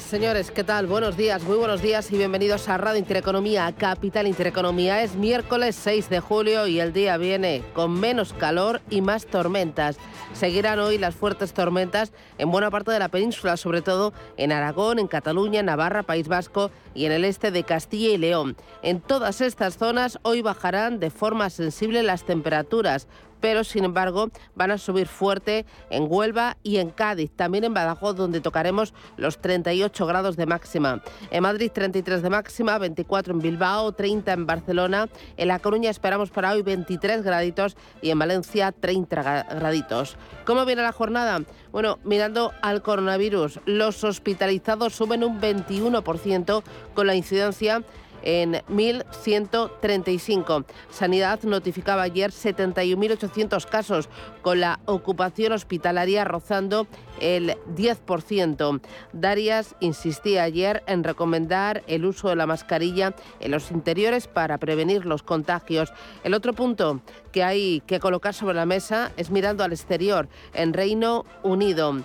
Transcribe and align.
Señores, 0.00 0.50
¿qué 0.50 0.64
tal? 0.64 0.86
Buenos 0.86 1.16
días, 1.16 1.42
muy 1.42 1.56
buenos 1.56 1.82
días 1.82 2.10
y 2.12 2.16
bienvenidos 2.16 2.68
a 2.68 2.78
Radio 2.78 2.98
Intereconomía, 2.98 3.72
Capital 3.76 4.26
Intereconomía. 4.26 5.02
Es 5.02 5.16
miércoles 5.16 5.76
6 5.76 6.08
de 6.08 6.20
julio 6.20 6.66
y 6.66 6.78
el 6.80 6.92
día 6.92 7.16
viene 7.16 7.62
con 7.74 7.98
menos 7.98 8.32
calor 8.32 8.80
y 8.90 9.00
más 9.00 9.26
tormentas. 9.26 9.98
Seguirán 10.32 10.78
hoy 10.78 10.98
las 10.98 11.14
fuertes 11.14 11.52
tormentas 11.52 12.12
en 12.38 12.50
buena 12.50 12.70
parte 12.70 12.90
de 12.90 12.98
la 12.98 13.08
península, 13.08 13.56
sobre 13.56 13.82
todo 13.82 14.12
en 14.36 14.52
Aragón, 14.52 14.98
en 14.98 15.08
Cataluña, 15.08 15.62
Navarra, 15.62 16.02
País 16.02 16.28
Vasco 16.28 16.70
y 16.94 17.06
en 17.06 17.12
el 17.12 17.24
este 17.24 17.50
de 17.50 17.64
Castilla 17.64 18.10
y 18.10 18.18
León. 18.18 18.56
En 18.82 19.00
todas 19.00 19.40
estas 19.40 19.78
zonas 19.78 20.18
hoy 20.22 20.42
bajarán 20.42 21.00
de 21.00 21.10
forma 21.10 21.50
sensible 21.50 22.02
las 22.02 22.24
temperaturas 22.24 23.08
pero 23.40 23.64
sin 23.64 23.84
embargo 23.84 24.30
van 24.54 24.70
a 24.70 24.78
subir 24.78 25.06
fuerte 25.06 25.66
en 25.90 26.06
Huelva 26.08 26.56
y 26.62 26.78
en 26.78 26.90
Cádiz, 26.90 27.30
también 27.34 27.64
en 27.64 27.74
Badajoz 27.74 28.16
donde 28.16 28.40
tocaremos 28.40 28.94
los 29.16 29.38
38 29.38 30.06
grados 30.06 30.36
de 30.36 30.46
máxima. 30.46 31.02
En 31.30 31.42
Madrid 31.42 31.70
33 31.72 32.22
de 32.22 32.30
máxima, 32.30 32.78
24 32.78 33.32
en 33.32 33.40
Bilbao, 33.40 33.92
30 33.92 34.32
en 34.32 34.46
Barcelona, 34.46 35.08
en 35.36 35.48
La 35.48 35.58
Coruña 35.58 35.90
esperamos 35.90 36.30
para 36.30 36.52
hoy 36.52 36.62
23 36.62 37.22
graditos 37.22 37.76
y 38.02 38.10
en 38.10 38.18
Valencia 38.18 38.72
30 38.72 39.46
graditos. 39.54 40.16
¿Cómo 40.44 40.64
viene 40.64 40.82
la 40.82 40.92
jornada? 40.92 41.40
Bueno, 41.72 41.98
mirando 42.04 42.52
al 42.62 42.82
coronavirus, 42.82 43.60
los 43.66 44.02
hospitalizados 44.04 44.94
suben 44.94 45.22
un 45.24 45.40
21% 45.40 46.62
con 46.94 47.06
la 47.06 47.14
incidencia 47.14 47.82
en 48.28 48.52
1.135. 48.68 50.66
Sanidad 50.90 51.42
notificaba 51.44 52.02
ayer 52.02 52.30
71.800 52.30 53.64
casos, 53.64 54.10
con 54.42 54.60
la 54.60 54.80
ocupación 54.84 55.52
hospitalaria 55.52 56.26
rozando 56.26 56.86
el 57.22 57.56
10%. 57.74 58.82
Darias 59.14 59.76
insistía 59.80 60.42
ayer 60.42 60.82
en 60.86 61.04
recomendar 61.04 61.82
el 61.86 62.04
uso 62.04 62.28
de 62.28 62.36
la 62.36 62.46
mascarilla 62.46 63.14
en 63.40 63.50
los 63.50 63.70
interiores 63.70 64.28
para 64.28 64.58
prevenir 64.58 65.06
los 65.06 65.22
contagios. 65.22 65.90
El 66.22 66.34
otro 66.34 66.52
punto 66.52 67.00
que 67.32 67.44
hay 67.44 67.80
que 67.86 67.98
colocar 67.98 68.34
sobre 68.34 68.56
la 68.56 68.66
mesa 68.66 69.10
es 69.16 69.30
mirando 69.30 69.64
al 69.64 69.72
exterior, 69.72 70.28
en 70.52 70.74
Reino 70.74 71.24
Unido. 71.42 71.96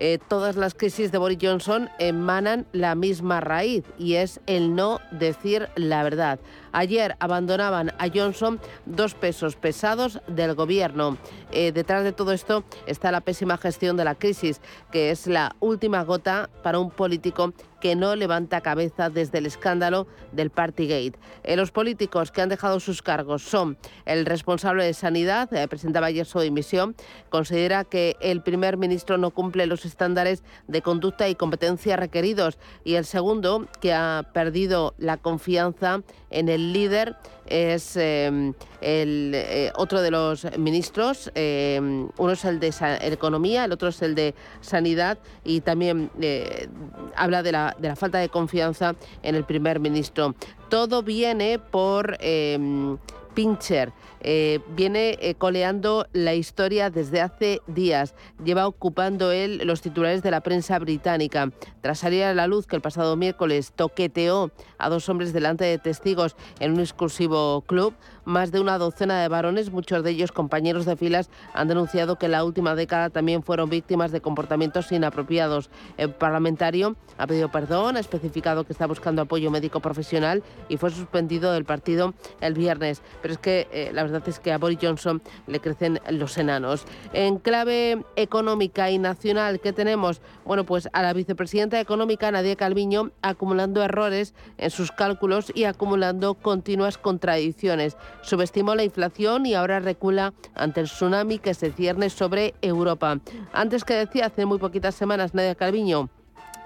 Eh, 0.00 0.18
todas 0.28 0.54
las 0.56 0.74
crisis 0.74 1.10
de 1.10 1.18
Boris 1.18 1.38
Johnson 1.42 1.88
emanan 1.98 2.66
la 2.72 2.94
misma 2.94 3.40
raíz 3.40 3.84
y 3.98 4.14
es 4.14 4.40
el 4.46 4.76
no 4.76 5.00
decir 5.10 5.68
la 5.74 6.04
verdad. 6.04 6.38
Ayer 6.72 7.16
abandonaban 7.20 7.90
a 7.98 8.08
Johnson 8.12 8.60
dos 8.86 9.14
pesos 9.14 9.56
pesados 9.56 10.20
del 10.26 10.54
gobierno. 10.54 11.16
Eh, 11.50 11.72
detrás 11.72 12.04
de 12.04 12.12
todo 12.12 12.32
esto 12.32 12.64
está 12.86 13.10
la 13.10 13.20
pésima 13.20 13.56
gestión 13.56 13.96
de 13.96 14.04
la 14.04 14.14
crisis, 14.14 14.60
que 14.90 15.10
es 15.10 15.26
la 15.26 15.56
última 15.60 16.02
gota 16.04 16.50
para 16.62 16.78
un 16.78 16.90
político 16.90 17.52
que 17.80 17.94
no 17.94 18.16
levanta 18.16 18.60
cabeza 18.60 19.08
desde 19.08 19.38
el 19.38 19.46
escándalo 19.46 20.06
del 20.32 20.50
Partygate. 20.50 21.18
Eh, 21.44 21.56
los 21.56 21.70
políticos 21.70 22.32
que 22.32 22.42
han 22.42 22.48
dejado 22.48 22.80
sus 22.80 23.02
cargos 23.02 23.42
son 23.42 23.78
el 24.04 24.26
responsable 24.26 24.84
de 24.84 24.94
Sanidad, 24.94 25.52
eh, 25.54 25.68
presentaba 25.68 26.08
ayer 26.08 26.26
su 26.26 26.40
dimisión, 26.40 26.96
considera 27.28 27.84
que 27.84 28.16
el 28.20 28.42
primer 28.42 28.76
ministro 28.76 29.16
no 29.16 29.30
cumple 29.30 29.66
los 29.66 29.84
estándares 29.84 30.42
de 30.66 30.82
conducta 30.82 31.28
y 31.28 31.34
competencia 31.34 31.96
requeridos 31.96 32.58
y 32.84 32.94
el 32.94 33.04
segundo, 33.04 33.68
que 33.80 33.92
ha 33.92 34.28
perdido 34.32 34.94
la 34.98 35.16
confianza 35.16 36.02
en 36.30 36.48
el 36.48 36.57
líder 36.58 37.16
es 37.46 37.96
em, 37.96 38.52
el, 38.80 39.32
eh, 39.34 39.72
otro 39.76 40.02
de 40.02 40.10
los 40.10 40.46
ministros, 40.58 41.30
em, 41.34 42.08
uno 42.18 42.32
es 42.32 42.44
el 42.44 42.60
de 42.60 42.72
Economía, 43.02 43.64
el 43.64 43.72
otro 43.72 43.88
es 43.88 44.02
el 44.02 44.14
de 44.14 44.34
Sanidad 44.60 45.18
y 45.44 45.60
también 45.60 46.10
eh, 46.20 46.68
habla 47.16 47.42
de 47.42 47.52
la, 47.52 47.76
de 47.78 47.88
la, 47.88 47.96
falta 47.96 48.18
de 48.18 48.28
confianza 48.28 48.94
en 49.22 49.34
el 49.34 49.44
primer 49.44 49.80
ministro. 49.80 50.34
Todo 50.68 51.02
viene 51.02 51.58
por 51.58 52.16
em, 52.20 52.98
Pincher. 53.38 53.92
Eh, 54.20 54.58
viene 54.74 55.16
eh, 55.20 55.36
coleando 55.36 56.08
la 56.12 56.34
historia 56.34 56.90
desde 56.90 57.20
hace 57.20 57.60
días. 57.68 58.16
Lleva 58.44 58.66
ocupando 58.66 59.30
él 59.30 59.60
los 59.64 59.80
titulares 59.80 60.24
de 60.24 60.32
la 60.32 60.40
prensa 60.40 60.76
británica. 60.80 61.52
Tras 61.80 62.00
salir 62.00 62.24
a 62.24 62.34
la 62.34 62.48
luz 62.48 62.66
que 62.66 62.74
el 62.74 62.82
pasado 62.82 63.14
miércoles 63.14 63.72
toqueteó 63.76 64.50
a 64.76 64.88
dos 64.88 65.08
hombres 65.08 65.32
delante 65.32 65.64
de 65.64 65.78
testigos 65.78 66.34
en 66.58 66.72
un 66.72 66.80
exclusivo 66.80 67.62
club, 67.62 67.94
más 68.24 68.50
de 68.50 68.60
una 68.60 68.76
docena 68.76 69.22
de 69.22 69.28
varones, 69.28 69.70
muchos 69.70 70.02
de 70.02 70.10
ellos 70.10 70.32
compañeros 70.32 70.84
de 70.84 70.96
filas, 70.96 71.30
han 71.54 71.68
denunciado 71.68 72.18
que 72.18 72.26
en 72.26 72.32
la 72.32 72.44
última 72.44 72.74
década 72.74 73.08
también 73.08 73.42
fueron 73.42 73.70
víctimas 73.70 74.10
de 74.10 74.20
comportamientos 74.20 74.90
inapropiados. 74.92 75.70
El 75.96 76.10
parlamentario 76.10 76.96
ha 77.16 77.26
pedido 77.26 77.50
perdón, 77.50 77.96
ha 77.96 78.00
especificado 78.00 78.64
que 78.64 78.72
está 78.72 78.86
buscando 78.86 79.22
apoyo 79.22 79.50
médico 79.50 79.80
profesional 79.80 80.42
y 80.68 80.76
fue 80.76 80.90
suspendido 80.90 81.52
del 81.52 81.64
partido 81.64 82.14
el 82.40 82.54
viernes. 82.54 83.00
Pero 83.22 83.27
es 83.32 83.38
que 83.38 83.68
eh, 83.72 83.90
la 83.92 84.02
verdad 84.02 84.22
es 84.26 84.38
que 84.38 84.52
a 84.52 84.58
Boris 84.58 84.78
Johnson 84.80 85.22
le 85.46 85.60
crecen 85.60 86.00
los 86.10 86.36
enanos. 86.38 86.84
En 87.12 87.38
clave 87.38 88.04
económica 88.16 88.90
y 88.90 88.98
nacional, 88.98 89.60
¿qué 89.60 89.72
tenemos? 89.72 90.20
Bueno, 90.44 90.64
pues 90.64 90.88
a 90.92 91.02
la 91.02 91.12
vicepresidenta 91.12 91.80
económica 91.80 92.30
Nadia 92.30 92.56
Calviño 92.56 93.10
acumulando 93.22 93.82
errores 93.82 94.34
en 94.56 94.70
sus 94.70 94.92
cálculos 94.92 95.52
y 95.54 95.64
acumulando 95.64 96.34
continuas 96.34 96.98
contradicciones. 96.98 97.96
Subestimó 98.22 98.74
la 98.74 98.84
inflación 98.84 99.46
y 99.46 99.54
ahora 99.54 99.80
recula 99.80 100.32
ante 100.54 100.80
el 100.80 100.86
tsunami 100.86 101.38
que 101.38 101.54
se 101.54 101.72
cierne 101.72 102.10
sobre 102.10 102.54
Europa. 102.62 103.18
Antes 103.52 103.84
que 103.84 103.94
decía 103.94 104.26
hace 104.26 104.46
muy 104.46 104.58
poquitas 104.58 104.94
semanas 104.94 105.34
Nadia 105.34 105.54
Calviño, 105.54 106.08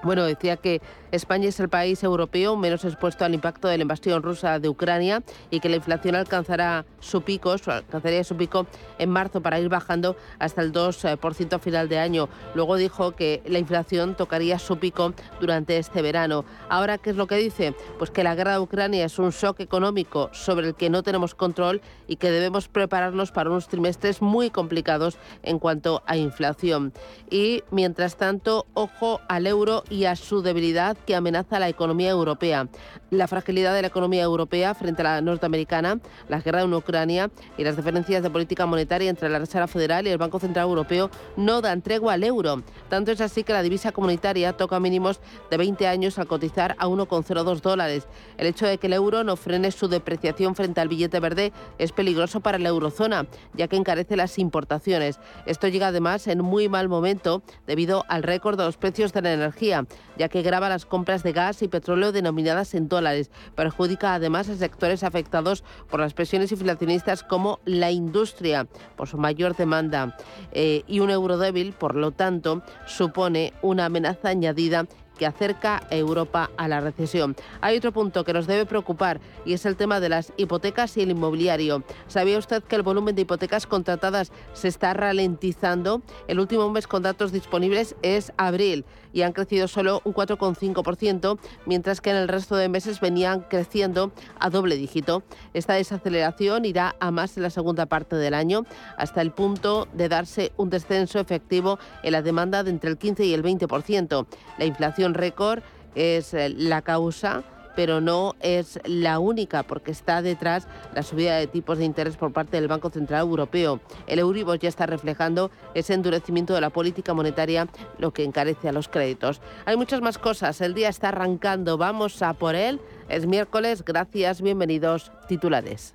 bueno, 0.03 0.25
decía 0.25 0.57
que 0.57 0.81
España 1.13 1.51
es 1.51 1.61
el 1.61 1.69
país 1.69 2.03
europeo 2.03 2.57
menos 2.57 2.87
expuesto 2.87 3.27
al 3.27 3.35
impacto 3.35 3.69
de 3.69 3.77
la 3.77 3.83
invasión 3.83 4.23
rusa 4.23 4.59
de 4.59 4.71
Ucrania 4.71 5.23
y 5.51 5.61
que 5.61 5.69
la 5.69 5.77
inflación 5.77 6.15
alcanzará 6.15 6.87
su 7.01 7.21
pico, 7.21 7.53
alcanzaría 7.53 8.25
su 8.25 8.35
pico 8.37 8.67
en 8.99 9.11
marzo 9.11 9.43
para 9.43 9.61
ir 9.61 9.69
bajando 9.69 10.17
hasta 10.39 10.63
el 10.63 10.73
2% 10.73 11.53
a 11.53 11.59
final 11.59 11.91
de 11.91 11.99
año. 11.99 12.31
Luego 12.55 12.77
dijo 12.77 13.13
que 13.13 13.43
la 13.45 13.59
inflación 13.59 14.15
tocaría 14.15 14.59
su 14.59 14.79
pico 14.79 15.13
durante 15.39 15.77
este 15.77 16.01
verano. 16.01 16.47
Ahora, 16.71 16.97
¿qué 16.97 17.11
es 17.11 17.17
lo 17.17 17.27
que 17.27 17.37
dice? 17.37 17.75
Pues 17.99 18.11
que 18.11 18.25
la 18.25 18.35
guerra 18.35 18.53
de 18.53 18.61
Ucrania 18.61 19.05
es 19.05 19.19
un 19.19 19.33
shock 19.33 19.61
económico 19.61 20.31
sobre 20.33 20.69
el 20.69 20.75
que 20.75 20.89
no 20.89 21.03
tenemos 21.03 21.35
control 21.35 21.83
y 22.09 22.17
que 22.17 22.31
debemos 22.31 22.69
prepararnos 22.69 23.33
para 23.33 23.51
unos 23.51 23.69
trimestres 23.69 24.23
muy 24.23 24.49
complicados 24.49 25.19
en 25.43 25.59
cuanto 25.59 26.03
a 26.07 26.17
inflación. 26.17 26.95
Y 27.29 27.65
mientras 27.71 28.17
tanto, 28.17 28.65
ojo 28.73 29.21
al 29.29 29.47
euro 29.47 29.85
y 29.91 30.07
a 30.07 30.17
su 30.17 30.41
debilidad 30.41 30.97
que 31.05 31.15
amenaza 31.15 31.59
la 31.59 31.69
economía 31.69 32.11
europea. 32.11 32.69
La 33.11 33.29
fragilidad 33.29 33.75
de 33.75 33.83
la 33.83 33.89
economía 33.89 34.23
europea 34.23 34.75
frente 34.75 35.03
a 35.03 35.05
la 35.05 35.21
norteamericana, 35.21 36.01
la 36.29 36.41
guerra 36.41 36.63
en 36.63 36.73
Ucrania 36.73 37.31
y 37.59 37.65
las 37.65 37.77
diferencias 37.77 38.23
de 38.23 38.31
política 38.31 38.67
monetaria 38.67 39.11
entre 39.11 39.29
la 39.29 39.39
Reserva 39.39 39.67
Federal 39.67 40.07
y 40.07 40.11
el 40.11 40.19
Banco 40.19 40.39
Central 40.39 40.67
Europeo 40.67 41.11
no 41.37 41.61
dan 41.61 41.83
tregua 41.83 42.15
al 42.15 42.25
euro. 42.25 42.63
Tanto 42.89 43.13
es 43.13 43.21
así 43.21 43.45
que 43.45 43.53
la 43.53 43.63
divisa 43.63 43.93
comunitaria 43.93 44.53
toca 44.55 44.81
mínimos 44.81 45.21
de 45.51 45.57
20 45.57 45.87
años 45.87 46.19
al 46.19 46.27
cotizar 46.27 46.77
a 46.79 46.87
1,02 46.87 47.61
dólares. 47.61 48.07
El 48.39 48.47
hecho 48.47 48.67
de 48.67 48.79
que 48.79 48.87
el 48.87 48.95
euro 48.95 49.25
no 49.25 49.37
frene 49.37 49.71
su 49.71 49.89
depreciación 49.89 50.55
frente 50.55 50.81
al 50.81 50.89
billete 50.89 51.21
verde 51.21 51.53
es 51.79 51.93
peligroso 51.93 52.41
para 52.41 52.59
la 52.59 52.69
eurozona, 52.69 53.27
ya 53.55 53.69
que 53.69 53.77
encarece 53.77 54.17
las 54.17 54.39
importaciones. 54.39 55.19
Esto 55.47 55.69
llega 55.69 55.89
además 55.89 56.27
en 56.27 56.43
muy 56.43 56.69
mal 56.69 56.89
momento 56.89 57.43
debido 57.67 58.05
al 58.09 58.23
récord 58.23 58.59
de 58.59 58.65
los 58.65 58.77
precios 58.77 59.13
de 59.13 59.23
la 59.23 59.33
energía, 59.33 59.87
ya 60.17 60.29
que 60.29 60.43
grava 60.43 60.69
las 60.69 60.87
compras 60.93 61.23
de 61.23 61.33
gas 61.33 61.63
y 61.63 61.69
petróleo 61.69 62.13
denominadas 62.13 62.75
en 62.75 62.87
dólares. 62.87 63.31
Perjudica 63.55 64.13
además 64.13 64.51
a 64.51 64.57
sectores 64.57 65.03
afectados 65.03 65.65
por 65.89 66.01
las 66.01 66.13
presiones 66.13 66.53
inflacionistas 66.53 67.23
como 67.23 67.61
la 67.65 67.91
industria, 67.91 68.67
por 68.95 69.09
su 69.09 69.17
mayor 69.17 69.57
demanda. 69.57 70.15
Eh, 70.53 70.83
y 70.87 71.01
un 71.01 71.09
euro 71.09 71.39
débil, 71.39 71.73
por 71.73 71.95
lo 71.95 72.11
tanto, 72.11 72.63
supone 72.85 73.55
una 73.63 73.87
amenaza 73.87 74.29
añadida 74.29 74.87
que 75.17 75.27
acerca 75.27 75.83
a 75.91 75.95
Europa 75.95 76.51
a 76.57 76.69
la 76.69 76.81
recesión. 76.81 77.37
Hay 77.61 77.77
otro 77.77 77.93
punto 77.93 78.25
que 78.25 78.33
nos 78.33 78.47
debe 78.47 78.67
preocupar 78.67 79.21
y 79.45 79.55
es 79.55 79.65
el 79.65 79.77
tema 79.77 80.01
de 80.01 80.09
las 80.09 80.33
hipotecas 80.37 80.97
y 80.97 81.03
el 81.03 81.11
inmobiliario. 81.11 81.85
¿Sabía 82.09 82.39
usted 82.39 82.63
que 82.63 82.77
el 82.77 82.83
volumen 82.83 83.15
de 83.15 83.23
hipotecas 83.23 83.67
contratadas 83.67 84.33
se 84.53 84.69
está 84.69 84.95
ralentizando? 84.95 86.03
El 86.29 86.41
último 86.41 86.69
mes 86.71 86.87
con 86.87 87.03
datos 87.03 87.33
disponibles 87.33 87.97
es 88.03 88.33
abril 88.37 88.85
y 89.13 89.23
han 89.23 89.33
crecido 89.33 89.69
solo 89.69 90.01
un 90.05 90.15
4,5%, 90.15 91.39
mientras 91.67 92.01
que 92.01 92.11
en 92.11 92.17
el 92.17 92.29
resto 92.29 92.57
de 92.57 92.69
meses 92.69 93.01
venían 93.01 93.41
creciendo 93.41 94.13
a 94.39 94.51
doble 94.51 94.77
dígito. 94.77 95.23
Esta 95.55 95.75
desaceleración 95.75 96.65
irá 96.65 96.97
a 97.01 97.11
más 97.11 97.37
en 97.37 97.43
la 97.43 97.51
segunda 97.51 97.87
parte 97.87 98.17
del 98.17 98.35
año, 98.35 98.65
hasta 98.97 99.21
el 99.21 99.33
punto 99.33 99.89
de 99.93 100.09
darse 100.09 100.53
un 100.57 100.71
descenso 100.71 101.19
efectivo 101.19 101.79
en 102.03 102.13
la 102.13 102.23
demanda 102.23 102.63
de 102.63 102.71
entre 102.71 102.91
el 102.91 102.99
15 102.99 103.25
y 103.25 103.35
el 103.35 103.43
20%. 103.43 104.27
La 104.59 104.65
inflación 104.65 105.15
récord 105.15 105.63
es 105.95 106.35
eh, 106.35 106.49
la 106.49 106.83
causa 106.83 107.45
pero 107.75 108.01
no 108.01 108.35
es 108.41 108.81
la 108.85 109.19
única 109.19 109.63
porque 109.63 109.91
está 109.91 110.23
detrás 110.23 110.67
la 110.95 111.03
subida 111.03 111.37
de 111.37 111.47
tipos 111.47 111.79
de 111.79 111.85
interés 111.85 112.17
por 112.17 112.33
parte 112.33 112.57
del 112.57 112.69
Banco 112.69 112.91
Central 112.91 113.21
Europeo. 113.21 113.81
El 114.07 114.19
Euribor 114.19 114.59
ya 114.59 114.69
está 114.69 114.87
reflejando 114.87 115.51
ese 115.75 115.95
endurecimiento 115.95 116.55
de 116.55 116.61
la 116.61 116.71
política 116.71 117.15
monetaria, 117.15 117.69
lo 117.99 118.13
que 118.13 118.25
encarece 118.25 118.69
a 118.69 118.73
los 118.73 118.89
créditos. 118.89 119.41
Hay 119.65 119.77
muchas 119.77 120.01
más 120.01 120.19
cosas, 120.19 120.61
el 120.61 120.75
día 120.75 120.89
está 120.89 121.09
arrancando, 121.09 121.79
vamos 121.79 122.23
a 122.23 122.35
por 122.35 122.55
él. 122.55 122.81
Es 123.09 123.27
miércoles, 123.27 123.85
gracias, 123.85 124.41
bienvenidos, 124.41 125.13
titulares. 125.29 125.95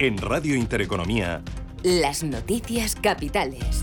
En 0.00 0.16
Radio 0.16 0.54
Intereconomía, 0.54 1.42
las 1.82 2.22
noticias 2.22 2.94
capitales. 2.94 3.82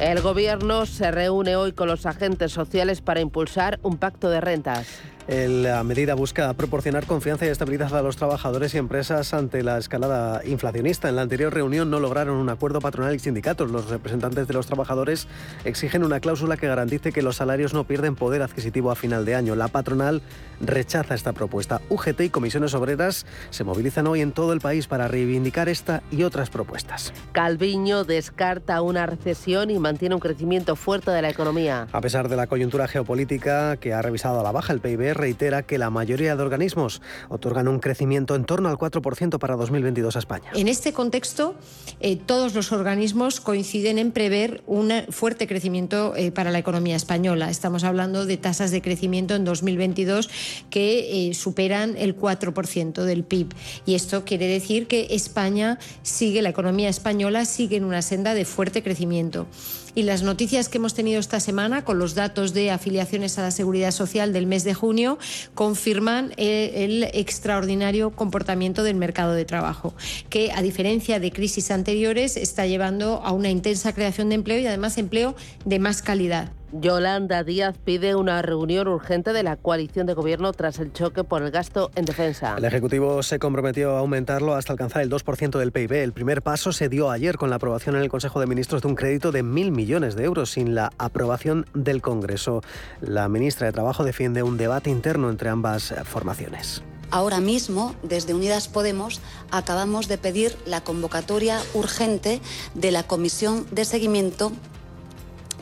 El 0.00 0.20
Gobierno 0.20 0.86
se 0.86 1.10
reúne 1.10 1.56
hoy 1.56 1.72
con 1.72 1.88
los 1.88 2.06
agentes 2.06 2.52
sociales 2.52 3.00
para 3.00 3.20
impulsar 3.20 3.80
un 3.82 3.98
pacto 3.98 4.30
de 4.30 4.40
rentas. 4.40 4.86
La 5.28 5.84
medida 5.84 6.14
busca 6.14 6.52
proporcionar 6.54 7.06
confianza 7.06 7.46
y 7.46 7.48
estabilidad 7.48 7.94
a 7.94 8.02
los 8.02 8.16
trabajadores 8.16 8.74
y 8.74 8.78
empresas 8.78 9.32
ante 9.32 9.62
la 9.62 9.78
escalada 9.78 10.44
inflacionista. 10.44 11.08
En 11.08 11.16
la 11.16 11.22
anterior 11.22 11.54
reunión 11.54 11.90
no 11.90 12.00
lograron 12.00 12.36
un 12.36 12.48
acuerdo 12.48 12.80
patronal 12.80 13.14
y 13.14 13.18
sindicatos. 13.20 13.70
Los 13.70 13.88
representantes 13.88 14.48
de 14.48 14.54
los 14.54 14.66
trabajadores 14.66 15.28
exigen 15.64 16.04
una 16.04 16.18
cláusula 16.18 16.56
que 16.56 16.66
garantice 16.66 17.12
que 17.12 17.22
los 17.22 17.36
salarios 17.36 17.72
no 17.72 17.84
pierden 17.84 18.16
poder 18.16 18.42
adquisitivo 18.42 18.90
a 18.90 18.96
final 18.96 19.24
de 19.24 19.36
año. 19.36 19.54
La 19.54 19.68
patronal 19.68 20.22
rechaza 20.60 21.14
esta 21.14 21.32
propuesta. 21.32 21.80
UGT 21.88 22.20
y 22.22 22.30
comisiones 22.30 22.74
obreras 22.74 23.24
se 23.50 23.64
movilizan 23.64 24.08
hoy 24.08 24.22
en 24.22 24.32
todo 24.32 24.52
el 24.52 24.60
país 24.60 24.88
para 24.88 25.06
reivindicar 25.06 25.68
esta 25.68 26.02
y 26.10 26.24
otras 26.24 26.50
propuestas. 26.50 27.12
Calviño 27.32 28.04
descarta 28.04 28.82
una 28.82 29.06
recesión 29.06 29.70
y 29.70 29.78
mantiene 29.78 30.16
un 30.16 30.20
crecimiento 30.20 30.74
fuerte 30.74 31.10
de 31.12 31.22
la 31.22 31.30
economía. 31.30 31.86
A 31.92 32.00
pesar 32.00 32.28
de 32.28 32.36
la 32.36 32.48
coyuntura 32.48 32.88
geopolítica 32.88 33.76
que 33.76 33.92
ha 33.92 34.02
revisado 34.02 34.40
a 34.40 34.42
la 34.42 34.52
baja 34.52 34.72
el 34.72 34.80
PIB, 34.80 35.11
reitera 35.14 35.62
que 35.62 35.78
la 35.78 35.90
mayoría 35.90 36.36
de 36.36 36.42
organismos 36.42 37.02
otorgan 37.28 37.68
un 37.68 37.78
crecimiento 37.78 38.34
en 38.34 38.44
torno 38.44 38.68
al 38.68 38.76
4% 38.76 39.38
para 39.38 39.56
2022 39.56 40.16
a 40.16 40.18
España. 40.18 40.50
En 40.54 40.68
este 40.68 40.92
contexto, 40.92 41.54
eh, 42.00 42.16
todos 42.16 42.54
los 42.54 42.72
organismos 42.72 43.40
coinciden 43.40 43.98
en 43.98 44.12
prever 44.12 44.62
un 44.66 44.92
fuerte 45.10 45.46
crecimiento 45.46 46.14
eh, 46.16 46.32
para 46.32 46.50
la 46.50 46.58
economía 46.58 46.96
española. 46.96 47.50
Estamos 47.50 47.84
hablando 47.84 48.26
de 48.26 48.36
tasas 48.36 48.70
de 48.70 48.82
crecimiento 48.82 49.34
en 49.34 49.44
2022 49.44 50.30
que 50.70 51.28
eh, 51.28 51.34
superan 51.34 51.96
el 51.96 52.16
4% 52.16 53.04
del 53.04 53.24
PIB. 53.24 53.54
Y 53.86 53.94
esto 53.94 54.24
quiere 54.24 54.46
decir 54.46 54.86
que 54.86 55.08
España 55.10 55.78
sigue, 56.02 56.42
la 56.42 56.48
economía 56.48 56.88
española 56.88 57.44
sigue 57.44 57.76
en 57.76 57.84
una 57.84 58.02
senda 58.02 58.34
de 58.34 58.44
fuerte 58.44 58.82
crecimiento. 58.82 59.46
Y 59.94 60.04
las 60.04 60.22
noticias 60.22 60.70
que 60.70 60.78
hemos 60.78 60.94
tenido 60.94 61.20
esta 61.20 61.38
semana 61.38 61.84
con 61.84 61.98
los 61.98 62.14
datos 62.14 62.54
de 62.54 62.70
afiliaciones 62.70 63.38
a 63.38 63.42
la 63.42 63.50
Seguridad 63.50 63.90
Social 63.90 64.32
del 64.32 64.46
mes 64.46 64.64
de 64.64 64.72
junio 64.72 65.18
confirman 65.54 66.32
el 66.38 67.04
extraordinario 67.12 68.10
comportamiento 68.10 68.84
del 68.84 68.96
mercado 68.96 69.34
de 69.34 69.44
trabajo, 69.44 69.94
que 70.30 70.50
a 70.52 70.62
diferencia 70.62 71.20
de 71.20 71.30
crisis 71.30 71.70
anteriores 71.70 72.38
está 72.38 72.66
llevando 72.66 73.20
a 73.22 73.32
una 73.32 73.50
intensa 73.50 73.92
creación 73.92 74.30
de 74.30 74.36
empleo 74.36 74.58
y 74.60 74.66
además 74.66 74.96
empleo 74.96 75.36
de 75.66 75.78
más 75.78 76.00
calidad. 76.00 76.52
Yolanda 76.72 77.44
Díaz 77.44 77.76
pide 77.84 78.14
una 78.14 78.40
reunión 78.40 78.88
urgente 78.88 79.32
de 79.32 79.42
la 79.42 79.56
coalición 79.56 80.06
de 80.06 80.14
gobierno 80.14 80.52
tras 80.52 80.78
el 80.78 80.92
choque 80.92 81.22
por 81.22 81.42
el 81.42 81.50
gasto 81.50 81.90
en 81.94 82.06
defensa. 82.06 82.54
El 82.56 82.64
Ejecutivo 82.64 83.22
se 83.22 83.38
comprometió 83.38 83.94
a 83.94 83.98
aumentarlo 83.98 84.54
hasta 84.54 84.72
alcanzar 84.72 85.02
el 85.02 85.10
2% 85.10 85.58
del 85.58 85.72
PIB. 85.72 85.92
El 85.92 86.12
primer 86.12 86.42
paso 86.42 86.72
se 86.72 86.88
dio 86.88 87.10
ayer 87.10 87.36
con 87.36 87.50
la 87.50 87.56
aprobación 87.56 87.96
en 87.96 88.02
el 88.02 88.08
Consejo 88.08 88.40
de 88.40 88.46
Ministros 88.46 88.82
de 88.82 88.88
un 88.88 88.94
crédito 88.94 89.32
de 89.32 89.42
mil 89.42 89.70
millones 89.70 90.16
de 90.16 90.24
euros 90.24 90.50
sin 90.50 90.74
la 90.74 90.92
aprobación 90.98 91.66
del 91.74 92.00
Congreso. 92.00 92.62
La 93.00 93.28
ministra 93.28 93.66
de 93.66 93.72
Trabajo 93.72 94.04
defiende 94.04 94.42
un 94.42 94.56
debate 94.56 94.88
interno 94.88 95.28
entre 95.30 95.50
ambas 95.50 95.94
formaciones. 96.04 96.82
Ahora 97.10 97.40
mismo, 97.40 97.94
desde 98.02 98.32
Unidas 98.32 98.68
Podemos, 98.68 99.20
acabamos 99.50 100.08
de 100.08 100.16
pedir 100.16 100.56
la 100.64 100.80
convocatoria 100.80 101.60
urgente 101.74 102.40
de 102.74 102.90
la 102.90 103.02
Comisión 103.02 103.66
de 103.70 103.84
Seguimiento 103.84 104.50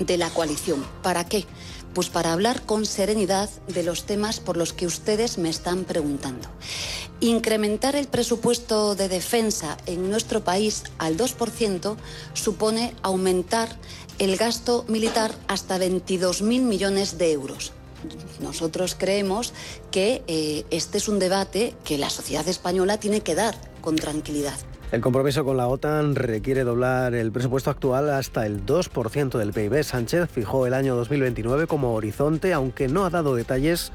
de 0.01 0.17
la 0.19 0.31
coalición. 0.31 0.85
¿Para 1.03 1.25
qué? 1.25 1.47
Pues 1.95 2.09
para 2.09 2.33
hablar 2.33 2.63
con 2.63 2.87
serenidad 2.87 3.49
de 3.69 3.83
los 3.83 4.05
temas 4.05 4.41
por 4.41 4.57
los 4.57 4.73
que 4.73 4.87
ustedes 4.87 5.39
me 5.39 5.49
están 5.49 5.85
preguntando. 5.85 6.49
Incrementar 7.21 7.97
el 7.97 8.09
presupuesto 8.09 8.95
de 8.95 9.09
defensa 9.09 9.77
en 9.87 10.11
nuestro 10.11 10.43
país 10.43 10.85
al 10.99 11.17
2% 11.17 11.97
supone 12.33 12.95
aumentar 13.03 13.77
el 14.19 14.37
gasto 14.37 14.85
militar 14.89 15.35
hasta 15.49 15.79
22.000 15.79 16.43
millones 16.63 17.19
de 17.19 17.33
euros. 17.33 17.73
Nosotros 18.41 18.97
creemos 18.99 19.53
que 19.91 20.23
eh, 20.27 20.65
este 20.71 20.99
es 20.99 21.09
un 21.09 21.19
debate 21.19 21.75
que 21.85 21.99
la 21.99 22.09
sociedad 22.09 22.47
española 22.49 22.99
tiene 22.99 23.21
que 23.21 23.35
dar 23.35 23.57
con 23.83 23.97
tranquilidad. 23.97 24.57
El 24.93 25.03
compromiso 25.03 25.45
con 25.45 25.57
la 25.57 25.69
OTAN 25.69 26.17
requiere 26.17 26.65
doblar 26.65 27.15
el 27.15 27.31
presupuesto 27.31 27.71
actual 27.71 28.11
hasta 28.11 28.45
el 28.45 28.67
2% 28.67 29.39
del 29.39 29.53
PIB. 29.53 29.85
Sánchez 29.85 30.29
fijó 30.29 30.67
el 30.67 30.75
año 30.75 30.97
2029 30.97 31.69
como 31.69 31.95
horizonte, 31.95 32.53
aunque 32.53 32.89
no 32.89 33.05
ha 33.05 33.11
dado 33.11 33.37
detalles 33.37 33.93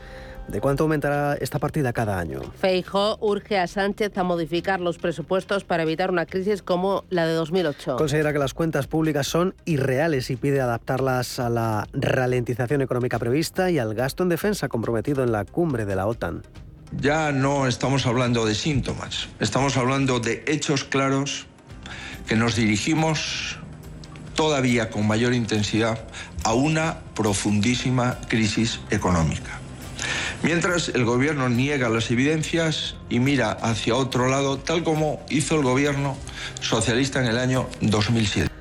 de 0.47 0.62
cuánto 0.62 0.83
aumentará 0.83 1.33
esta 1.36 1.59
partida 1.59 1.92
cada 1.92 2.18
año. 2.18 2.39
Feijó 2.56 3.18
urge 3.19 3.57
a 3.59 3.68
Sánchez 3.68 4.18
a 4.18 4.24
modificar 4.24 4.80
los 4.80 4.97
presupuestos 4.97 5.65
para 5.65 5.83
evitar 5.83 6.12
una 6.12 6.25
crisis 6.25 6.62
como 6.62 7.03
la 7.09 7.27
de 7.27 7.33
2008. 7.33 7.98
Considera 7.98 8.31
que 8.31 8.39
las 8.39 8.53
cuentas 8.53 8.88
públicas 8.88 9.27
son 9.27 9.53
irreales 9.65 10.30
y 10.30 10.38
pide 10.38 10.62
adaptarlas 10.62 11.39
a 11.39 11.50
la 11.50 11.89
ralentización 11.91 12.81
económica 12.81 13.19
prevista 13.19 13.69
y 13.69 13.80
al 13.80 13.95
gasto 13.95 14.24
en 14.24 14.30
defensa 14.30 14.69
comprometido 14.69 15.25
en 15.25 15.33
la 15.33 15.44
cumbre 15.44 15.86
de 15.86 15.95
la 15.98 16.07
OTAN 16.07 16.44
ya 17.00 17.31
no 17.31 17.68
estamos 17.68 18.06
hablando 18.06 18.45
de 18.45 18.56
síntomas, 18.56 19.27
estamos 19.39 19.77
hablando 19.77 20.19
de 20.19 20.44
hechos 20.47 20.83
claros 20.83 21.45
que 22.27 22.36
nos 22.36 22.56
dirigimos 22.56 23.57
todavía 24.36 24.89
con 24.89 25.08
mayor 25.08 25.34
intensidad 25.34 26.00
a 26.43 26.53
una 26.53 27.00
profundísima 27.15 28.20
crisis 28.27 28.79
económica. 28.89 29.60
Mientras 30.43 30.89
el 30.89 31.05
gobierno 31.05 31.50
niega 31.50 31.89
las 31.89 32.12
evidencias 32.12 32.96
y 33.10 33.20
mira 33.20 33.51
hacia 33.51 33.96
otro 33.96 34.27
lado, 34.27 34.60
tal 34.60 34.84
como 34.84 35.25
hizo 35.29 35.55
el 35.55 35.63
gobierno 35.63 36.17
socialista 36.62 37.20
en 37.20 37.27
el 37.27 37.38
año 37.38 37.67
2007. 37.81 38.54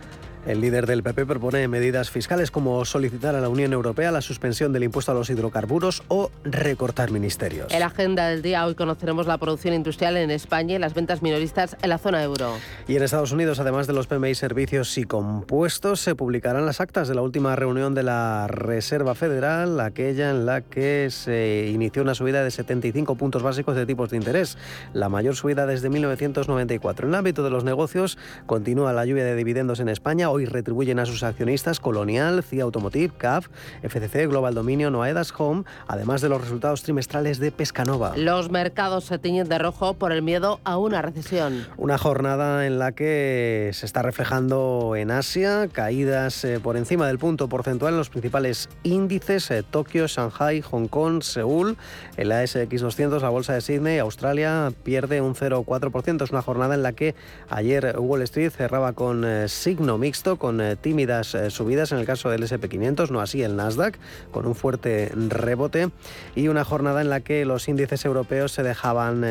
El 0.46 0.60
líder 0.60 0.86
del 0.86 1.02
PP 1.02 1.24
propone 1.24 1.66
medidas 1.68 2.10
fiscales 2.10 2.50
como 2.50 2.84
solicitar 2.84 3.34
a 3.34 3.40
la 3.40 3.48
Unión 3.48 3.72
Europea 3.72 4.12
la 4.12 4.20
suspensión 4.20 4.74
del 4.74 4.84
impuesto 4.84 5.10
a 5.10 5.14
los 5.14 5.30
hidrocarburos 5.30 6.02
o 6.08 6.30
recortar 6.44 7.10
ministerios. 7.10 7.72
En 7.72 7.80
la 7.80 7.86
agenda 7.86 8.28
del 8.28 8.42
día 8.42 8.66
hoy 8.66 8.74
conoceremos 8.74 9.26
la 9.26 9.38
producción 9.38 9.72
industrial 9.72 10.18
en 10.18 10.30
España 10.30 10.76
y 10.76 10.78
las 10.78 10.92
ventas 10.92 11.22
minoristas 11.22 11.78
en 11.80 11.88
la 11.88 11.96
zona 11.96 12.22
euro. 12.22 12.52
Y 12.86 12.96
en 12.96 13.02
Estados 13.02 13.32
Unidos, 13.32 13.58
además 13.58 13.86
de 13.86 13.94
los 13.94 14.06
PMI 14.06 14.34
servicios 14.34 14.98
y 14.98 15.04
compuestos, 15.04 16.00
se 16.00 16.14
publicarán 16.14 16.66
las 16.66 16.78
actas 16.78 17.08
de 17.08 17.14
la 17.14 17.22
última 17.22 17.56
reunión 17.56 17.94
de 17.94 18.02
la 18.02 18.46
Reserva 18.46 19.14
Federal, 19.14 19.80
aquella 19.80 20.28
en 20.28 20.44
la 20.44 20.60
que 20.60 21.08
se 21.10 21.70
inició 21.72 22.02
una 22.02 22.14
subida 22.14 22.44
de 22.44 22.50
75 22.50 23.14
puntos 23.14 23.42
básicos 23.42 23.76
de 23.76 23.86
tipos 23.86 24.10
de 24.10 24.18
interés, 24.18 24.58
la 24.92 25.08
mayor 25.08 25.36
subida 25.36 25.64
desde 25.64 25.88
1994. 25.88 27.06
En 27.06 27.14
el 27.14 27.18
ámbito 27.18 27.42
de 27.42 27.48
los 27.48 27.64
negocios, 27.64 28.18
continúa 28.44 28.92
la 28.92 29.06
lluvia 29.06 29.24
de 29.24 29.36
dividendos 29.36 29.80
en 29.80 29.88
España 29.88 30.33
Hoy 30.34 30.46
retribuyen 30.46 30.98
a 30.98 31.06
sus 31.06 31.22
accionistas 31.22 31.78
Colonial, 31.78 32.42
CIA 32.42 32.64
Automotive, 32.64 33.12
CAF, 33.16 33.46
FCC, 33.84 34.26
Global 34.26 34.52
Dominion 34.52 34.92
o 34.96 35.04
Aedas 35.04 35.32
Home, 35.38 35.62
además 35.86 36.22
de 36.22 36.28
los 36.28 36.40
resultados 36.40 36.82
trimestrales 36.82 37.38
de 37.38 37.52
Pescanova. 37.52 38.16
Los 38.16 38.50
mercados 38.50 39.04
se 39.04 39.20
tiñen 39.20 39.48
de 39.48 39.58
rojo 39.58 39.94
por 39.94 40.10
el 40.10 40.22
miedo 40.22 40.58
a 40.64 40.76
una 40.76 41.02
recesión. 41.02 41.68
Una 41.76 41.98
jornada 41.98 42.66
en 42.66 42.80
la 42.80 42.90
que 42.90 43.70
se 43.74 43.86
está 43.86 44.02
reflejando 44.02 44.94
en 44.96 45.12
Asia 45.12 45.68
caídas 45.70 46.44
eh, 46.44 46.58
por 46.58 46.76
encima 46.76 47.06
del 47.06 47.20
punto 47.20 47.48
porcentual 47.48 47.92
en 47.92 47.98
los 47.98 48.10
principales 48.10 48.68
índices, 48.82 49.52
eh, 49.52 49.62
Tokio, 49.62 50.08
Shanghai, 50.08 50.62
Hong 50.62 50.88
Kong, 50.88 51.22
Seúl, 51.22 51.76
en 52.16 52.28
la 52.28 52.42
SX200, 52.42 53.20
la 53.20 53.28
bolsa 53.28 53.52
de 53.52 53.60
Sydney, 53.60 54.00
Australia 54.00 54.72
pierde 54.82 55.20
un 55.20 55.36
0,4%. 55.36 56.24
Es 56.24 56.30
una 56.32 56.42
jornada 56.42 56.74
en 56.74 56.82
la 56.82 56.92
que 56.92 57.14
ayer 57.48 57.94
Wall 58.00 58.22
Street 58.22 58.50
cerraba 58.50 58.94
con 58.94 59.24
eh, 59.24 59.48
signo 59.48 59.96
mixto, 59.96 60.23
con 60.38 60.60
tímidas 60.80 61.36
subidas 61.48 61.92
en 61.92 61.98
el 61.98 62.06
caso 62.06 62.30
del 62.30 62.42
SP500, 62.42 63.10
no 63.10 63.20
así 63.20 63.42
el 63.42 63.56
Nasdaq, 63.56 63.98
con 64.30 64.46
un 64.46 64.54
fuerte 64.54 65.12
rebote 65.14 65.90
y 66.34 66.48
una 66.48 66.64
jornada 66.64 67.02
en 67.02 67.10
la 67.10 67.20
que 67.20 67.44
los 67.44 67.68
índices 67.68 68.04
europeos 68.04 68.52
se 68.52 68.62
dejaban 68.62 69.24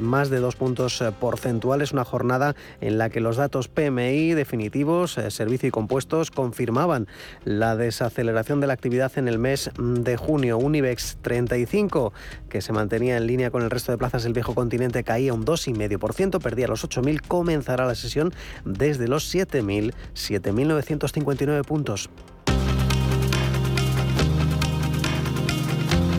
más 0.00 0.30
de 0.30 0.38
dos 0.40 0.56
puntos 0.56 1.04
porcentuales, 1.20 1.92
una 1.92 2.04
jornada 2.04 2.56
en 2.80 2.96
la 2.96 3.10
que 3.10 3.20
los 3.20 3.36
datos 3.36 3.68
PMI 3.68 4.32
definitivos, 4.32 5.18
servicio 5.28 5.68
y 5.68 5.70
compuestos, 5.70 6.30
confirmaban 6.30 7.06
la 7.44 7.76
desaceleración 7.76 8.60
de 8.60 8.66
la 8.66 8.72
actividad 8.72 9.12
en 9.16 9.28
el 9.28 9.38
mes 9.38 9.70
de 9.78 10.16
junio. 10.16 10.58
Un 10.58 10.74
IBEX 10.74 11.18
35 11.22 12.12
que 12.48 12.62
se 12.62 12.72
mantenía 12.72 13.16
en 13.16 13.26
línea 13.26 13.50
con 13.50 13.62
el 13.62 13.70
resto 13.70 13.92
de 13.92 13.98
plazas 13.98 14.22
del 14.22 14.32
viejo 14.32 14.54
continente 14.54 15.04
caía 15.04 15.34
un 15.34 15.44
2,5%, 15.44 16.40
perdía 16.40 16.68
los 16.68 16.88
8.000, 16.88 17.20
comenzará 17.26 17.86
la 17.86 17.94
sesión 17.94 18.32
desde 18.64 19.08
los 19.08 19.34
7.000, 19.34 19.92
7.959 20.40 21.64
puntos. 21.64 22.10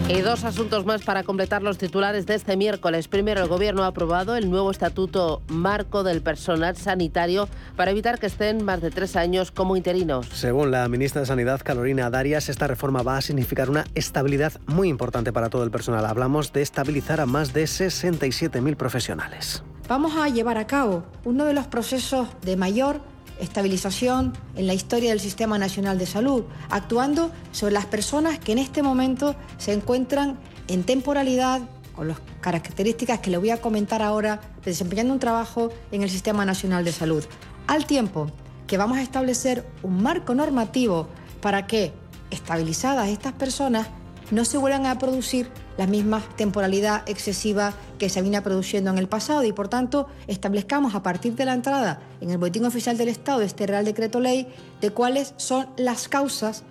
Y 0.10 0.22
dos 0.22 0.44
asuntos 0.44 0.88
más 0.88 1.04
para 1.04 1.22
completar 1.22 1.62
los 1.62 1.78
titulares 1.78 2.26
de 2.26 2.34
este 2.34 2.58
miércoles. 2.58 3.08
Primero, 3.08 3.44
el 3.44 3.48
Gobierno 3.48 3.84
ha 3.84 3.88
aprobado 3.88 4.36
el 4.36 4.50
nuevo 4.50 4.72
Estatuto 4.72 5.44
Marco 5.50 6.02
del 6.04 6.24
Personal 6.24 6.76
Sanitario 6.76 7.48
para 7.76 7.92
evitar 7.92 8.18
que 8.18 8.26
estén 8.26 8.66
más 8.66 8.82
de 8.82 8.90
tres 8.90 9.16
años 9.16 9.52
como 9.52 9.78
interinos. 9.78 10.26
Según 10.34 10.72
la 10.72 10.88
ministra 10.90 11.22
de 11.22 11.28
Sanidad, 11.28 11.62
Carolina 11.64 12.10
Darias, 12.10 12.50
esta 12.50 12.66
reforma 12.66 13.04
va 13.04 13.18
a 13.18 13.22
significar 13.22 13.70
una 13.70 13.86
estabilidad 13.94 14.54
muy 14.66 14.90
importante 14.90 15.32
para 15.32 15.50
todo 15.52 15.64
el 15.64 15.70
personal. 15.70 16.04
Hablamos 16.08 16.54
de 16.54 16.64
estabilizar 16.64 17.22
a 17.22 17.28
más 17.28 17.54
de 17.54 17.66
67.000 17.66 18.76
profesionales. 18.76 19.64
Vamos 19.88 20.18
a 20.18 20.28
llevar 20.28 20.58
a 20.58 20.66
cabo 20.66 21.04
uno 21.24 21.46
de 21.46 21.54
los 21.54 21.68
procesos 21.68 22.28
de 22.42 22.58
mayor 22.58 23.00
estabilización 23.40 24.34
en 24.56 24.68
la 24.68 24.74
historia 24.74 25.10
del 25.10 25.20
Sistema 25.20 25.58
Nacional 25.58 25.98
de 25.98 26.06
Salud, 26.06 26.44
actuando 26.70 27.32
sobre 27.52 27.74
las 27.74 27.86
personas 27.86 28.40
que 28.40 28.52
en 28.52 28.60
este 28.60 28.84
momento 28.84 29.36
se 29.58 29.74
encuentran 29.74 30.38
en 30.68 30.84
temporalidad, 30.84 31.62
con 31.96 32.08
las 32.08 32.20
características 32.42 33.20
que 33.20 33.32
le 33.32 33.38
voy 33.38 33.50
a 33.50 33.62
comentar 33.62 34.02
ahora, 34.02 34.40
desempeñando 34.64 35.14
un 35.14 35.20
trabajo 35.20 35.70
en 35.92 36.04
el 36.04 36.10
Sistema 36.10 36.46
Nacional 36.46 36.86
de 36.86 36.92
Salud, 36.92 37.24
al 37.68 37.86
tiempo 37.86 38.32
que 38.68 38.78
vamos 38.78 39.00
a 39.00 39.02
establecer 39.02 39.66
un 39.84 40.02
marco 40.02 40.36
normativo 40.36 41.08
para 41.42 41.66
que, 41.66 41.92
estabilizadas 42.30 43.10
estas 43.10 43.34
personas, 43.34 43.88
no 44.32 44.46
se 44.46 44.58
vuelvan 44.58 44.86
a 44.86 45.00
producir 45.00 45.50
la 45.80 45.88
misma 45.88 46.22
temporalidad 46.36 47.08
excesiva 47.08 47.74
que 48.00 48.10
se 48.10 48.22
venía 48.22 48.44
produciendo 48.44 48.92
en 48.92 48.98
el 48.98 49.08
pasado 49.08 49.46
y 49.46 49.54
por 49.54 49.70
tanto 49.70 50.08
establezcamos 50.28 50.94
a 50.94 51.04
partir 51.04 51.36
de 51.36 51.46
la 51.46 51.54
entrada 51.54 52.02
en 52.20 52.32
el 52.32 52.38
Boletín 52.38 52.66
Oficial 52.66 52.98
del 52.98 53.08
Estado 53.08 53.40
de 53.40 53.46
este 53.46 53.66
Real 53.66 53.86
Decreto 53.86 54.20
Ley 54.20 54.46
de 54.82 54.90
cuáles 54.90 55.34
son 55.38 55.70
las 55.78 56.10
causas 56.10 56.64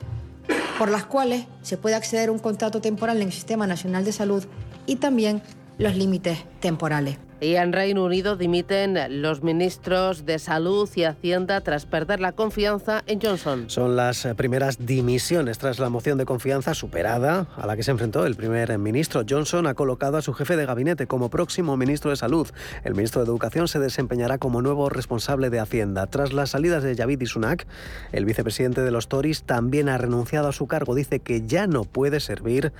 por 0.78 0.90
las 0.90 1.06
cuales 1.06 1.46
se 1.62 1.78
puede 1.78 1.96
acceder 1.96 2.28
a 2.28 2.32
un 2.32 2.38
contrato 2.38 2.82
temporal 2.82 3.16
en 3.16 3.28
el 3.28 3.32
Sistema 3.32 3.66
Nacional 3.66 4.04
de 4.04 4.12
Salud 4.12 4.44
y 4.84 4.96
también 4.96 5.40
los 5.78 5.96
límites 5.96 6.44
temporales. 6.60 7.16
Y 7.40 7.54
en 7.54 7.72
Reino 7.72 8.04
Unido 8.04 8.36
dimiten 8.36 9.22
los 9.22 9.44
ministros 9.44 10.26
de 10.26 10.40
Salud 10.40 10.88
y 10.96 11.04
Hacienda 11.04 11.60
tras 11.60 11.86
perder 11.86 12.18
la 12.18 12.32
confianza 12.32 13.04
en 13.06 13.20
Johnson. 13.20 13.70
Son 13.70 13.94
las 13.94 14.26
primeras 14.36 14.84
dimisiones 14.84 15.58
tras 15.58 15.78
la 15.78 15.88
moción 15.88 16.18
de 16.18 16.24
confianza 16.24 16.74
superada 16.74 17.46
a 17.56 17.66
la 17.68 17.76
que 17.76 17.84
se 17.84 17.92
enfrentó 17.92 18.26
el 18.26 18.34
primer 18.34 18.76
ministro. 18.78 19.22
Johnson 19.28 19.68
ha 19.68 19.74
colocado 19.74 20.16
a 20.16 20.22
su 20.22 20.32
jefe 20.34 20.56
de 20.56 20.66
gabinete 20.66 21.06
como 21.06 21.30
próximo 21.30 21.76
ministro 21.76 22.10
de 22.10 22.16
Salud. 22.16 22.48
El 22.82 22.96
ministro 22.96 23.22
de 23.22 23.28
Educación 23.28 23.68
se 23.68 23.78
desempeñará 23.78 24.38
como 24.38 24.60
nuevo 24.60 24.88
responsable 24.88 25.48
de 25.48 25.60
Hacienda. 25.60 26.08
Tras 26.08 26.32
las 26.32 26.50
salidas 26.50 26.82
de 26.82 26.96
Javid 26.96 27.20
y 27.20 27.26
Sunak, 27.26 27.68
el 28.10 28.24
vicepresidente 28.24 28.80
de 28.80 28.90
los 28.90 29.06
Tories 29.06 29.44
también 29.44 29.88
ha 29.88 29.96
renunciado 29.96 30.48
a 30.48 30.52
su 30.52 30.66
cargo. 30.66 30.96
Dice 30.96 31.20
que 31.20 31.46
ya 31.46 31.68
no 31.68 31.84
puede 31.84 32.18
servir 32.18 32.72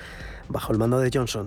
bajo 0.49 0.73
el 0.73 0.79
mando 0.79 0.99
de 0.99 1.11
Johnson. 1.15 1.47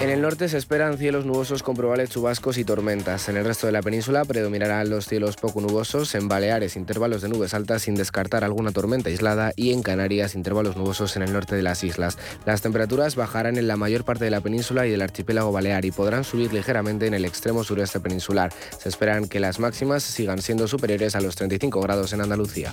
En 0.00 0.08
el 0.08 0.22
norte 0.22 0.48
se 0.48 0.56
esperan 0.56 0.96
cielos 0.96 1.26
nubosos 1.26 1.62
con 1.62 1.76
probables 1.76 2.08
chubascos 2.08 2.56
y 2.56 2.64
tormentas. 2.64 3.28
En 3.28 3.36
el 3.36 3.44
resto 3.44 3.66
de 3.66 3.72
la 3.72 3.82
península 3.82 4.24
predominarán 4.24 4.88
los 4.88 5.06
cielos 5.06 5.36
poco 5.36 5.60
nubosos, 5.60 6.14
en 6.14 6.26
Baleares 6.26 6.74
intervalos 6.76 7.20
de 7.20 7.28
nubes 7.28 7.52
altas 7.52 7.82
sin 7.82 7.96
descartar 7.96 8.42
alguna 8.42 8.72
tormenta 8.72 9.10
aislada 9.10 9.52
y 9.56 9.74
en 9.74 9.82
Canarias 9.82 10.34
intervalos 10.34 10.74
nubosos 10.74 11.16
en 11.16 11.22
el 11.22 11.34
norte 11.34 11.54
de 11.54 11.60
las 11.60 11.84
islas. 11.84 12.16
Las 12.46 12.62
temperaturas 12.62 13.14
bajarán 13.14 13.58
en 13.58 13.68
la 13.68 13.76
mayor 13.76 14.04
parte 14.04 14.24
de 14.24 14.30
la 14.30 14.40
península 14.40 14.86
y 14.86 14.90
del 14.90 15.02
archipiélago 15.02 15.52
balear 15.52 15.84
y 15.84 15.90
podrán 15.90 16.24
subir 16.24 16.50
ligeramente 16.50 17.06
en 17.06 17.12
el 17.12 17.26
extremo 17.26 17.62
sureste 17.62 18.00
peninsular. 18.00 18.54
Se 18.78 18.88
esperan 18.88 19.28
que 19.28 19.38
las 19.38 19.60
máximas 19.60 20.02
sigan 20.02 20.40
siendo 20.40 20.66
superiores 20.66 21.14
a 21.14 21.20
los 21.20 21.36
35 21.36 21.78
grados 21.78 22.14
en 22.14 22.22
Andalucía. 22.22 22.72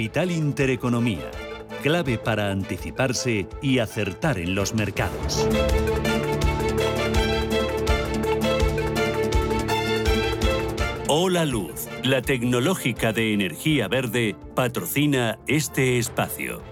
Capital 0.00 0.30
Intereconomía, 0.30 1.30
clave 1.82 2.16
para 2.16 2.50
anticiparse 2.50 3.46
y 3.60 3.80
acertar 3.80 4.38
en 4.38 4.54
los 4.54 4.72
mercados. 4.72 5.46
Hola 11.06 11.44
Luz, 11.44 11.86
la 12.02 12.22
tecnológica 12.22 13.12
de 13.12 13.34
energía 13.34 13.88
verde, 13.88 14.36
patrocina 14.54 15.38
este 15.46 15.98
espacio. 15.98 16.69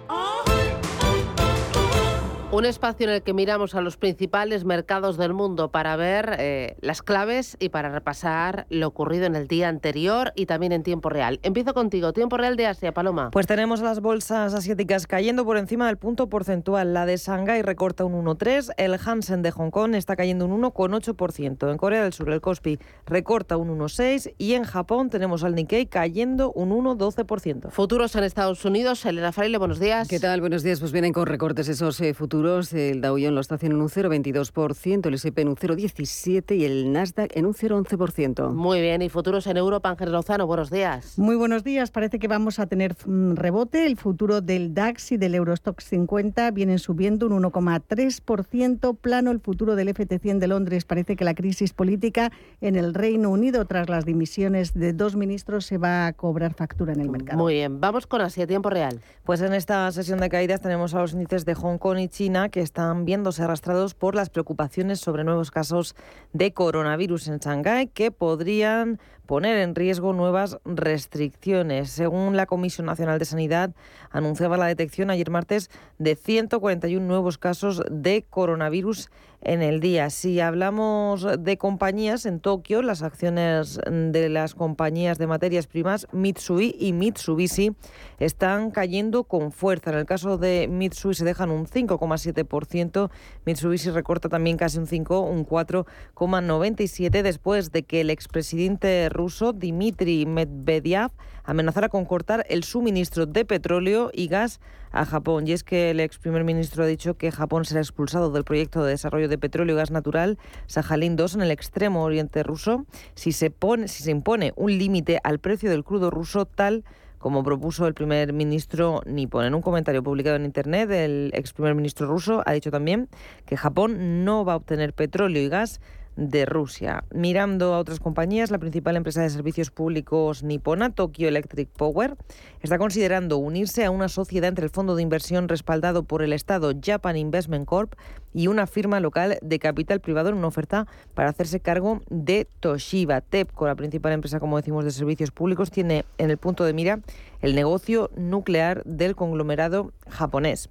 Un 2.59 2.65
espacio 2.65 3.07
en 3.07 3.13
el 3.13 3.23
que 3.23 3.35
miramos 3.35 3.77
a 3.77 3.81
los 3.81 3.97
principales 3.97 4.65
mercados 4.65 5.17
del 5.17 5.33
mundo 5.33 5.71
para 5.71 5.95
ver 5.95 6.35
eh, 6.41 6.77
las 6.81 7.03
claves 7.03 7.57
y 7.61 7.69
para 7.69 7.89
repasar 7.89 8.67
lo 8.69 8.89
ocurrido 8.89 9.27
en 9.27 9.37
el 9.37 9.47
día 9.47 9.69
anterior 9.69 10.33
y 10.35 10.47
también 10.47 10.73
en 10.73 10.83
tiempo 10.83 11.09
real. 11.09 11.39
Empiezo 11.45 11.73
contigo, 11.73 12.13
tiempo 12.13 12.37
real 12.37 12.57
de 12.57 12.67
Asia, 12.67 12.93
Paloma. 12.93 13.31
Pues 13.31 13.47
tenemos 13.47 13.81
las 13.81 14.01
bolsas 14.01 14.55
asiáticas 14.55 15.07
cayendo 15.07 15.45
por 15.45 15.57
encima 15.57 15.87
del 15.87 15.99
punto 15.99 16.29
porcentual. 16.29 16.95
La 16.95 17.07
de 17.07 17.17
Shanghái 17.17 17.63
recorta 17.63 18.05
un 18.05 18.25
1,3, 18.25 18.73
el 18.77 18.99
Hansen 19.07 19.43
de 19.43 19.53
Hong 19.53 19.71
Kong 19.71 19.95
está 19.95 20.17
cayendo 20.17 20.45
un 20.45 20.61
1,8%. 20.61 21.71
En 21.71 21.77
Corea 21.77 22.03
del 22.03 22.13
Sur 22.13 22.29
el 22.29 22.41
Kospi 22.41 22.81
recorta 23.07 23.57
un 23.57 23.69
1,6 23.79 24.35
y 24.37 24.55
en 24.55 24.65
Japón 24.65 25.11
tenemos 25.11 25.45
al 25.45 25.55
Nikkei 25.55 25.87
cayendo 25.87 26.51
un 26.51 26.71
1,12%. 26.71 27.71
Futuros 27.71 28.17
en 28.17 28.25
Estados 28.25 28.65
Unidos, 28.65 29.07
Elena 29.07 29.31
Fraile, 29.31 29.59
buenos 29.59 29.79
días. 29.79 30.09
¿Qué 30.09 30.19
tal? 30.19 30.41
Buenos 30.41 30.65
días. 30.65 30.81
Pues 30.81 30.91
vienen 30.91 31.13
con 31.13 31.27
recortes 31.27 31.69
esos 31.69 32.01
eh, 32.01 32.15
futuros 32.15 32.48
el 32.57 33.01
Dow 33.01 33.17
Jones 33.17 33.33
lo 33.33 33.41
está 33.41 33.57
haciendo 33.57 33.77
en 33.77 33.83
un 33.83 33.89
0,22%, 33.89 35.07
el 35.07 35.15
S&P 35.15 35.43
en 35.43 35.49
un 35.49 35.57
0,17% 35.57 36.57
y 36.57 36.65
el 36.65 36.93
Nasdaq 36.93 37.37
en 37.37 37.45
un 37.45 37.53
0,11%. 37.53 38.53
Muy 38.53 38.81
bien, 38.81 39.03
y 39.03 39.09
futuros 39.09 39.47
en 39.47 39.57
Europa, 39.57 39.91
Ángel 39.91 40.13
Lozano, 40.13 40.47
buenos 40.47 40.71
días. 40.71 41.19
Muy 41.19 41.37
buenos 41.37 41.63
días, 41.65 41.91
parece 41.91 42.19
que 42.19 42.27
vamos 42.27 42.59
a 42.59 42.67
tener 42.67 42.97
un 43.07 43.37
rebote. 43.37 43.85
El 43.87 43.97
futuro 43.97 44.41
del 44.41 44.73
DAX 44.73 45.13
y 45.13 45.17
del 45.19 45.35
Eurostock 45.35 45.81
50 45.81 46.51
vienen 46.53 46.79
subiendo 46.79 47.27
un 47.27 47.43
1,3%, 47.43 48.97
plano 48.97 49.31
el 49.31 49.41
futuro 49.41 49.77
del 49.77 49.89
FT100 49.89 50.39
de 50.39 50.47
Londres. 50.47 50.85
Parece 50.85 51.17
que 51.17 51.25
la 51.25 51.35
crisis 51.35 51.73
política 51.75 52.33
en 52.61 52.77
el 52.77 52.95
Reino 52.95 53.31
Unido 53.31 53.67
tras 53.67 53.89
las 53.89 54.05
dimisiones 54.07 54.73
de 54.73 54.93
dos 54.93 55.17
ministros 55.17 55.67
se 55.67 55.77
va 55.77 56.07
a 56.07 56.13
cobrar 56.15 56.55
factura 56.55 56.93
en 56.93 57.01
el 57.01 57.11
mercado. 57.11 57.39
Muy 57.39 57.55
bien, 57.55 57.81
vamos 57.81 58.07
con 58.07 58.21
Asia, 58.21 58.47
tiempo 58.47 58.71
real. 58.71 59.01
Pues 59.25 59.43
en 59.43 59.53
esta 59.53 59.91
sesión 59.93 60.19
de 60.21 60.29
caídas 60.31 60.61
tenemos 60.61 60.95
a 60.95 61.01
los 61.01 61.13
índices 61.13 61.45
de 61.45 61.55
Hong 61.55 61.79
Kong 61.79 61.99
y 61.99 62.09
China 62.09 62.38
que 62.49 62.61
están 62.61 63.05
viéndose 63.05 63.43
arrastrados 63.43 63.95
por 63.95 64.15
las 64.15 64.31
preocupaciones 64.31 65.01
sobre 65.01 65.25
nuevos 65.25 65.51
casos 65.51 65.97
de 66.33 66.53
coronavirus 66.53 67.27
en 67.27 67.39
Shanghái 67.39 67.89
que 67.89 68.13
podrían 68.13 69.01
poner 69.27 69.59
en 69.59 69.75
riesgo 69.75 70.13
nuevas 70.13 70.59
restricciones. 70.65 71.91
Según 71.91 72.37
la 72.37 72.47
Comisión 72.47 72.87
Nacional 72.87 73.19
de 73.19 73.25
Sanidad, 73.25 73.75
anunciaba 74.11 74.57
la 74.57 74.67
detección 74.67 75.11
ayer 75.11 75.31
martes 75.31 75.71
de 75.99 76.15
141 76.15 77.05
nuevos 77.05 77.37
casos 77.37 77.83
de 77.91 78.25
coronavirus 78.31 79.11
en 79.41 79.63
el 79.63 79.81
día. 79.81 80.11
Si 80.11 80.41
hablamos 80.41 81.27
de 81.39 81.57
compañías 81.59 82.27
en 82.27 82.41
Tokio, 82.41 82.83
las 82.83 83.03
acciones 83.03 83.81
de 83.87 84.29
las 84.29 84.55
compañías 84.55 85.19
de 85.19 85.27
materias 85.27 85.67
primas 85.67 86.07
Mitsui 86.13 86.75
y 86.79 86.93
Mitsubishi 86.93 87.73
están 88.19 88.71
cayendo 88.71 89.25
con 89.25 89.53
fuerza. 89.53 89.91
En 89.91 89.99
el 89.99 90.07
caso 90.07 90.39
de 90.39 90.69
Mitsui 90.69 91.15
se 91.15 91.25
dejan 91.25 91.51
un 91.51 91.67
5,7%, 91.67 93.11
Mitsubishi 93.45 93.91
recorta 93.91 94.29
también 94.29 94.57
casi 94.57 94.79
un 94.79 94.87
5, 94.87 95.21
un 95.21 95.47
4,97 95.47 97.23
después 97.23 97.71
de 97.71 97.85
que 97.85 98.01
el 98.01 98.11
expresidente 98.11 99.09
ruso 99.09 99.53
Dmitry 99.53 100.27
Medvedev 100.27 101.11
amenazara 101.45 101.89
con 101.89 102.05
cortar 102.05 102.45
el 102.51 102.65
suministro 102.65 103.25
de 103.25 103.45
petróleo 103.45 104.11
y 104.13 104.29
gas 104.29 104.61
a 104.93 105.05
Japón. 105.05 105.47
Y 105.47 105.53
es 105.53 105.65
que 105.65 105.91
el 105.91 106.01
ex 106.01 106.19
primer 106.19 106.45
ministro 106.45 106.85
ha 106.85 106.87
dicho 106.87 107.15
que 107.15 107.31
Japón 107.31 107.65
será 107.65 107.81
expulsado 107.81 108.31
del 108.31 108.45
proyecto 108.45 108.83
de 108.85 108.91
desarrollo 108.91 109.29
de 109.29 109.39
petróleo 109.39 109.75
y 109.75 109.79
gas 109.79 109.91
natural 109.91 110.39
Sajalín 110.67 111.17
2 111.17 111.37
en 111.37 111.43
el 111.43 111.51
extremo 111.51 112.03
oriente 112.03 112.43
ruso 112.43 112.87
si 113.15 113.33
se, 113.33 113.51
pone, 113.51 113.89
si 113.89 114.03
se 114.03 114.11
impone 114.11 114.53
un 114.57 114.77
límite 114.77 115.21
al 115.25 115.39
precio 115.39 115.71
del 115.71 115.85
crudo 115.85 116.11
ruso 116.11 116.47
tal 116.47 116.85
como 117.19 117.43
propuso 117.43 117.87
el 117.87 117.95
primer 117.95 118.33
ministro 118.33 119.03
nipón. 119.05 119.45
En 119.45 119.55
un 119.55 119.63
comentario 119.63 120.03
publicado 120.03 120.37
en 120.37 120.45
Internet, 120.45 120.91
el 120.91 121.31
ex 121.35 121.53
primer 121.53 121.75
ministro 121.75 122.07
ruso 122.07 122.43
ha 122.47 122.53
dicho 122.53 122.71
también 122.71 123.09
que 123.45 123.57
Japón 123.57 124.25
no 124.25 124.45
va 124.45 124.55
a 124.55 124.57
obtener 124.57 124.93
petróleo 124.93 125.43
y 125.43 125.49
gas 125.49 125.81
de 126.19 126.45
Rusia. 126.47 127.05
Mirando 127.15 127.75
a 127.75 127.79
otras 127.79 128.01
compañías, 128.01 128.51
la 128.51 128.59
principal 128.59 128.97
empresa 128.97 129.23
de 129.23 129.31
servicios 129.31 129.71
públicos 129.71 130.43
nipona, 130.43 130.91
Tokyo 130.91 131.29
Electric 131.29 131.69
Power, 131.69 132.17
está 132.61 132.77
considerando 132.77 133.39
unirse 133.39 133.85
a 133.85 133.93
una 133.93 134.09
sociedad 134.09 134.49
entre 134.49 134.65
el 134.65 134.71
fondo 134.71 134.97
de 134.97 135.03
inversión 135.03 135.49
respaldado 135.49 136.03
por 136.03 136.23
el 136.23 136.33
Estado 136.33 136.73
Japan 136.85 137.17
Investment 137.17 137.67
Corp 137.67 137.95
y 138.35 138.49
una 138.49 138.67
firma 138.67 138.99
local 138.99 139.39
de 139.41 139.59
capital 139.61 140.01
privado 140.01 140.31
en 140.31 140.35
una 140.35 140.49
oferta 140.49 140.89
para 141.15 141.31
hacerse 141.31 141.61
cargo 141.61 142.03
de 142.11 142.49
Toshiba. 142.59 143.21
TEPCO, 143.21 143.67
la 143.67 143.77
principal 143.77 144.13
empresa, 144.13 144.41
como 144.41 144.57
decimos, 144.57 144.85
de 144.85 144.91
servicios 144.91 145.31
públicos, 145.31 145.71
tiene 145.71 146.05
en 146.19 146.31
el 146.31 146.37
punto 146.37 146.65
de 146.65 146.73
mira 146.73 146.99
el 147.43 147.55
negocio 147.55 148.11
nuclear 148.17 148.83
del 148.85 149.15
conglomerado 149.15 149.93
japonés. 150.09 150.69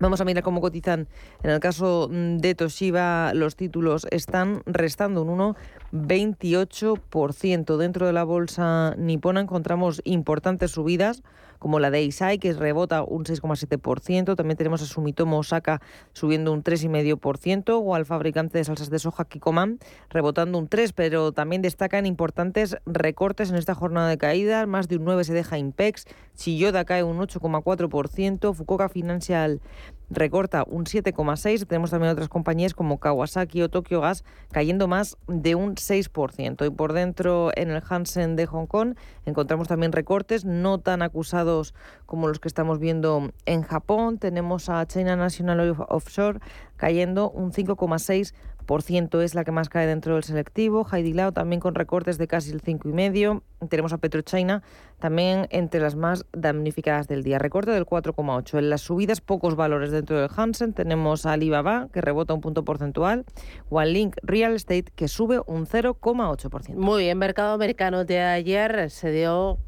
Vamos 0.00 0.20
a 0.22 0.24
mirar 0.24 0.42
cómo 0.42 0.62
cotizan. 0.62 1.08
En 1.42 1.50
el 1.50 1.60
caso 1.60 2.08
de 2.10 2.54
Toshiba, 2.54 3.34
los 3.34 3.54
títulos 3.54 4.06
están 4.10 4.62
restando 4.64 5.22
un 5.22 5.54
1,28%. 5.92 7.76
Dentro 7.76 8.06
de 8.06 8.14
la 8.14 8.24
bolsa 8.24 8.94
nipona 8.96 9.42
encontramos 9.42 10.00
importantes 10.04 10.70
subidas 10.70 11.22
como 11.60 11.78
la 11.78 11.92
de 11.92 12.02
Isai, 12.02 12.38
que 12.38 12.52
rebota 12.52 13.04
un 13.04 13.24
6,7%. 13.24 14.34
También 14.34 14.56
tenemos 14.56 14.82
a 14.82 14.86
Sumitomo 14.86 15.38
Osaka 15.38 15.80
subiendo 16.12 16.52
un 16.52 16.64
3,5%, 16.64 17.80
o 17.80 17.94
al 17.94 18.06
fabricante 18.06 18.58
de 18.58 18.64
salsas 18.64 18.90
de 18.90 18.98
soja 18.98 19.26
Kikoman 19.26 19.78
rebotando 20.08 20.58
un 20.58 20.68
3%, 20.68 20.92
pero 20.96 21.30
también 21.30 21.62
destacan 21.62 22.06
importantes 22.06 22.76
recortes 22.86 23.50
en 23.50 23.56
esta 23.56 23.74
jornada 23.74 24.08
de 24.08 24.18
caída. 24.18 24.66
Más 24.66 24.88
de 24.88 24.96
un 24.96 25.04
9% 25.04 25.22
se 25.22 25.34
deja 25.34 25.58
Impex, 25.58 26.06
Chiyoda 26.34 26.84
cae 26.84 27.04
un 27.04 27.18
8,4%, 27.18 28.54
Fukuoka 28.54 28.88
Financial 28.88 29.60
recorta 30.10 30.64
un 30.66 30.84
7,6%. 30.84 31.66
Tenemos 31.66 31.90
también 31.90 32.12
otras 32.12 32.28
compañías 32.28 32.74
como 32.74 32.98
Kawasaki 32.98 33.62
o 33.62 33.68
Tokyo 33.68 34.00
Gas 34.00 34.24
cayendo 34.50 34.88
más 34.88 35.16
de 35.28 35.54
un 35.54 35.76
6%. 35.76 36.66
Y 36.66 36.70
por 36.70 36.92
dentro, 36.92 37.50
en 37.54 37.70
el 37.70 37.82
Hansen 37.88 38.36
de 38.36 38.46
Hong 38.46 38.66
Kong, 38.66 38.96
encontramos 39.24 39.68
también 39.68 39.92
recortes 39.92 40.44
no 40.44 40.78
tan 40.78 41.02
acusados 41.02 41.74
como 42.06 42.28
los 42.28 42.40
que 42.40 42.48
estamos 42.48 42.78
viendo 42.78 43.30
en 43.46 43.62
Japón. 43.62 44.18
Tenemos 44.18 44.68
a 44.68 44.84
China 44.86 45.16
National 45.16 45.76
Offshore 45.88 46.40
cayendo 46.76 47.30
un 47.30 47.52
5,6% 47.52 48.32
es 49.22 49.34
la 49.34 49.44
que 49.44 49.52
más 49.52 49.68
cae 49.68 49.86
dentro 49.86 50.14
del 50.14 50.24
selectivo. 50.24 50.86
Lao 50.92 51.32
también 51.32 51.60
con 51.60 51.74
recortes 51.74 52.18
de 52.18 52.26
casi 52.26 52.50
el 52.50 52.62
5,5%. 52.62 53.42
Tenemos 53.68 53.92
a 53.92 53.98
PetroChina 53.98 54.62
también 54.98 55.46
entre 55.50 55.80
las 55.80 55.96
más 55.96 56.24
damnificadas 56.32 57.08
del 57.08 57.22
día. 57.22 57.38
Recorte 57.38 57.70
del 57.72 57.84
4,8%. 57.84 58.58
En 58.58 58.70
las 58.70 58.80
subidas, 58.80 59.20
pocos 59.20 59.56
valores 59.56 59.90
dentro 59.90 60.20
del 60.20 60.30
Hansen. 60.34 60.72
Tenemos 60.72 61.26
a 61.26 61.32
Alibaba, 61.32 61.88
que 61.92 62.00
rebota 62.00 62.34
un 62.34 62.40
punto 62.40 62.64
porcentual. 62.64 63.24
O 63.68 63.80
al 63.80 63.92
Link 63.92 64.16
Real 64.22 64.54
Estate, 64.54 64.86
que 64.94 65.08
sube 65.08 65.40
un 65.46 65.66
0,8%. 65.66 66.74
Muy 66.74 67.04
bien, 67.04 67.18
mercado 67.18 67.54
americano 67.54 68.04
de 68.04 68.20
ayer 68.20 68.90
se 68.90 69.10
dio 69.10 69.58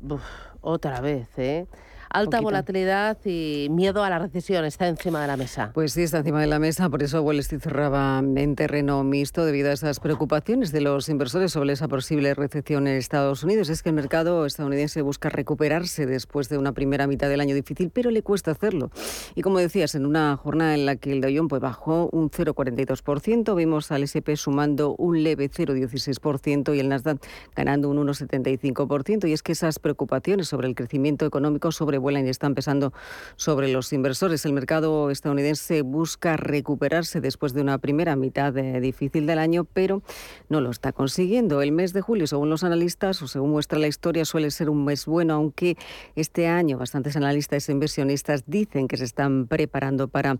otra 0.60 1.00
vez, 1.00 1.28
¿eh? 1.38 1.66
Alta 2.12 2.42
volatilidad 2.42 3.16
y 3.24 3.68
miedo 3.70 4.04
a 4.04 4.10
la 4.10 4.18
recesión 4.18 4.66
está 4.66 4.86
encima 4.86 5.22
de 5.22 5.26
la 5.28 5.38
mesa. 5.38 5.70
Pues 5.72 5.94
sí, 5.94 6.02
está 6.02 6.18
encima 6.18 6.42
de 6.42 6.46
la 6.46 6.58
mesa. 6.58 6.90
Por 6.90 7.02
eso 7.02 7.22
Wall 7.22 7.38
Street 7.38 7.62
cerraba 7.62 8.18
en 8.18 8.54
terreno 8.54 9.02
mixto 9.02 9.46
debido 9.46 9.70
a 9.70 9.72
esas 9.72 9.98
preocupaciones 9.98 10.72
de 10.72 10.82
los 10.82 11.08
inversores 11.08 11.52
sobre 11.52 11.72
esa 11.72 11.88
posible 11.88 12.34
recesión 12.34 12.86
en 12.86 12.98
Estados 12.98 13.42
Unidos. 13.44 13.70
Es 13.70 13.82
que 13.82 13.88
el 13.88 13.94
mercado 13.94 14.44
estadounidense 14.44 15.00
busca 15.00 15.30
recuperarse 15.30 16.04
después 16.04 16.50
de 16.50 16.58
una 16.58 16.72
primera 16.72 17.06
mitad 17.06 17.30
del 17.30 17.40
año 17.40 17.54
difícil, 17.54 17.88
pero 17.88 18.10
le 18.10 18.22
cuesta 18.22 18.50
hacerlo. 18.50 18.90
Y 19.34 19.40
como 19.40 19.58
decías, 19.58 19.94
en 19.94 20.04
una 20.04 20.36
jornada 20.36 20.74
en 20.74 20.84
la 20.84 20.96
que 20.96 21.12
el 21.12 21.22
Dow 21.22 21.30
Jones 21.34 21.48
pues, 21.48 21.62
bajó 21.62 22.10
un 22.12 22.30
0,42%, 22.30 23.54
vimos 23.56 23.90
al 23.90 24.02
S&P 24.02 24.36
sumando 24.36 24.94
un 24.98 25.22
leve 25.22 25.50
0,16% 25.50 26.76
y 26.76 26.80
el 26.80 26.90
Nasdaq 26.90 27.24
ganando 27.56 27.88
un 27.88 28.06
1,75%. 28.06 29.26
Y 29.26 29.32
es 29.32 29.42
que 29.42 29.52
esas 29.52 29.78
preocupaciones 29.78 30.48
sobre 30.48 30.68
el 30.68 30.74
crecimiento 30.74 31.24
económico 31.24 31.72
sobre 31.72 32.01
vuelan 32.02 32.26
y 32.26 32.28
están 32.28 32.54
pesando 32.54 32.92
sobre 33.36 33.68
los 33.68 33.92
inversores. 33.94 34.44
El 34.44 34.52
mercado 34.52 35.10
estadounidense 35.10 35.80
busca 35.80 36.36
recuperarse 36.36 37.22
después 37.22 37.54
de 37.54 37.62
una 37.62 37.78
primera 37.78 38.16
mitad 38.16 38.52
difícil 38.52 39.26
del 39.26 39.38
año, 39.38 39.64
pero 39.64 40.02
no 40.50 40.60
lo 40.60 40.70
está 40.70 40.92
consiguiendo. 40.92 41.62
El 41.62 41.72
mes 41.72 41.94
de 41.94 42.02
julio, 42.02 42.26
según 42.26 42.50
los 42.50 42.64
analistas, 42.64 43.22
o 43.22 43.28
según 43.28 43.52
muestra 43.52 43.78
la 43.78 43.86
historia, 43.86 44.24
suele 44.24 44.50
ser 44.50 44.68
un 44.68 44.84
mes 44.84 45.06
bueno, 45.06 45.34
aunque 45.34 45.78
este 46.16 46.48
año 46.48 46.76
bastantes 46.76 47.16
analistas 47.16 47.68
e 47.68 47.72
inversionistas 47.72 48.44
dicen 48.46 48.88
que 48.88 48.96
se 48.96 49.04
están 49.04 49.46
preparando 49.46 50.08
para 50.08 50.38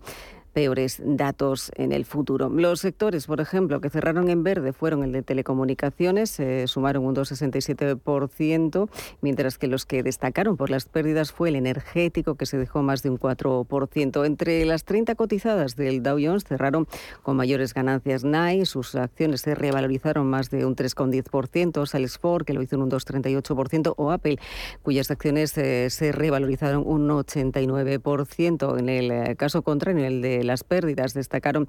peores 0.53 1.01
datos 1.03 1.71
en 1.75 1.91
el 1.91 2.05
futuro. 2.05 2.49
Los 2.49 2.79
sectores, 2.81 3.27
por 3.27 3.41
ejemplo, 3.41 3.81
que 3.81 3.89
cerraron 3.89 4.29
en 4.29 4.43
verde 4.43 4.71
fueron 4.71 5.03
el 5.03 5.11
de 5.11 5.23
telecomunicaciones, 5.23 6.29
se 6.29 6.67
sumaron 6.67 7.05
un 7.05 7.15
2,67%, 7.15 8.89
mientras 9.21 9.57
que 9.57 9.67
los 9.67 9.85
que 9.85 10.03
destacaron 10.03 10.55
por 10.55 10.69
las 10.69 10.85
pérdidas 10.85 11.31
fue 11.31 11.49
el 11.49 11.55
energético, 11.55 12.35
que 12.35 12.45
se 12.45 12.57
dejó 12.57 12.83
más 12.83 13.03
de 13.03 13.09
un 13.09 13.19
4%. 13.19 14.25
Entre 14.25 14.63
las 14.65 14.83
30 14.85 15.15
cotizadas 15.15 15.75
del 15.75 16.03
Dow 16.03 16.17
Jones 16.21 16.43
cerraron 16.43 16.87
con 17.23 17.35
mayores 17.35 17.73
ganancias 17.73 18.23
NAI, 18.23 18.65
sus 18.65 18.95
acciones 18.95 19.41
se 19.41 19.55
revalorizaron 19.55 20.27
más 20.27 20.49
de 20.49 20.65
un 20.65 20.75
3,10%, 20.75 21.85
Salesforce, 21.85 22.45
que 22.45 22.53
lo 22.53 22.61
hizo 22.61 22.75
en 22.75 22.83
un 22.83 22.91
2,38%, 22.91 23.93
o 23.97 24.11
Apple, 24.11 24.37
cuyas 24.83 25.09
acciones 25.09 25.57
eh, 25.57 25.89
se 25.89 26.11
revalorizaron 26.11 26.83
un 26.85 27.09
89%. 27.09 28.79
En 28.79 28.89
el 28.89 29.11
eh, 29.11 29.35
caso 29.35 29.61
contrario, 29.61 30.05
el 30.05 30.21
de 30.21 30.42
las 30.43 30.63
pérdidas. 30.63 31.13
Destacaron 31.13 31.67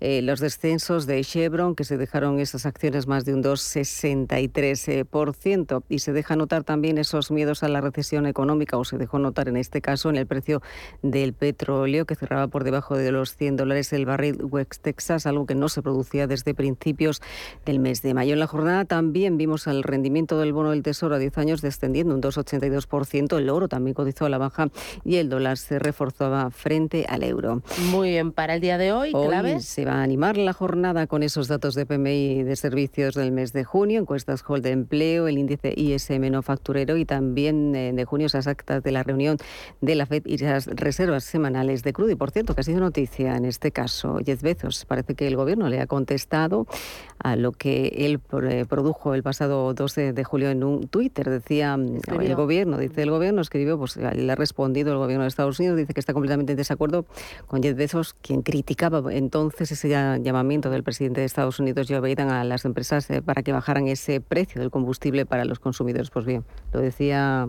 eh, 0.00 0.22
los 0.22 0.40
descensos 0.40 1.06
de 1.06 1.22
Chevron, 1.22 1.74
que 1.74 1.84
se 1.84 1.96
dejaron 1.96 2.40
esas 2.40 2.66
acciones 2.66 3.06
más 3.06 3.24
de 3.24 3.32
un 3.34 3.42
2,63%. 3.42 5.82
Y 5.88 6.00
se 6.00 6.12
deja 6.12 6.36
notar 6.36 6.64
también 6.64 6.98
esos 6.98 7.30
miedos 7.30 7.62
a 7.62 7.68
la 7.68 7.80
recesión 7.80 8.26
económica, 8.26 8.76
o 8.76 8.84
se 8.84 8.98
dejó 8.98 9.18
notar 9.18 9.48
en 9.48 9.56
este 9.56 9.80
caso 9.80 10.10
en 10.10 10.16
el 10.16 10.26
precio 10.26 10.60
del 11.02 11.32
petróleo, 11.32 12.06
que 12.06 12.14
cerraba 12.14 12.48
por 12.48 12.64
debajo 12.64 12.96
de 12.96 13.12
los 13.12 13.36
100 13.36 13.56
dólares 13.56 13.92
el 13.92 14.06
barril 14.06 14.44
West 14.44 14.82
Texas, 14.82 15.26
algo 15.26 15.46
que 15.46 15.54
no 15.54 15.68
se 15.68 15.82
producía 15.82 16.26
desde 16.26 16.54
principios 16.54 17.22
del 17.64 17.78
mes 17.78 18.02
de 18.02 18.14
mayo. 18.14 18.32
En 18.32 18.40
la 18.40 18.46
jornada 18.46 18.84
también 18.84 19.36
vimos 19.36 19.66
el 19.66 19.82
rendimiento 19.82 20.38
del 20.38 20.52
bono 20.52 20.70
del 20.70 20.82
Tesoro 20.82 21.14
a 21.14 21.18
10 21.18 21.38
años 21.38 21.62
descendiendo 21.62 22.14
un 22.14 22.22
2,82%. 22.22 23.38
El 23.38 23.50
oro 23.50 23.68
también 23.68 23.94
cotizó 23.94 24.26
a 24.26 24.28
la 24.28 24.38
baja 24.38 24.68
y 25.04 25.16
el 25.16 25.28
dólar 25.28 25.58
se 25.58 25.78
reforzaba 25.78 26.50
frente 26.50 27.06
al 27.08 27.22
euro. 27.22 27.62
Muy 27.90 28.15
para 28.24 28.54
el 28.54 28.60
día 28.60 28.78
de 28.78 28.92
hoy, 28.92 29.10
hoy 29.14 29.60
Se 29.60 29.84
va 29.84 29.94
a 29.94 30.02
animar 30.02 30.36
la 30.36 30.52
jornada 30.52 31.06
con 31.06 31.22
esos 31.22 31.48
datos 31.48 31.74
de 31.74 31.86
PMI 31.86 32.42
de 32.42 32.56
servicios 32.56 33.14
del 33.14 33.32
mes 33.32 33.52
de 33.52 33.64
junio, 33.64 34.00
encuestas 34.00 34.42
Hall 34.46 34.62
de 34.62 34.70
empleo, 34.70 35.28
el 35.28 35.38
índice 35.38 35.74
ISM 35.76 36.30
no 36.30 36.42
facturero 36.42 36.96
y 36.96 37.04
también 37.04 37.74
eh, 37.74 37.92
de 37.92 38.04
junio 38.04 38.26
esas 38.26 38.46
actas 38.46 38.82
de 38.82 38.92
la 38.92 39.02
reunión 39.02 39.36
de 39.80 39.94
la 39.94 40.06
FED 40.06 40.22
y 40.26 40.38
las 40.38 40.66
reservas 40.66 41.24
semanales 41.24 41.82
de 41.82 41.92
crudo. 41.92 42.10
Y 42.10 42.16
por 42.16 42.30
cierto, 42.30 42.54
que 42.54 42.62
ha 42.62 42.64
sido 42.64 42.80
noticia 42.80 43.36
en 43.36 43.44
este 43.44 43.70
caso, 43.72 44.18
Jeff 44.24 44.42
Bezos. 44.42 44.84
Parece 44.86 45.14
que 45.14 45.26
el 45.26 45.36
gobierno 45.36 45.68
le 45.68 45.80
ha 45.80 45.86
contestado 45.86 46.66
a 47.18 47.36
lo 47.36 47.52
que 47.52 47.88
él 47.96 48.20
eh, 48.42 48.64
produjo 48.68 49.14
el 49.14 49.22
pasado 49.22 49.72
12 49.74 50.12
de 50.12 50.24
julio 50.24 50.50
en 50.50 50.64
un 50.64 50.88
Twitter. 50.88 51.28
Decía 51.28 51.76
mm, 51.76 52.00
el 52.20 52.34
gobierno, 52.34 52.78
dice 52.78 53.02
el 53.02 53.10
gobierno, 53.10 53.40
escribió, 53.40 53.78
pues 53.78 53.96
le 53.96 54.30
ha 54.30 54.34
respondido 54.34 54.92
el 54.92 54.98
gobierno 54.98 55.22
de 55.22 55.28
Estados 55.28 55.58
Unidos, 55.58 55.76
dice 55.76 55.94
que 55.94 56.00
está 56.00 56.12
completamente 56.12 56.52
en 56.52 56.56
desacuerdo 56.56 57.06
con 57.46 57.62
Jeff 57.62 57.76
Bezos 57.76 58.14
quien 58.14 58.42
criticaba 58.42 59.02
entonces 59.12 59.72
ese 59.72 59.88
llamamiento 59.88 60.70
del 60.70 60.82
presidente 60.82 61.20
de 61.20 61.26
Estados 61.26 61.58
Unidos, 61.58 61.86
Joe 61.88 62.00
Biden, 62.00 62.30
a 62.30 62.44
las 62.44 62.64
empresas 62.64 63.08
eh, 63.10 63.22
para 63.22 63.42
que 63.42 63.52
bajaran 63.52 63.88
ese 63.88 64.20
precio 64.20 64.60
del 64.60 64.70
combustible 64.70 65.26
para 65.26 65.44
los 65.44 65.58
consumidores. 65.58 66.10
Pues 66.10 66.24
bien, 66.24 66.44
lo 66.72 66.80
decía 66.80 67.48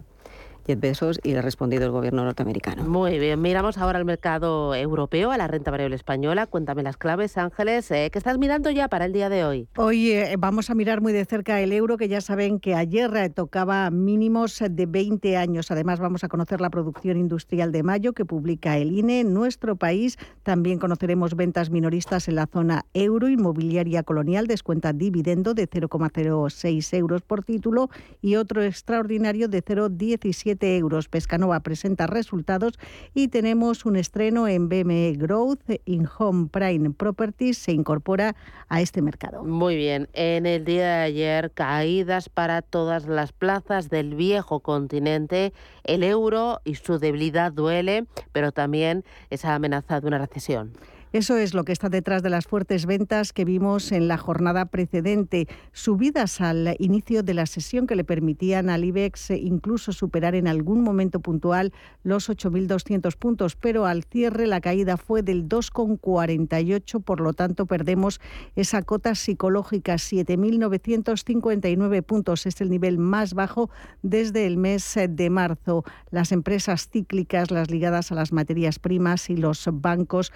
Jeff 0.68 0.80
Bezos 0.80 1.20
y 1.24 1.32
le 1.32 1.40
ha 1.40 1.42
respondido 1.42 1.86
el 1.86 1.92
gobierno 1.92 2.26
norteamericano. 2.26 2.84
Muy 2.84 3.18
bien, 3.20 3.42
miramos 3.42 3.78
ahora 3.78 3.98
al 3.98 4.06
mercado 4.06 4.76
europeo, 4.76 5.32
a 5.32 5.38
la 5.38 5.48
renta 5.48 5.72
variable 5.72 5.96
española. 5.96 6.46
Cuéntame 6.46 6.84
las 6.84 6.98
claves, 6.98 7.38
Ángeles, 7.38 7.90
eh, 7.92 8.10
¿qué 8.12 8.20
estás 8.20 8.38
mirando 8.38 8.70
ya 8.70 8.90
para 8.90 9.06
el 9.06 9.14
día 9.14 9.30
de 9.30 9.46
hoy? 9.46 9.70
Hoy 9.78 10.12
eh, 10.12 10.36
vamos 10.38 10.70
a 10.70 10.76
mirar 10.76 11.00
muy 11.00 11.14
de 11.14 11.24
cerca 11.24 11.62
el 11.62 11.72
euro, 11.72 11.96
que 11.96 12.10
ya 12.10 12.20
saben 12.20 12.60
que 12.60 12.76
ayer 12.76 13.16
eh, 13.16 13.30
tocaba 13.30 13.90
mínimos 13.92 14.62
de 14.70 14.86
20 14.86 15.38
años. 15.38 15.72
Además, 15.72 16.02
vamos 16.02 16.26
a 16.26 16.28
conocer 16.28 16.60
la 16.60 16.70
producción 16.70 17.18
industrial 17.18 17.72
de 17.72 17.84
mayo 17.84 18.12
que 18.12 18.26
publica 18.26 18.78
el 18.78 18.92
INE 18.92 19.22
en 19.22 19.34
nuestro 19.34 19.78
país. 19.78 20.18
También 20.44 20.80
conoceremos 20.80 21.36
ventas 21.36 21.70
minoristas 21.70 22.28
en 22.28 22.36
la 22.36 22.46
zona 22.46 22.86
euro, 22.94 23.30
inmobiliaria 23.30 24.04
colonial, 24.04 24.48
descuenta 24.48 24.92
dividendo 24.92 25.54
de 25.54 25.70
0,06 25.70 26.98
euros 26.98 27.22
por 27.22 27.46
título 27.46 27.90
y 28.22 28.36
otro 28.36 28.62
extraordinario 28.62 29.48
de 29.48 29.64
0,17 29.64 30.57
euros. 30.64 31.08
Pescanova 31.08 31.60
presenta 31.60 32.08
resultados 32.08 32.80
y 33.14 33.28
tenemos 33.28 33.86
un 33.86 33.96
estreno 33.96 34.48
en 34.48 34.70
BME 34.70 35.14
Growth. 35.18 35.62
In 35.86 36.08
Home 36.18 36.50
Prime 36.52 36.92
Properties 36.92 37.58
se 37.58 37.72
incorpora 37.72 38.36
a 38.70 38.82
este 38.82 39.02
mercado. 39.02 39.44
Muy 39.44 39.76
bien. 39.76 40.10
En 40.14 40.46
el 40.46 40.66
día 40.66 40.88
de 40.88 41.04
ayer, 41.04 41.52
caídas 41.52 42.30
para 42.30 42.62
todas 42.62 43.06
las 43.08 43.32
plazas 43.32 43.90
del 43.90 44.16
viejo 44.16 44.60
continente. 44.60 45.54
El 45.84 46.04
euro 46.04 46.62
y 46.66 46.76
su 46.76 47.00
debilidad 47.00 47.52
duele, 47.52 48.06
pero 48.32 48.52
también 48.52 49.04
esa 49.30 49.54
amenaza 49.56 50.02
de 50.02 50.08
una 50.08 50.18
recesión. 50.18 50.74
Eso 51.18 51.36
es 51.36 51.54
lo 51.56 51.64
que 51.64 51.72
está 51.72 51.90
detrás 51.90 52.22
de 52.22 52.30
las 52.30 52.46
fuertes 52.46 52.86
ventas 52.86 53.34
que 53.34 53.44
vimos 53.44 53.92
en 53.92 54.08
la 54.08 54.20
jornada 54.20 54.66
precedente, 54.66 55.48
subidas 55.72 56.42
al 56.42 56.76
inicio 56.78 57.24
de 57.24 57.34
la 57.34 57.48
sesión 57.48 57.88
que 57.88 57.96
le 57.96 58.04
permitían 58.04 58.70
al 58.70 58.84
IBEX 58.84 59.32
incluso 59.32 59.94
superar 59.94 60.36
en 60.36 60.48
algún 60.48 60.84
momento 60.84 61.20
puntual 61.20 61.74
los 62.04 62.30
8.200 62.30 63.16
puntos, 63.16 63.56
pero 63.56 63.88
al 63.88 64.04
cierre 64.04 64.46
la 64.46 64.62
caída 64.62 64.96
fue 64.96 65.24
del 65.24 65.50
2,48, 65.50 67.02
por 67.02 67.20
lo 67.20 67.34
tanto 67.34 67.66
perdemos 67.66 68.22
esa 68.56 68.84
cota 68.84 69.16
psicológica, 69.16 69.96
7.959 69.96 72.04
puntos, 72.04 72.46
es 72.46 72.62
el 72.62 72.70
nivel 72.70 73.00
más 73.00 73.34
bajo 73.34 73.72
desde 74.04 74.46
el 74.46 74.58
mes 74.58 75.00
de 75.10 75.32
marzo. 75.32 75.84
Las 76.12 76.32
empresas 76.32 76.90
cíclicas, 76.90 77.50
las 77.50 77.72
ligadas 77.72 78.12
a 78.12 78.16
las 78.16 78.32
materias 78.32 78.78
primas 78.78 79.32
y 79.32 79.36
los 79.36 79.68
bancos 79.74 80.32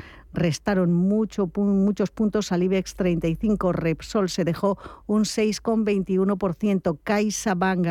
mucho, 0.79 1.49
muchos 1.55 2.11
puntos 2.11 2.51
al 2.51 2.63
IBEX 2.63 2.95
35. 2.95 3.71
Repsol 3.71 4.29
se 4.29 4.43
dejó 4.43 4.77
un 5.05 5.23
6,21%. 5.23 6.99
CaixaBank 7.03 7.87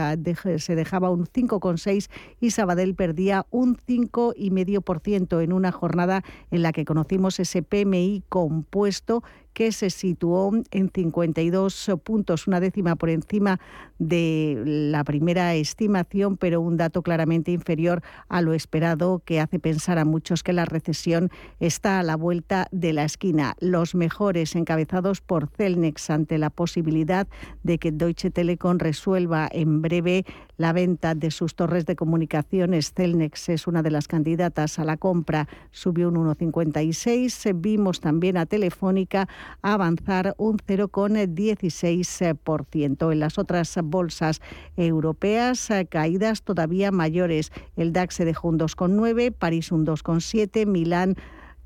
se 0.59 0.75
dejaba 0.75 1.11
un 1.11 1.27
5,6% 1.27 2.09
y 2.41 2.51
Sabadell 2.51 2.95
perdía 2.95 3.47
un 3.51 3.77
5,5% 3.77 5.43
en 5.43 5.53
una 5.53 5.73
jornada 5.73 6.23
en 6.51 6.63
la 6.63 6.73
que 6.73 6.85
conocimos 6.85 7.39
ese 7.41 7.63
PMI 7.63 8.25
compuesto 8.29 9.23
que 9.53 9.73
se 9.73 9.91
situó 9.91 10.53
en 10.71 10.91
52 10.91 11.91
puntos, 12.05 12.47
una 12.47 12.61
décima 12.61 12.97
por 12.97 13.11
encima 13.11 13.61
de 14.01 14.61
la 14.65 15.05
primera 15.05 15.55
estimación, 15.55 16.37
pero 16.37 16.61
un 16.61 16.77
dato 16.77 17.03
claramente 17.03 17.53
inferior 17.53 18.03
a 18.29 18.41
lo 18.41 18.55
esperado 18.55 19.23
que 19.25 19.39
hace 19.41 19.61
pensar 19.61 19.99
a 19.99 20.05
muchos 20.05 20.43
que 20.43 20.55
la 20.55 20.65
recesión 20.65 21.31
está 21.61 22.01
a 22.01 22.03
la 22.03 22.17
vuelta 22.17 22.67
de 22.73 22.95
la 22.95 23.05
esquina. 23.05 23.55
Los 23.61 23.95
mejores 23.95 24.57
encabezados 24.57 25.21
por 25.21 25.49
Celnex 25.49 26.09
ante 26.11 26.39
la 26.39 26.51
posibilidad 26.51 27.29
de 27.63 27.79
que 27.79 27.93
Deutsche 27.93 28.31
Telekom 28.31 28.79
resuelva 28.79 29.49
en 29.53 29.83
breve 29.83 30.25
la 30.57 30.73
venta 30.73 31.15
de 31.15 31.31
sus 31.31 31.55
torres 31.55 31.85
de 31.87 31.95
comunicaciones. 31.97 32.95
Celnex 32.95 33.51
es 33.51 33.67
una 33.67 33.83
de 33.83 33.91
las 33.91 34.07
candidatas 34.09 34.79
a 34.79 34.85
la 34.85 34.97
compra, 34.97 35.47
subió 35.71 36.09
un 36.09 36.15
1,56. 36.17 37.61
Vimos 37.61 38.01
también 38.01 38.39
a 38.39 38.47
Telefónica 38.47 39.29
avanzar 39.63 40.35
un 40.39 40.57
0,16%. 40.59 43.13
En 43.13 43.21
las 43.21 43.39
otras 43.39 43.77
bolsas 43.91 44.41
europeas, 44.77 45.69
caídas 45.89 46.43
todavía 46.43 46.91
mayores. 46.91 47.53
El 47.77 47.93
DAX 47.93 48.15
se 48.15 48.25
dejó 48.25 48.49
un 48.49 48.59
2,9, 48.59 49.33
París 49.33 49.73
un 49.73 49.85
2,7, 49.85 50.67
Milán 50.67 51.17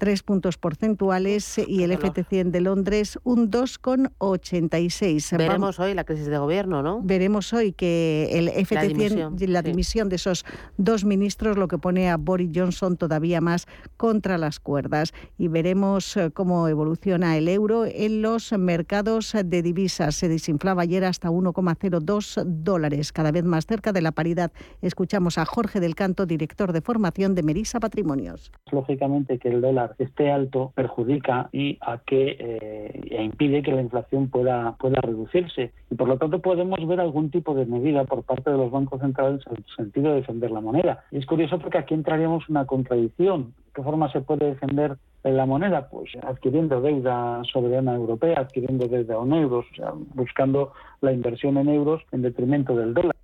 tres 0.05 0.23
puntos 0.23 0.59
porcentuales 0.59 1.57
y 1.57 1.83
el 1.83 1.91
FT100 1.93 2.51
de 2.51 2.61
Londres 2.61 3.19
un 3.25 3.51
2,86. 3.51 5.39
Veremos 5.39 5.81
hoy 5.81 5.95
la 5.95 6.05
crisis 6.05 6.27
de 6.27 6.37
gobierno, 6.37 6.83
¿no? 6.83 7.01
Veremos 7.03 7.55
hoy 7.55 7.73
que 7.73 8.29
el 8.33 8.51
FT100, 8.51 9.47
la 9.47 9.63
dimisión, 9.63 10.11
de 10.11 10.17
esos 10.17 10.45
dos 10.77 11.07
ministros, 11.07 11.57
lo 11.57 11.69
que 11.69 11.79
pone 11.79 12.11
a 12.11 12.19
Boris 12.19 12.51
Johnson 12.55 12.99
todavía 12.99 13.41
más 13.41 13.67
contra 13.97 14.37
las 14.37 14.61
cuerdas. 14.61 15.15
Y 15.39 15.49
veremos 15.49 16.19
eh, 16.19 16.31
cómo 16.31 16.69
evoluciona 16.69 17.39
el 17.39 17.49
euro 17.49 17.87
en 17.87 18.21
los 18.21 18.53
mercados 18.53 19.35
de 19.43 19.63
divisas. 19.63 20.17
Se 20.17 20.29
desinflaba 20.29 20.83
ayer 20.83 21.07
hasta 21.07 21.31
1,02 21.31 22.45
dólares, 22.45 23.11
cada 23.11 23.33
vez 23.33 23.45
más 23.45 23.65
cerca 23.65 23.95
de 23.95 24.03
la 24.03 24.13
paridad. 24.13 24.53
Escuchamos 24.83 25.39
a 25.39 25.47
Jorge 25.47 25.81
del 25.81 25.95
Canto, 25.95 26.27
director 26.27 26.75
de 26.75 26.83
formación 26.83 27.35
de 27.35 27.43
Merisa 27.43 27.81
Patrimonios. 27.81 28.53
Lógicamente 28.71 29.39
que 29.39 29.49
el 29.49 29.63
dólar 29.63 29.94
esté 29.99 30.31
alto 30.31 30.73
perjudica 30.75 31.49
y 31.53 31.79
a 31.81 31.99
que 31.99 32.37
eh, 32.39 33.01
e 33.11 33.23
impide 33.23 33.63
que 33.63 33.73
la 33.73 33.83
inflación 33.83 34.29
pueda 34.29 34.77
pueda 34.79 35.01
reducirse 35.01 35.73
y 35.91 35.95
por 35.95 36.09
lo 36.09 36.19
tanto 36.19 36.41
podemos 36.41 36.87
ver 36.87 37.01
algún 37.01 37.31
tipo 37.31 37.55
de 37.55 37.67
medida 37.67 38.05
por 38.05 38.23
parte 38.23 38.51
de 38.51 38.57
los 38.57 38.71
bancos 38.71 39.01
centrales 39.01 39.41
en 39.47 39.57
el 39.57 39.65
sentido 39.77 40.11
de 40.11 40.17
defender 40.17 40.51
la 40.51 40.61
moneda. 40.61 41.05
Y 41.11 41.19
es 41.19 41.27
curioso 41.27 41.59
porque 41.59 41.79
aquí 41.79 41.95
entraríamos 41.95 42.49
una 42.49 42.67
contradicción. 42.67 43.55
¿De 43.67 43.73
qué 43.75 43.83
forma 43.83 44.11
se 44.13 44.21
puede 44.21 44.47
defender 44.47 44.97
la 45.23 45.47
moneda? 45.47 45.89
Pues 45.89 46.11
adquiriendo 46.23 46.81
deuda 46.81 47.43
soberana 47.53 47.95
europea, 47.95 48.37
adquiriendo 48.39 48.87
deuda 48.89 49.17
en 49.23 49.33
euros, 49.33 49.67
o 49.73 49.75
sea, 49.75 49.93
buscando 50.15 50.73
la 51.01 51.13
inversión 51.13 51.57
en 51.59 51.69
euros 51.69 52.03
en 52.13 52.23
detrimento 52.23 52.77
del 52.77 52.95
dólar. 52.95 53.15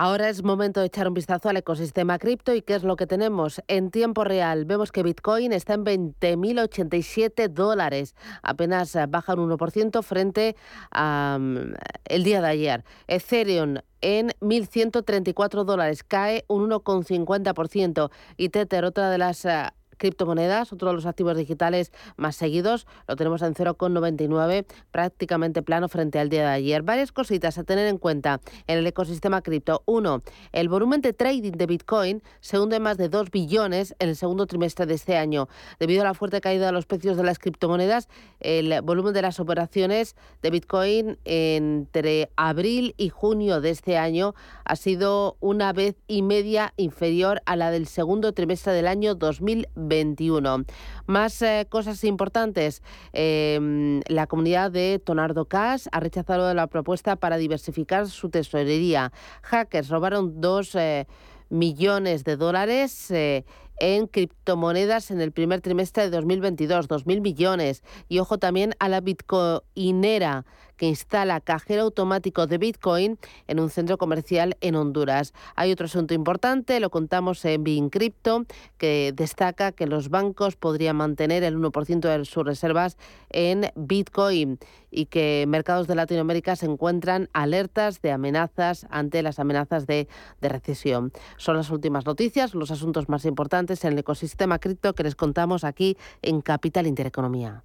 Ahora 0.00 0.28
es 0.28 0.44
momento 0.44 0.78
de 0.78 0.86
echar 0.86 1.08
un 1.08 1.14
vistazo 1.14 1.48
al 1.48 1.56
ecosistema 1.56 2.20
cripto 2.20 2.54
y 2.54 2.62
qué 2.62 2.76
es 2.76 2.84
lo 2.84 2.94
que 2.94 3.08
tenemos. 3.08 3.60
En 3.66 3.90
tiempo 3.90 4.22
real 4.22 4.64
vemos 4.64 4.92
que 4.92 5.02
Bitcoin 5.02 5.52
está 5.52 5.74
en 5.74 5.84
20.087 5.84 7.48
dólares, 7.48 8.14
apenas 8.44 8.96
baja 9.08 9.34
un 9.34 9.50
1% 9.50 10.00
frente 10.04 10.54
al 10.92 11.40
mm, 11.40 12.22
día 12.22 12.40
de 12.40 12.46
ayer. 12.46 12.84
Ethereum 13.08 13.78
en 14.00 14.28
1.134 14.40 15.64
dólares, 15.64 16.04
cae 16.04 16.44
un 16.46 16.70
1,50%. 16.70 18.10
Y 18.36 18.50
Tether, 18.50 18.84
otra 18.84 19.10
de 19.10 19.18
las 19.18 19.44
eh, 19.46 19.64
criptomonedas, 19.98 20.72
otro 20.72 20.88
de 20.88 20.94
los 20.94 21.06
activos 21.06 21.36
digitales 21.36 21.92
más 22.16 22.36
seguidos, 22.36 22.86
lo 23.06 23.16
tenemos 23.16 23.42
en 23.42 23.54
0,99, 23.54 24.66
prácticamente 24.90 25.62
plano 25.62 25.88
frente 25.88 26.18
al 26.18 26.28
día 26.28 26.42
de 26.42 26.54
ayer. 26.54 26.82
Varias 26.82 27.12
cositas 27.12 27.58
a 27.58 27.64
tener 27.64 27.86
en 27.86 27.98
cuenta 27.98 28.40
en 28.66 28.78
el 28.78 28.86
ecosistema 28.86 29.42
cripto. 29.42 29.82
Uno, 29.86 30.22
el 30.52 30.68
volumen 30.68 31.00
de 31.00 31.12
trading 31.12 31.52
de 31.52 31.66
Bitcoin 31.66 32.22
se 32.40 32.58
hunde 32.58 32.80
más 32.80 32.96
de 32.96 33.08
2 33.08 33.30
billones 33.30 33.94
en 33.98 34.08
el 34.10 34.16
segundo 34.16 34.46
trimestre 34.46 34.86
de 34.86 34.94
este 34.94 35.16
año. 35.16 35.48
Debido 35.78 36.02
a 36.02 36.04
la 36.04 36.14
fuerte 36.14 36.40
caída 36.40 36.66
de 36.66 36.72
los 36.72 36.86
precios 36.86 37.16
de 37.16 37.24
las 37.24 37.38
criptomonedas, 37.38 38.08
el 38.40 38.80
volumen 38.82 39.12
de 39.12 39.22
las 39.22 39.40
operaciones 39.40 40.16
de 40.42 40.50
Bitcoin 40.50 41.18
entre 41.24 42.30
abril 42.36 42.94
y 42.96 43.08
junio 43.08 43.60
de 43.60 43.70
este 43.70 43.98
año 43.98 44.34
ha 44.64 44.76
sido 44.76 45.36
una 45.40 45.72
vez 45.72 45.96
y 46.06 46.22
media 46.22 46.72
inferior 46.76 47.42
a 47.46 47.56
la 47.56 47.70
del 47.70 47.86
segundo 47.86 48.32
trimestre 48.32 48.72
del 48.72 48.86
año 48.86 49.14
2020. 49.14 49.87
21. 49.88 50.64
Más 51.06 51.42
eh, 51.42 51.66
cosas 51.68 52.04
importantes. 52.04 52.82
Em, 53.12 54.00
la 54.08 54.26
comunidad 54.26 54.70
de 54.70 55.00
Tonardo 55.04 55.46
Cash 55.46 55.86
ha 55.92 56.00
rechazado 56.00 56.52
la 56.54 56.66
propuesta 56.66 57.16
para 57.16 57.36
diversificar 57.36 58.06
su 58.08 58.30
tesorería. 58.30 59.12
Hackers 59.42 59.88
robaron 59.88 60.40
dos 60.40 60.74
eh, 60.74 61.06
millones 61.48 62.24
de 62.24 62.36
dólares. 62.36 63.10
Eh, 63.10 63.44
en 63.80 64.06
criptomonedas 64.08 65.10
en 65.10 65.20
el 65.20 65.32
primer 65.32 65.60
trimestre 65.60 66.04
de 66.04 66.10
2022, 66.10 66.88
2.000 66.88 67.20
millones. 67.20 67.82
Y 68.08 68.18
ojo 68.18 68.38
también 68.38 68.74
a 68.80 68.88
la 68.88 69.00
bitcoinera 69.00 70.44
que 70.78 70.86
instala 70.86 71.42
cajero 71.42 71.82
automático 71.82 72.46
de 72.46 72.56
Bitcoin 72.56 73.18
en 73.46 73.60
un 73.60 73.68
centro 73.68 73.98
comercial 73.98 74.56
en 74.62 74.76
Honduras. 74.76 75.34
Hay 75.56 75.70
otro 75.70 75.84
asunto 75.84 76.14
importante, 76.14 76.80
lo 76.80 76.88
contamos 76.88 77.44
en 77.44 77.90
Crypto, 77.90 78.46
que 78.78 79.12
destaca 79.14 79.72
que 79.72 79.86
los 79.86 80.08
bancos 80.08 80.56
podrían 80.56 80.96
mantener 80.96 81.42
el 81.42 81.58
1% 81.58 82.00
de 82.00 82.24
sus 82.24 82.44
reservas 82.44 82.96
en 83.30 83.70
Bitcoin 83.74 84.58
y 84.90 85.06
que 85.06 85.44
mercados 85.48 85.86
de 85.86 85.94
Latinoamérica 85.94 86.56
se 86.56 86.66
encuentran 86.66 87.28
alertas 87.32 88.00
de 88.00 88.12
amenazas 88.12 88.86
ante 88.88 89.22
las 89.22 89.38
amenazas 89.38 89.86
de, 89.86 90.08
de 90.40 90.48
recesión. 90.48 91.12
Son 91.36 91.56
las 91.56 91.70
últimas 91.70 92.06
noticias, 92.06 92.54
los 92.54 92.70
asuntos 92.70 93.08
más 93.08 93.24
importantes 93.24 93.84
en 93.84 93.92
el 93.92 93.98
ecosistema 93.98 94.58
cripto 94.58 94.94
que 94.94 95.02
les 95.02 95.16
contamos 95.16 95.64
aquí 95.64 95.96
en 96.22 96.40
Capital 96.40 96.86
Intereconomía. 96.86 97.64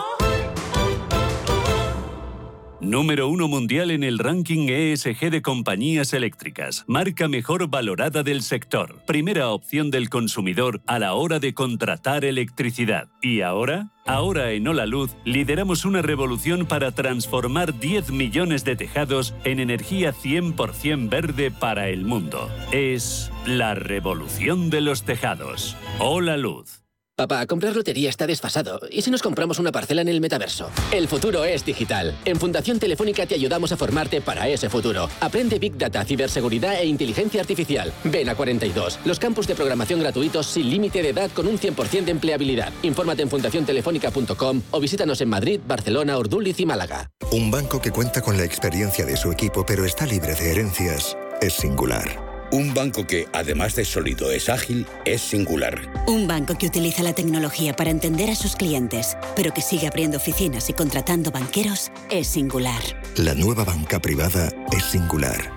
Número 2.81 3.27
uno 3.27 3.47
mundial 3.47 3.91
en 3.91 4.03
el 4.03 4.17
ranking 4.17 4.67
ESG 4.67 5.29
de 5.29 5.43
compañías 5.43 6.13
eléctricas. 6.13 6.83
Marca 6.87 7.27
mejor 7.27 7.69
valorada 7.69 8.23
del 8.23 8.41
sector. 8.41 9.03
Primera 9.05 9.49
opción 9.49 9.91
del 9.91 10.09
consumidor 10.09 10.81
a 10.87 10.97
la 10.97 11.13
hora 11.13 11.39
de 11.39 11.53
contratar 11.53 12.25
electricidad. 12.25 13.07
¿Y 13.21 13.41
ahora? 13.41 13.91
Ahora 14.07 14.51
en 14.53 14.67
Hola 14.67 14.87
Luz 14.87 15.11
lideramos 15.25 15.85
una 15.85 16.01
revolución 16.01 16.65
para 16.65 16.91
transformar 16.91 17.79
10 17.79 18.09
millones 18.09 18.65
de 18.65 18.75
tejados 18.75 19.35
en 19.43 19.59
energía 19.59 20.11
100% 20.11 21.07
verde 21.07 21.51
para 21.51 21.87
el 21.89 22.03
mundo. 22.03 22.49
Es 22.71 23.31
la 23.45 23.75
revolución 23.75 24.71
de 24.71 24.81
los 24.81 25.03
tejados. 25.03 25.77
Hola 25.99 26.35
Luz. 26.35 26.80
Papá, 27.21 27.45
comprar 27.45 27.75
lotería 27.75 28.09
está 28.09 28.25
desfasado. 28.25 28.79
¿Y 28.89 29.03
si 29.03 29.11
nos 29.11 29.21
compramos 29.21 29.59
una 29.59 29.71
parcela 29.71 30.01
en 30.01 30.07
el 30.07 30.21
metaverso? 30.21 30.71
El 30.91 31.07
futuro 31.07 31.45
es 31.45 31.63
digital. 31.63 32.17
En 32.25 32.37
Fundación 32.37 32.79
Telefónica 32.79 33.25
te 33.27 33.35
ayudamos 33.35 33.71
a 33.71 33.77
formarte 33.77 34.21
para 34.21 34.47
ese 34.47 34.69
futuro. 34.69 35.07
Aprende 35.19 35.59
Big 35.59 35.77
Data, 35.77 36.03
ciberseguridad 36.03 36.79
e 36.79 36.85
inteligencia 36.85 37.41
artificial. 37.41 37.93
Ven 38.05 38.29
a 38.29 38.35
42. 38.35 38.99
Los 39.05 39.19
campus 39.19 39.45
de 39.45 39.53
programación 39.53 39.99
gratuitos 39.99 40.47
sin 40.47 40.69
límite 40.69 41.03
de 41.03 41.09
edad 41.09 41.29
con 41.31 41.47
un 41.47 41.59
100% 41.59 42.05
de 42.05 42.11
empleabilidad. 42.11 42.73
Infórmate 42.81 43.21
en 43.21 43.29
fundaciontelefónica.com 43.29 44.61
o 44.71 44.79
visítanos 44.79 45.21
en 45.21 45.29
Madrid, 45.29 45.59
Barcelona, 45.67 46.17
Urduliz 46.17 46.59
y 46.59 46.65
Málaga. 46.65 47.11
Un 47.31 47.51
banco 47.51 47.79
que 47.79 47.91
cuenta 47.91 48.21
con 48.21 48.37
la 48.37 48.45
experiencia 48.45 49.05
de 49.05 49.15
su 49.17 49.31
equipo 49.31 49.63
pero 49.63 49.85
está 49.85 50.05
libre 50.05 50.33
de 50.33 50.51
herencias 50.51 51.15
es 51.41 51.53
singular. 51.53 52.30
Un 52.51 52.73
banco 52.73 53.07
que, 53.07 53.27
además 53.31 53.75
de 53.75 53.85
sólido, 53.85 54.29
es 54.29 54.49
ágil, 54.49 54.85
es 55.05 55.21
singular. 55.21 55.89
Un 56.05 56.27
banco 56.27 56.57
que 56.57 56.65
utiliza 56.67 57.01
la 57.01 57.13
tecnología 57.13 57.73
para 57.73 57.91
entender 57.91 58.29
a 58.29 58.35
sus 58.35 58.57
clientes, 58.57 59.15
pero 59.37 59.53
que 59.53 59.61
sigue 59.61 59.87
abriendo 59.87 60.17
oficinas 60.17 60.69
y 60.69 60.73
contratando 60.73 61.31
banqueros, 61.31 61.91
es 62.09 62.27
singular. 62.27 62.81
La 63.15 63.35
nueva 63.35 63.63
banca 63.63 63.99
privada 63.99 64.49
es 64.73 64.83
singular. 64.83 65.49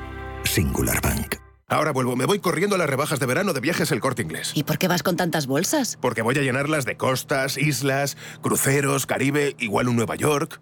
Singular 0.44 1.00
Bank. 1.02 1.36
Ahora 1.66 1.92
vuelvo, 1.92 2.14
me 2.14 2.26
voy 2.26 2.38
corriendo 2.38 2.76
a 2.76 2.78
las 2.78 2.88
rebajas 2.88 3.18
de 3.18 3.26
verano 3.26 3.52
de 3.54 3.60
viajes 3.60 3.90
El 3.90 3.98
Corte 3.98 4.22
Inglés. 4.22 4.52
¿Y 4.54 4.62
por 4.62 4.78
qué 4.78 4.86
vas 4.86 5.02
con 5.02 5.16
tantas 5.16 5.46
bolsas? 5.48 5.98
Porque 6.00 6.22
voy 6.22 6.38
a 6.38 6.42
llenarlas 6.42 6.84
de 6.84 6.96
costas, 6.96 7.58
islas, 7.58 8.16
cruceros, 8.40 9.06
Caribe, 9.06 9.56
igual 9.58 9.88
un 9.88 9.96
Nueva 9.96 10.14
York. 10.14 10.60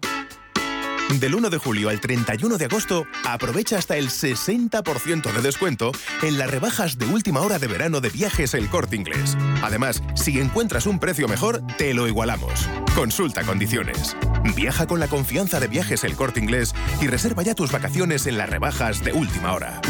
Del 1.09 1.35
1 1.35 1.49
de 1.49 1.57
julio 1.57 1.89
al 1.89 1.99
31 1.99 2.57
de 2.57 2.65
agosto, 2.65 3.05
aprovecha 3.25 3.77
hasta 3.77 3.97
el 3.97 4.09
60% 4.09 5.31
de 5.31 5.41
descuento 5.41 5.91
en 6.21 6.37
las 6.37 6.49
rebajas 6.49 6.97
de 6.97 7.05
última 7.05 7.41
hora 7.41 7.59
de 7.59 7.67
verano 7.67 8.01
de 8.01 8.09
viajes 8.09 8.53
El 8.53 8.67
Corte 8.69 8.95
Inglés. 8.95 9.37
Además, 9.61 10.01
si 10.15 10.39
encuentras 10.39 10.87
un 10.87 10.99
precio 10.99 11.27
mejor, 11.27 11.61
te 11.77 11.93
lo 11.93 12.07
igualamos. 12.07 12.67
Consulta 12.95 13.43
condiciones. 13.43 14.17
Viaja 14.55 14.87
con 14.87 14.99
la 14.99 15.07
confianza 15.07 15.59
de 15.59 15.67
viajes 15.67 16.03
El 16.03 16.15
Corte 16.15 16.39
Inglés 16.39 16.73
y 17.01 17.07
reserva 17.07 17.43
ya 17.43 17.55
tus 17.55 17.71
vacaciones 17.71 18.25
en 18.27 18.37
las 18.37 18.49
rebajas 18.49 19.03
de 19.03 19.13
última 19.13 19.53
hora. 19.53 19.81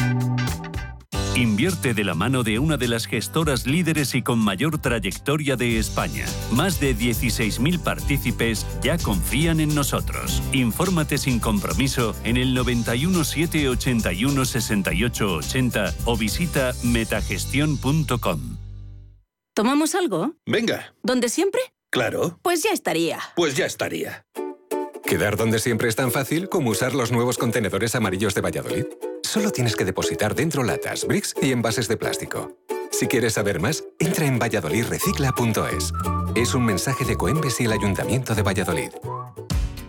Invierte 1.36 1.96
de 1.96 2.04
la 2.04 2.14
mano 2.14 2.44
de 2.44 2.60
una 2.60 2.78
de 2.78 2.88
las 2.88 3.08
gestoras 3.08 3.66
líderes 3.66 4.14
y 4.14 4.22
con 4.22 4.38
mayor 4.38 4.78
trayectoria 4.80 5.56
de 5.56 5.80
España. 5.80 6.28
Más 6.52 6.80
de 6.80 6.96
16.000 6.96 7.80
partícipes 7.80 8.68
ya 8.84 9.00
confían 9.00 9.60
en 9.60 9.74
nosotros. 9.74 10.44
Infórmate 10.52 11.18
sin 11.18 11.40
compromiso 11.40 12.16
en 12.24 12.38
el 12.38 12.54
91 12.54 13.24
781 13.24 14.46
68 14.46 15.34
80 15.34 15.94
o 16.06 16.16
visita 16.16 16.74
metagestión.com. 16.84 18.58
¿Tomamos 19.56 19.96
algo? 19.96 20.36
Venga. 20.46 20.94
¿Donde 21.02 21.30
siempre? 21.30 21.62
Claro. 21.90 22.38
Pues 22.44 22.62
ya 22.62 22.70
estaría. 22.70 23.20
Pues 23.36 23.56
ya 23.56 23.66
estaría. 23.66 24.24
Quedar 25.04 25.36
donde 25.36 25.58
siempre 25.58 25.90
es 25.90 25.96
tan 25.96 26.12
fácil 26.12 26.48
como 26.48 26.70
usar 26.70 26.94
los 26.94 27.12
nuevos 27.12 27.40
contenedores 27.40 27.96
amarillos 27.96 28.36
de 28.36 28.42
Valladolid. 28.42 28.86
Solo 29.34 29.50
tienes 29.50 29.76
que 29.76 29.84
depositar 29.84 30.36
dentro 30.36 30.62
latas, 30.62 31.08
bricks 31.08 31.34
y 31.42 31.52
envases 31.52 31.88
de 31.88 31.98
plástico. 31.98 32.56
Si 32.92 33.08
quieres 33.08 33.34
saber 33.34 33.60
más, 33.60 33.84
entra 33.98 34.28
en 34.28 34.38
valladolidrecicla.es. 34.38 35.92
Es 36.36 36.54
un 36.54 36.64
mensaje 36.64 37.04
de 37.04 37.18
Coembes 37.18 37.60
y 37.60 37.66
el 37.66 37.72
Ayuntamiento 37.72 38.36
de 38.36 38.44
Valladolid. 38.44 38.92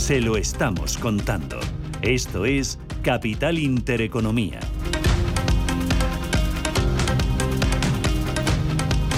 Se 0.00 0.20
lo 0.20 0.36
estamos 0.38 0.96
contando. 0.96 1.60
Esto 2.00 2.46
es 2.46 2.78
Capital 3.02 3.58
Intereconomía. 3.58 4.58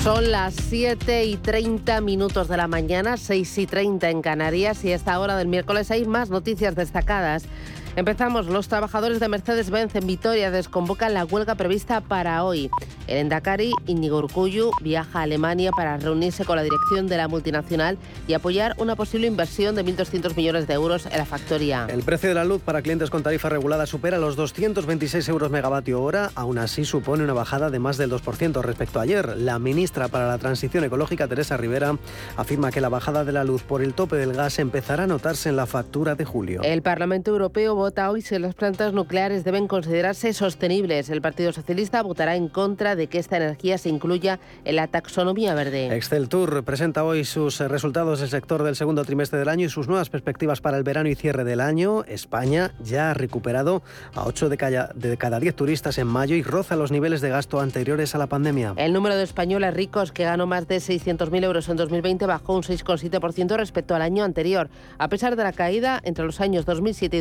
Son 0.02 0.30
las 0.32 0.54
7 0.54 1.24
y 1.24 1.36
30 1.36 2.00
minutos 2.02 2.48
de 2.48 2.56
la 2.56 2.66
mañana, 2.66 3.16
6 3.16 3.58
y 3.58 3.66
30 3.66 4.10
en 4.10 4.22
Canarias 4.22 4.84
y 4.84 4.90
a 4.92 4.96
esta 4.96 5.18
hora 5.18 5.36
del 5.36 5.46
miércoles 5.46 5.90
hay 5.92 6.04
más 6.04 6.28
noticias 6.28 6.74
destacadas. 6.74 7.44
Empezamos. 7.94 8.46
Los 8.46 8.68
trabajadores 8.68 9.20
de 9.20 9.28
Mercedes-Benz 9.28 9.94
en 9.96 10.06
Vitoria 10.06 10.50
desconvocan 10.50 11.12
la 11.12 11.26
huelga 11.26 11.56
prevista 11.56 12.00
para 12.00 12.42
hoy. 12.42 12.70
El 13.06 13.18
Endacari, 13.18 13.72
Íñigo 13.86 14.16
Urcuyu, 14.18 14.70
viaja 14.80 15.18
a 15.18 15.22
Alemania 15.22 15.72
para 15.72 15.98
reunirse 15.98 16.46
con 16.46 16.56
la 16.56 16.62
dirección 16.62 17.06
de 17.06 17.18
la 17.18 17.28
multinacional 17.28 17.98
y 18.26 18.32
apoyar 18.32 18.74
una 18.78 18.96
posible 18.96 19.26
inversión 19.26 19.74
de 19.74 19.84
1.200 19.84 20.34
millones 20.36 20.66
de 20.66 20.74
euros 20.74 21.04
en 21.04 21.18
la 21.18 21.26
factoría. 21.26 21.86
El 21.90 22.02
precio 22.02 22.30
de 22.30 22.34
la 22.34 22.46
luz 22.46 22.62
para 22.62 22.80
clientes 22.80 23.10
con 23.10 23.22
tarifa 23.22 23.50
regulada 23.50 23.84
supera 23.84 24.16
los 24.16 24.36
226 24.36 25.28
euros 25.28 25.50
megavatio 25.50 26.02
hora. 26.02 26.30
Aún 26.34 26.56
así 26.56 26.86
supone 26.86 27.24
una 27.24 27.34
bajada 27.34 27.68
de 27.68 27.78
más 27.78 27.98
del 27.98 28.10
2% 28.10 28.62
respecto 28.62 29.00
a 29.00 29.02
ayer. 29.02 29.36
La 29.36 29.58
ministra 29.58 30.08
para 30.08 30.28
la 30.28 30.38
Transición 30.38 30.84
Ecológica, 30.84 31.28
Teresa 31.28 31.58
Rivera, 31.58 31.98
afirma 32.38 32.70
que 32.70 32.80
la 32.80 32.88
bajada 32.88 33.26
de 33.26 33.32
la 33.32 33.44
luz 33.44 33.62
por 33.62 33.82
el 33.82 33.92
tope 33.92 34.16
del 34.16 34.32
gas 34.32 34.58
empezará 34.58 35.04
a 35.04 35.06
notarse 35.06 35.50
en 35.50 35.56
la 35.56 35.66
factura 35.66 36.14
de 36.14 36.24
julio. 36.24 36.62
El 36.62 36.80
Parlamento 36.80 37.30
Europeo 37.30 37.81
vota 37.82 38.12
hoy 38.12 38.22
si 38.22 38.38
las 38.38 38.54
plantas 38.54 38.92
nucleares 38.92 39.42
deben 39.42 39.66
considerarse 39.66 40.32
sostenibles. 40.32 41.10
El 41.10 41.20
Partido 41.20 41.52
Socialista 41.52 42.00
votará 42.02 42.36
en 42.36 42.46
contra 42.46 42.94
de 42.94 43.08
que 43.08 43.18
esta 43.18 43.38
energía 43.38 43.76
se 43.76 43.88
incluya 43.88 44.38
en 44.64 44.76
la 44.76 44.86
taxonomía 44.86 45.52
verde. 45.54 45.92
Excel 45.96 46.28
Tour 46.28 46.62
presenta 46.62 47.02
hoy 47.02 47.24
sus 47.24 47.58
resultados 47.58 48.20
del 48.20 48.28
sector 48.28 48.62
del 48.62 48.76
segundo 48.76 49.04
trimestre 49.04 49.40
del 49.40 49.48
año 49.48 49.66
y 49.66 49.68
sus 49.68 49.88
nuevas 49.88 50.10
perspectivas 50.10 50.60
para 50.60 50.76
el 50.76 50.84
verano 50.84 51.08
y 51.08 51.16
cierre 51.16 51.42
del 51.42 51.60
año. 51.60 52.04
España 52.04 52.70
ya 52.84 53.10
ha 53.10 53.14
recuperado 53.14 53.82
a 54.14 54.26
8 54.26 54.48
de 54.48 54.56
cada, 54.56 54.92
de 54.94 55.16
cada 55.16 55.40
10 55.40 55.56
turistas 55.56 55.98
en 55.98 56.06
mayo 56.06 56.36
y 56.36 56.44
roza 56.44 56.76
los 56.76 56.92
niveles 56.92 57.20
de 57.20 57.30
gasto 57.30 57.58
anteriores 57.58 58.14
a 58.14 58.18
la 58.18 58.28
pandemia. 58.28 58.74
El 58.76 58.92
número 58.92 59.16
de 59.16 59.24
españoles 59.24 59.74
ricos 59.74 60.12
que 60.12 60.22
ganó 60.22 60.46
más 60.46 60.68
de 60.68 60.76
600.000 60.76 61.42
euros 61.42 61.68
en 61.68 61.76
2020 61.76 62.26
bajó 62.26 62.54
un 62.54 62.62
6,7% 62.62 63.56
respecto 63.56 63.96
al 63.96 64.02
año 64.02 64.22
anterior. 64.22 64.70
A 64.98 65.08
pesar 65.08 65.34
de 65.34 65.42
la 65.42 65.52
caída 65.52 66.00
entre 66.04 66.24
los 66.24 66.40
años 66.40 66.64
2007 66.64 67.16
y 67.16 67.20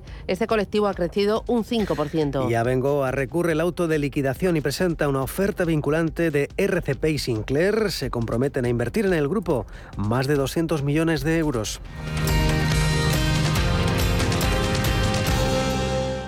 2020, 0.00 0.02
este 0.26 0.46
colectivo 0.46 0.86
ha 0.86 0.94
crecido 0.94 1.44
un 1.46 1.64
5%. 1.64 2.50
Y 2.50 2.54
Abengoa 2.54 3.10
recurre 3.10 3.52
el 3.52 3.60
auto 3.60 3.88
de 3.88 3.98
liquidación 3.98 4.56
y 4.56 4.60
presenta 4.60 5.08
una 5.08 5.22
oferta 5.22 5.64
vinculante 5.64 6.30
de 6.30 6.48
RCP 6.56 7.04
y 7.06 7.18
Sinclair. 7.18 7.90
Se 7.90 8.10
comprometen 8.10 8.64
a 8.64 8.68
invertir 8.68 9.06
en 9.06 9.14
el 9.14 9.28
grupo 9.28 9.66
más 9.96 10.26
de 10.26 10.34
200 10.34 10.82
millones 10.82 11.22
de 11.22 11.38
euros. 11.38 11.80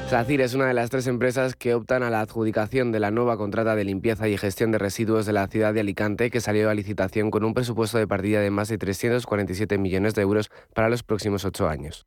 SACIR 0.08 0.42
es 0.42 0.54
una 0.54 0.66
de 0.66 0.74
las 0.74 0.90
tres 0.90 1.06
empresas 1.06 1.56
que 1.56 1.74
optan 1.74 2.02
a 2.02 2.10
la 2.10 2.20
adjudicación 2.20 2.92
de 2.92 3.00
la 3.00 3.10
nueva 3.10 3.36
contrata 3.36 3.74
de 3.74 3.84
limpieza 3.84 4.28
y 4.28 4.36
gestión 4.36 4.70
de 4.70 4.78
residuos 4.78 5.26
de 5.26 5.32
la 5.32 5.48
ciudad 5.48 5.72
de 5.72 5.80
Alicante, 5.80 6.30
que 6.30 6.40
salió 6.40 6.70
a 6.70 6.74
licitación 6.74 7.30
con 7.30 7.42
un 7.42 7.54
presupuesto 7.54 7.98
de 7.98 8.06
partida 8.06 8.40
de 8.40 8.50
más 8.50 8.68
de 8.68 8.78
347 8.78 9.78
millones 9.78 10.14
de 10.14 10.22
euros 10.22 10.50
para 10.74 10.88
los 10.88 11.02
próximos 11.02 11.44
ocho 11.44 11.68
años. 11.68 12.06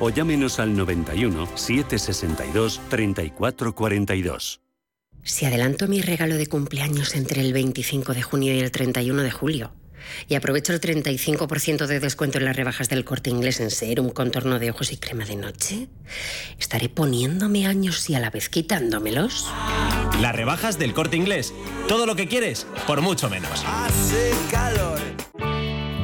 o 0.00 0.10
llámenos 0.10 0.58
al 0.58 0.76
91 0.76 1.48
762 1.54 2.80
3442. 2.88 4.60
Si 5.22 5.44
adelanto 5.44 5.88
mi 5.88 6.00
regalo 6.02 6.36
de 6.36 6.46
cumpleaños 6.46 7.16
entre 7.16 7.40
el 7.40 7.52
25 7.52 8.14
de 8.14 8.22
junio 8.22 8.54
y 8.54 8.60
el 8.60 8.70
31 8.70 9.22
de 9.22 9.30
julio 9.30 9.72
y 10.28 10.34
aprovecho 10.34 10.72
el 10.72 10.80
35% 10.80 11.86
de 11.86 12.00
descuento 12.00 12.38
en 12.38 12.44
las 12.44 12.56
rebajas 12.56 12.88
del 12.88 13.04
corte 13.04 13.30
inglés 13.30 13.60
en 13.60 13.70
serum, 13.70 14.10
contorno 14.10 14.58
de 14.58 14.70
ojos 14.70 14.92
y 14.92 14.96
crema 14.98 15.24
de 15.24 15.36
noche, 15.36 15.88
estaré 16.58 16.88
poniéndome 16.88 17.66
años 17.66 18.08
y 18.08 18.14
a 18.14 18.20
la 18.20 18.30
vez 18.30 18.48
quitándomelos. 18.48 19.46
Las 20.20 20.34
rebajas 20.34 20.78
del 20.78 20.94
corte 20.94 21.16
inglés. 21.16 21.52
Todo 21.88 22.06
lo 22.06 22.16
que 22.16 22.28
quieres, 22.28 22.66
por 22.86 23.00
mucho 23.00 23.28
menos. 23.28 23.64
Hace 23.66 24.32
calor. 24.50 25.00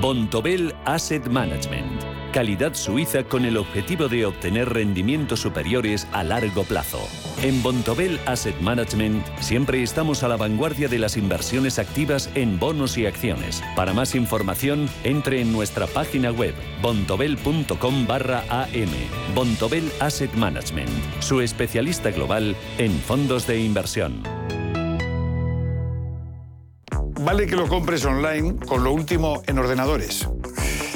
Bontobel 0.00 0.74
Asset 0.84 1.26
Management. 1.28 2.01
Calidad 2.32 2.72
suiza 2.72 3.24
con 3.24 3.44
el 3.44 3.58
objetivo 3.58 4.08
de 4.08 4.24
obtener 4.24 4.70
rendimientos 4.70 5.40
superiores 5.40 6.08
a 6.12 6.24
largo 6.24 6.64
plazo. 6.64 7.06
En 7.42 7.62
Bontobel 7.62 8.18
Asset 8.24 8.58
Management 8.62 9.26
siempre 9.38 9.82
estamos 9.82 10.22
a 10.22 10.28
la 10.28 10.38
vanguardia 10.38 10.88
de 10.88 10.98
las 10.98 11.18
inversiones 11.18 11.78
activas 11.78 12.30
en 12.34 12.58
bonos 12.58 12.96
y 12.96 13.04
acciones. 13.04 13.62
Para 13.76 13.92
más 13.92 14.14
información, 14.14 14.88
entre 15.04 15.42
en 15.42 15.52
nuestra 15.52 15.86
página 15.86 16.30
web 16.30 16.54
bontobel.com 16.80 18.06
barra 18.06 18.42
am. 18.48 19.34
Bontobel 19.34 19.92
Asset 20.00 20.32
Management, 20.32 20.88
su 21.20 21.42
especialista 21.42 22.12
global 22.12 22.56
en 22.78 22.92
fondos 22.92 23.46
de 23.46 23.60
inversión. 23.60 24.22
Vale 27.20 27.46
que 27.46 27.56
lo 27.56 27.68
compres 27.68 28.06
online 28.06 28.56
con 28.66 28.82
lo 28.82 28.92
último 28.92 29.42
en 29.46 29.58
ordenadores. 29.58 30.26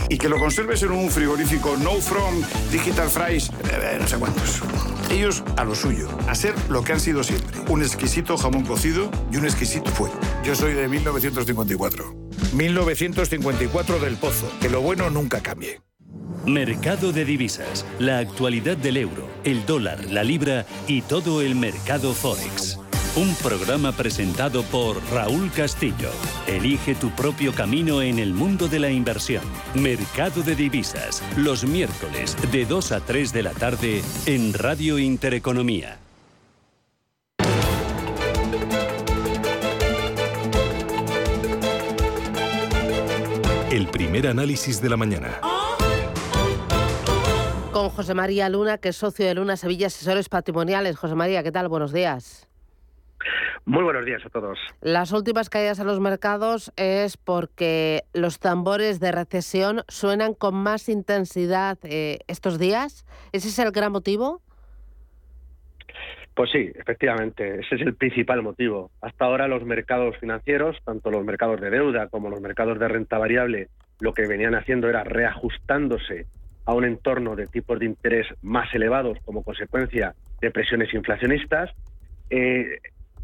Y 0.08 0.18
que 0.18 0.28
lo 0.28 0.38
conserves 0.38 0.82
en 0.82 0.92
un 0.92 1.10
frigorífico 1.10 1.76
No 1.76 1.92
From, 2.00 2.42
Digital 2.70 3.08
Fries, 3.08 3.50
eh, 3.70 3.98
no 4.00 4.06
sé 4.06 4.16
cuántos. 4.18 4.62
Ellos 5.10 5.42
a 5.56 5.64
lo 5.64 5.74
suyo, 5.74 6.08
a 6.28 6.34
ser 6.34 6.54
lo 6.68 6.82
que 6.82 6.92
han 6.92 7.00
sido 7.00 7.22
siempre. 7.22 7.60
Un 7.68 7.82
exquisito 7.82 8.36
jamón 8.36 8.64
cocido 8.64 9.10
y 9.32 9.36
un 9.36 9.44
exquisito 9.44 9.90
fuego. 9.90 10.18
Yo 10.44 10.54
soy 10.54 10.74
de 10.74 10.88
1954. 10.88 12.14
1954 12.52 13.98
del 13.98 14.16
Pozo. 14.16 14.50
Que 14.60 14.68
lo 14.68 14.80
bueno 14.80 15.10
nunca 15.10 15.40
cambie. 15.40 15.80
Mercado 16.46 17.12
de 17.12 17.24
divisas, 17.24 17.84
la 17.98 18.18
actualidad 18.18 18.76
del 18.76 18.98
euro, 18.98 19.28
el 19.42 19.66
dólar, 19.66 20.04
la 20.04 20.22
libra 20.22 20.64
y 20.86 21.02
todo 21.02 21.42
el 21.42 21.56
mercado 21.56 22.14
forex. 22.14 22.78
Un 23.16 23.34
programa 23.36 23.92
presentado 23.92 24.62
por 24.64 25.02
Raúl 25.10 25.50
Castillo. 25.50 26.10
Elige 26.46 26.94
tu 26.94 27.08
propio 27.12 27.54
camino 27.54 28.02
en 28.02 28.18
el 28.18 28.34
mundo 28.34 28.68
de 28.68 28.78
la 28.78 28.90
inversión. 28.90 29.42
Mercado 29.74 30.42
de 30.42 30.54
divisas, 30.54 31.22
los 31.34 31.64
miércoles 31.64 32.36
de 32.52 32.66
2 32.66 32.92
a 32.92 33.00
3 33.00 33.32
de 33.32 33.42
la 33.42 33.52
tarde 33.52 34.02
en 34.26 34.52
Radio 34.52 34.98
Intereconomía. 34.98 35.96
El 43.70 43.88
primer 43.88 44.26
análisis 44.26 44.82
de 44.82 44.90
la 44.90 44.98
mañana 44.98 45.40
con 47.72 47.90
José 47.90 48.14
María 48.14 48.48
Luna, 48.48 48.78
que 48.78 48.88
es 48.88 48.96
socio 48.96 49.26
de 49.26 49.34
Luna 49.34 49.58
Sevilla 49.58 49.88
Asesores 49.88 50.30
Patrimoniales. 50.30 50.96
José 50.96 51.14
María, 51.14 51.42
¿qué 51.42 51.52
tal? 51.52 51.68
Buenos 51.68 51.92
días. 51.92 52.46
Muy 53.66 53.82
buenos 53.82 54.06
días 54.06 54.24
a 54.24 54.30
todos. 54.30 54.60
Las 54.80 55.10
últimas 55.10 55.50
caídas 55.50 55.80
a 55.80 55.84
los 55.84 55.98
mercados 55.98 56.72
es 56.76 57.16
porque 57.16 58.04
los 58.14 58.38
tambores 58.38 59.00
de 59.00 59.10
recesión 59.10 59.82
suenan 59.88 60.34
con 60.34 60.54
más 60.54 60.88
intensidad 60.88 61.76
eh, 61.82 62.20
estos 62.28 62.60
días. 62.60 63.04
¿Ese 63.32 63.48
es 63.48 63.58
el 63.58 63.72
gran 63.72 63.90
motivo? 63.90 64.40
Pues 66.34 66.50
sí, 66.52 66.70
efectivamente, 66.76 67.58
ese 67.58 67.74
es 67.74 67.80
el 67.80 67.96
principal 67.96 68.40
motivo. 68.40 68.92
Hasta 69.00 69.24
ahora 69.24 69.48
los 69.48 69.64
mercados 69.64 70.16
financieros, 70.18 70.76
tanto 70.84 71.10
los 71.10 71.24
mercados 71.24 71.60
de 71.60 71.70
deuda 71.70 72.06
como 72.06 72.30
los 72.30 72.40
mercados 72.40 72.78
de 72.78 72.86
renta 72.86 73.18
variable, 73.18 73.68
lo 73.98 74.14
que 74.14 74.28
venían 74.28 74.54
haciendo 74.54 74.88
era 74.88 75.02
reajustándose 75.02 76.26
a 76.66 76.72
un 76.72 76.84
entorno 76.84 77.34
de 77.34 77.48
tipos 77.48 77.80
de 77.80 77.86
interés 77.86 78.28
más 78.42 78.72
elevados 78.74 79.18
como 79.24 79.42
consecuencia 79.42 80.14
de 80.40 80.52
presiones 80.52 80.94
inflacionistas. 80.94 81.70
Eh, 82.30 82.78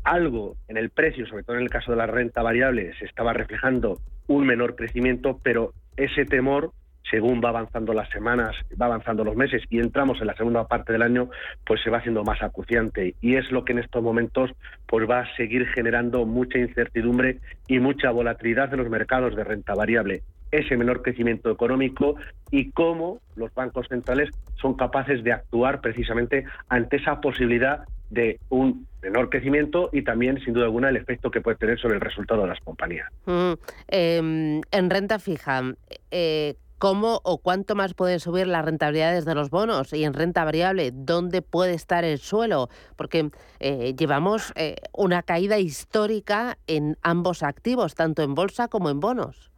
algo 0.05 0.57
en 0.69 0.77
el 0.77 0.91
precio, 0.91 1.27
sobre 1.27 1.45
todo 1.45 1.57
en 1.57 1.63
el 1.63 1.71
caso 1.71 1.93
de 1.93 1.97
la 1.97 2.07
renta 2.07 2.43
variable, 2.43 2.93
se 2.99 3.05
estaba 3.05 3.33
reflejando 3.33 3.99
un 4.27 4.47
menor 4.47 4.77
crecimiento, 4.77 5.39
pero 5.43 5.73
ese 5.97 6.25
temor, 6.25 6.73
según 7.11 7.41
va 7.45 7.51
avanzando 7.51 7.93
las 7.93 8.09
semanas, 8.11 8.57
va 8.81 8.87
avanzando 8.87 9.25
los 9.25 9.37
meses 9.37 9.63
y 9.71 9.79
entramos 9.81 10.21
en 10.21 10.27
la 10.27 10.37
segunda 10.37 10.67
parte 10.67 10.93
del 10.93 11.03
año, 11.03 11.29
pues 11.67 11.83
se 11.83 11.91
va 11.91 11.99
haciendo 11.99 12.25
más 12.25 12.43
acuciante. 12.43 13.15
Y 13.21 13.37
es 13.37 13.51
lo 13.51 13.65
que 13.65 13.73
en 13.73 13.81
estos 13.81 14.03
momentos 14.03 14.51
pues 14.87 15.09
va 15.09 15.21
a 15.21 15.37
seguir 15.37 15.67
generando 15.69 16.25
mucha 16.25 16.59
incertidumbre 16.59 17.39
y 17.69 17.79
mucha 17.79 18.11
volatilidad 18.11 18.73
en 18.73 18.81
los 18.81 18.91
mercados 18.91 19.37
de 19.37 19.45
renta 19.45 19.75
variable. 19.75 20.23
Ese 20.51 20.77
menor 20.77 21.03
crecimiento 21.03 21.51
económico 21.51 22.17
y 22.51 22.71
cómo 22.73 23.21
los 23.37 23.55
bancos 23.55 23.89
centrales 23.89 24.31
son 24.61 24.75
capaces 24.75 25.25
de 25.25 25.33
actuar 25.33 25.81
precisamente 25.81 26.45
ante 26.69 26.97
esa 26.97 27.21
posibilidad 27.21 27.85
de 28.13 28.39
un 28.51 28.87
menor 29.03 29.31
crecimiento 29.31 29.89
y 29.91 30.03
también, 30.03 30.39
sin 30.45 30.53
duda 30.53 30.67
alguna, 30.67 30.91
el 30.91 30.97
efecto 30.97 31.31
que 31.31 31.41
puede 31.41 31.57
tener 31.57 31.81
sobre 31.81 31.95
el 31.95 32.01
resultado 32.01 32.43
de 32.43 32.49
las 32.49 32.61
compañías. 32.61 33.09
Mm, 33.25 33.53
em, 33.89 34.61
en 34.71 34.91
renta 34.91 35.19
fija, 35.19 35.63
eh, 36.11 36.55
¿cómo 36.79 37.21
o 37.25 37.39
cuánto 37.39 37.75
más 37.75 37.95
pueden 37.95 38.21
subir 38.21 38.47
las 38.47 38.65
rentabilidades 38.65 39.25
de 39.25 39.35
los 39.35 39.49
bonos? 39.49 39.95
Y 39.95 40.05
en 40.05 40.13
renta 40.13 40.45
variable, 40.45 40.91
¿dónde 40.93 41.41
puede 41.41 41.73
estar 41.73 42.05
el 42.05 42.19
suelo? 42.19 42.69
Porque 42.97 43.31
eh, 43.61 43.95
llevamos 43.99 44.53
eh, 44.57 44.77
una 44.93 45.23
caída 45.23 45.59
histórica 45.59 46.59
en 46.67 46.99
ambos 47.03 47.43
activos, 47.43 47.95
tanto 47.95 48.23
en 48.23 48.35
bolsa 48.35 48.69
como 48.69 48.91
en 48.91 49.01
bonos. 49.01 49.51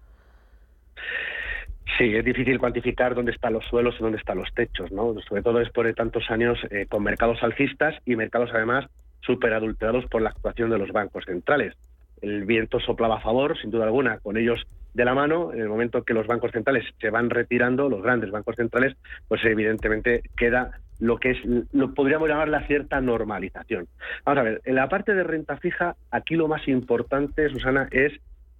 Sí, 1.99 2.14
es 2.16 2.24
difícil 2.24 2.59
cuantificar 2.59 3.14
dónde 3.14 3.32
están 3.32 3.53
los 3.53 3.64
suelos 3.66 3.95
y 3.99 4.03
dónde 4.03 4.18
están 4.18 4.39
los 4.39 4.53
techos, 4.55 4.91
¿no? 4.91 5.14
Sobre 5.28 5.43
todo 5.43 5.59
después 5.59 5.87
de 5.87 5.95
tantos 5.95 6.30
años 6.30 6.59
eh, 6.70 6.87
con 6.89 7.03
mercados 7.03 7.43
alcistas 7.43 7.95
y 8.05 8.16
mercados 8.16 8.51
además 8.53 8.87
súper 9.20 9.53
adulterados 9.55 10.05
por 10.07 10.22
la 10.22 10.30
actuación 10.30 10.70
de 10.70 10.78
los 10.78 10.91
bancos 10.93 11.24
centrales. 11.24 11.74
El 12.20 12.45
viento 12.45 12.80
soplaba 12.80 13.16
a 13.16 13.20
favor, 13.20 13.59
sin 13.59 13.70
duda 13.70 13.85
alguna, 13.85 14.18
con 14.18 14.37
ellos 14.37 14.66
de 14.95 15.05
la 15.05 15.14
mano. 15.14 15.53
En 15.53 15.61
el 15.61 15.68
momento 15.68 16.05
que 16.05 16.14
los 16.14 16.26
bancos 16.26 16.53
centrales 16.53 16.85
se 17.01 17.11
van 17.11 17.30
retirando, 17.30 17.89
los 17.89 18.03
grandes 18.03 18.30
bancos 18.30 18.57
centrales, 18.57 18.97
pues 19.28 19.45
evidentemente 19.45 20.22
queda 20.37 20.72
lo 21.01 21.18
que 21.18 21.32
es, 21.32 21.39
lo 21.72 21.93
podríamos 21.93 22.28
llamar 22.28 22.49
la 22.49 22.66
cierta 22.66 23.01
normalización. 23.01 23.89
Vamos 24.24 24.41
a 24.41 24.45
ver, 24.45 24.62
en 24.64 24.76
la 24.76 24.89
parte 24.89 25.14
de 25.14 25.24
renta 25.24 25.57
fija, 25.57 25.97
aquí 26.11 26.35
lo 26.35 26.49
más 26.49 26.66
importante, 26.68 27.49
Susana, 27.51 27.89
es 27.91 28.12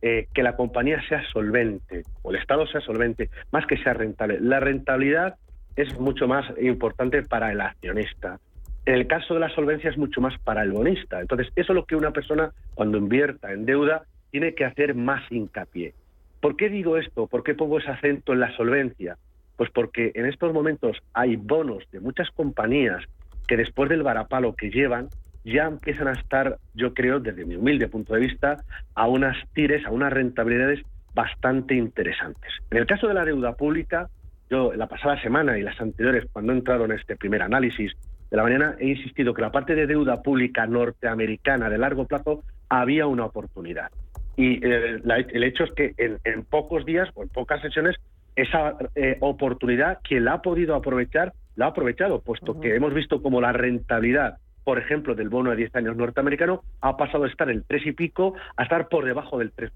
eh, 0.07 0.28
que 0.34 0.42
la 0.42 0.55
compañía 0.55 1.00
sea 1.09 1.22
solvente 1.32 2.02
o 2.20 2.30
el 2.30 2.36
Estado 2.36 2.66
sea 2.66 2.82
solvente, 2.82 3.30
más 3.52 3.64
que 3.66 3.78
sea 3.78 3.94
rentable. 3.94 4.38
La 4.38 4.61
rentabilidad 4.61 5.36
es 5.76 5.98
mucho 5.98 6.28
más 6.28 6.44
importante 6.61 7.22
para 7.22 7.50
el 7.50 7.62
accionista. 7.62 8.38
En 8.84 8.96
el 8.96 9.07
caso 9.07 9.32
de 9.32 9.40
la 9.40 9.48
solvencia 9.55 9.88
es 9.88 9.96
mucho 9.96 10.20
más 10.20 10.38
para 10.40 10.62
el 10.62 10.72
bonista. 10.72 11.22
Entonces, 11.22 11.48
eso 11.57 11.72
es 11.72 11.74
lo 11.74 11.86
que 11.86 11.96
una 11.96 12.11
persona 12.11 12.52
cuando 12.74 12.98
invierta 12.98 13.50
en 13.55 13.64
deuda 13.64 14.02
tiene 14.30 14.55
que 14.55 14.66
hacer 14.66 14.94
más 14.94 15.22
hincapié. 15.32 15.94
¿Por 16.38 16.57
qué 16.57 16.68
digo 16.68 16.98
esto? 16.98 17.26
¿Por 17.26 17.42
qué 17.42 17.55
pongo 17.55 17.78
ese 17.78 17.90
acento 17.90 18.34
en 18.34 18.40
la 18.40 18.55
solvencia? 18.59 19.16
Pues 19.57 19.70
porque 19.70 20.12
en 20.14 20.26
estos 20.26 20.52
momentos 20.52 20.98
hay 21.14 21.36
bonos 21.36 21.82
de 21.92 22.00
muchas 22.00 22.30
compañías 22.32 23.02
que 23.48 23.57
después 23.57 23.88
del 23.88 24.02
varapalo 24.02 24.55
que 24.55 24.68
llevan, 24.68 25.09
ya 25.45 25.66
empiezan 25.66 26.09
a 26.09 26.12
estar, 26.12 26.59
yo 26.74 26.95
creo, 26.95 27.20
desde 27.20 27.45
mi 27.45 27.57
humilde 27.57 27.88
punto 27.88 28.14
de 28.14 28.20
vista, 28.20 28.64
a 28.95 29.07
unas 29.07 29.36
tires, 29.53 29.84
a 29.86 29.90
unas 29.90 30.12
rentabilidades 30.12 30.80
bastante 31.14 31.74
interesantes. 31.74 32.53
En 32.70 32.78
el 32.78 32.86
caso 32.86 33.07
de 33.07 33.14
la 33.14 33.24
deuda 33.24 33.55
pública, 33.55 34.09
yo 34.51 34.72
la 34.72 34.88
pasada 34.88 35.20
semana 35.20 35.59
y 35.59 35.62
las 35.62 35.80
anteriores, 35.80 36.26
cuando 36.32 36.53
he 36.53 36.57
entrado 36.57 36.84
en 36.86 36.92
este 36.92 37.16
primer 37.16 37.42
análisis 37.42 37.92
de 38.30 38.36
la 38.36 38.42
mañana, 38.42 38.74
he 38.78 38.88
insistido 38.88 39.34
que 39.34 39.42
la 39.42 39.53
parte 39.53 39.74
de 39.74 39.86
deuda 39.86 40.22
pública 40.22 40.66
norteamericana 40.66 41.70
de 41.70 41.78
largo 41.78 42.07
plazo 42.07 42.42
había 42.68 43.07
una 43.07 43.26
oportunidad. 43.26 43.90
Y 44.36 44.64
eh, 44.66 45.01
el 45.05 45.45
hecho 45.45 45.64
es 45.64 45.72
que 45.72 45.95
en, 45.97 46.42
pocos 46.45 46.84
días 46.84 47.09
o 47.14 47.22
en 47.22 47.28
pocas 47.28 47.61
sesiones, 47.62 47.97
esa 48.34 48.76
eh, 48.97 49.16
oportunidad, 49.20 50.01
quien 50.03 50.24
la 50.24 50.34
ha 50.34 50.42
podido 50.42 50.74
aprovechar, 50.74 51.32
la 51.55 51.66
ha 51.66 51.68
aprovechado, 51.68 52.20
puesto 52.20 52.61
que 52.61 52.74
hemos 52.74 52.92
visto 52.92 53.22
como 53.22 53.40
la 53.40 53.53
rentabilidad 53.53 54.38
por 54.64 54.78
ejemplo, 54.78 55.14
del 55.14 55.28
bono 55.28 55.50
de 55.50 55.56
10 55.56 55.76
años 55.76 55.96
norteamericano, 55.96 56.62
ha 56.80 56.96
pasado 56.96 57.24
a 57.24 57.28
estar 57.28 57.50
el 57.50 57.64
3 57.64 57.86
y 57.86 57.92
pico 57.92 58.34
a 58.56 58.62
estar 58.62 58.88
por 58.88 59.04
debajo 59.04 59.38
del 59.38 59.54
3%. 59.54 59.70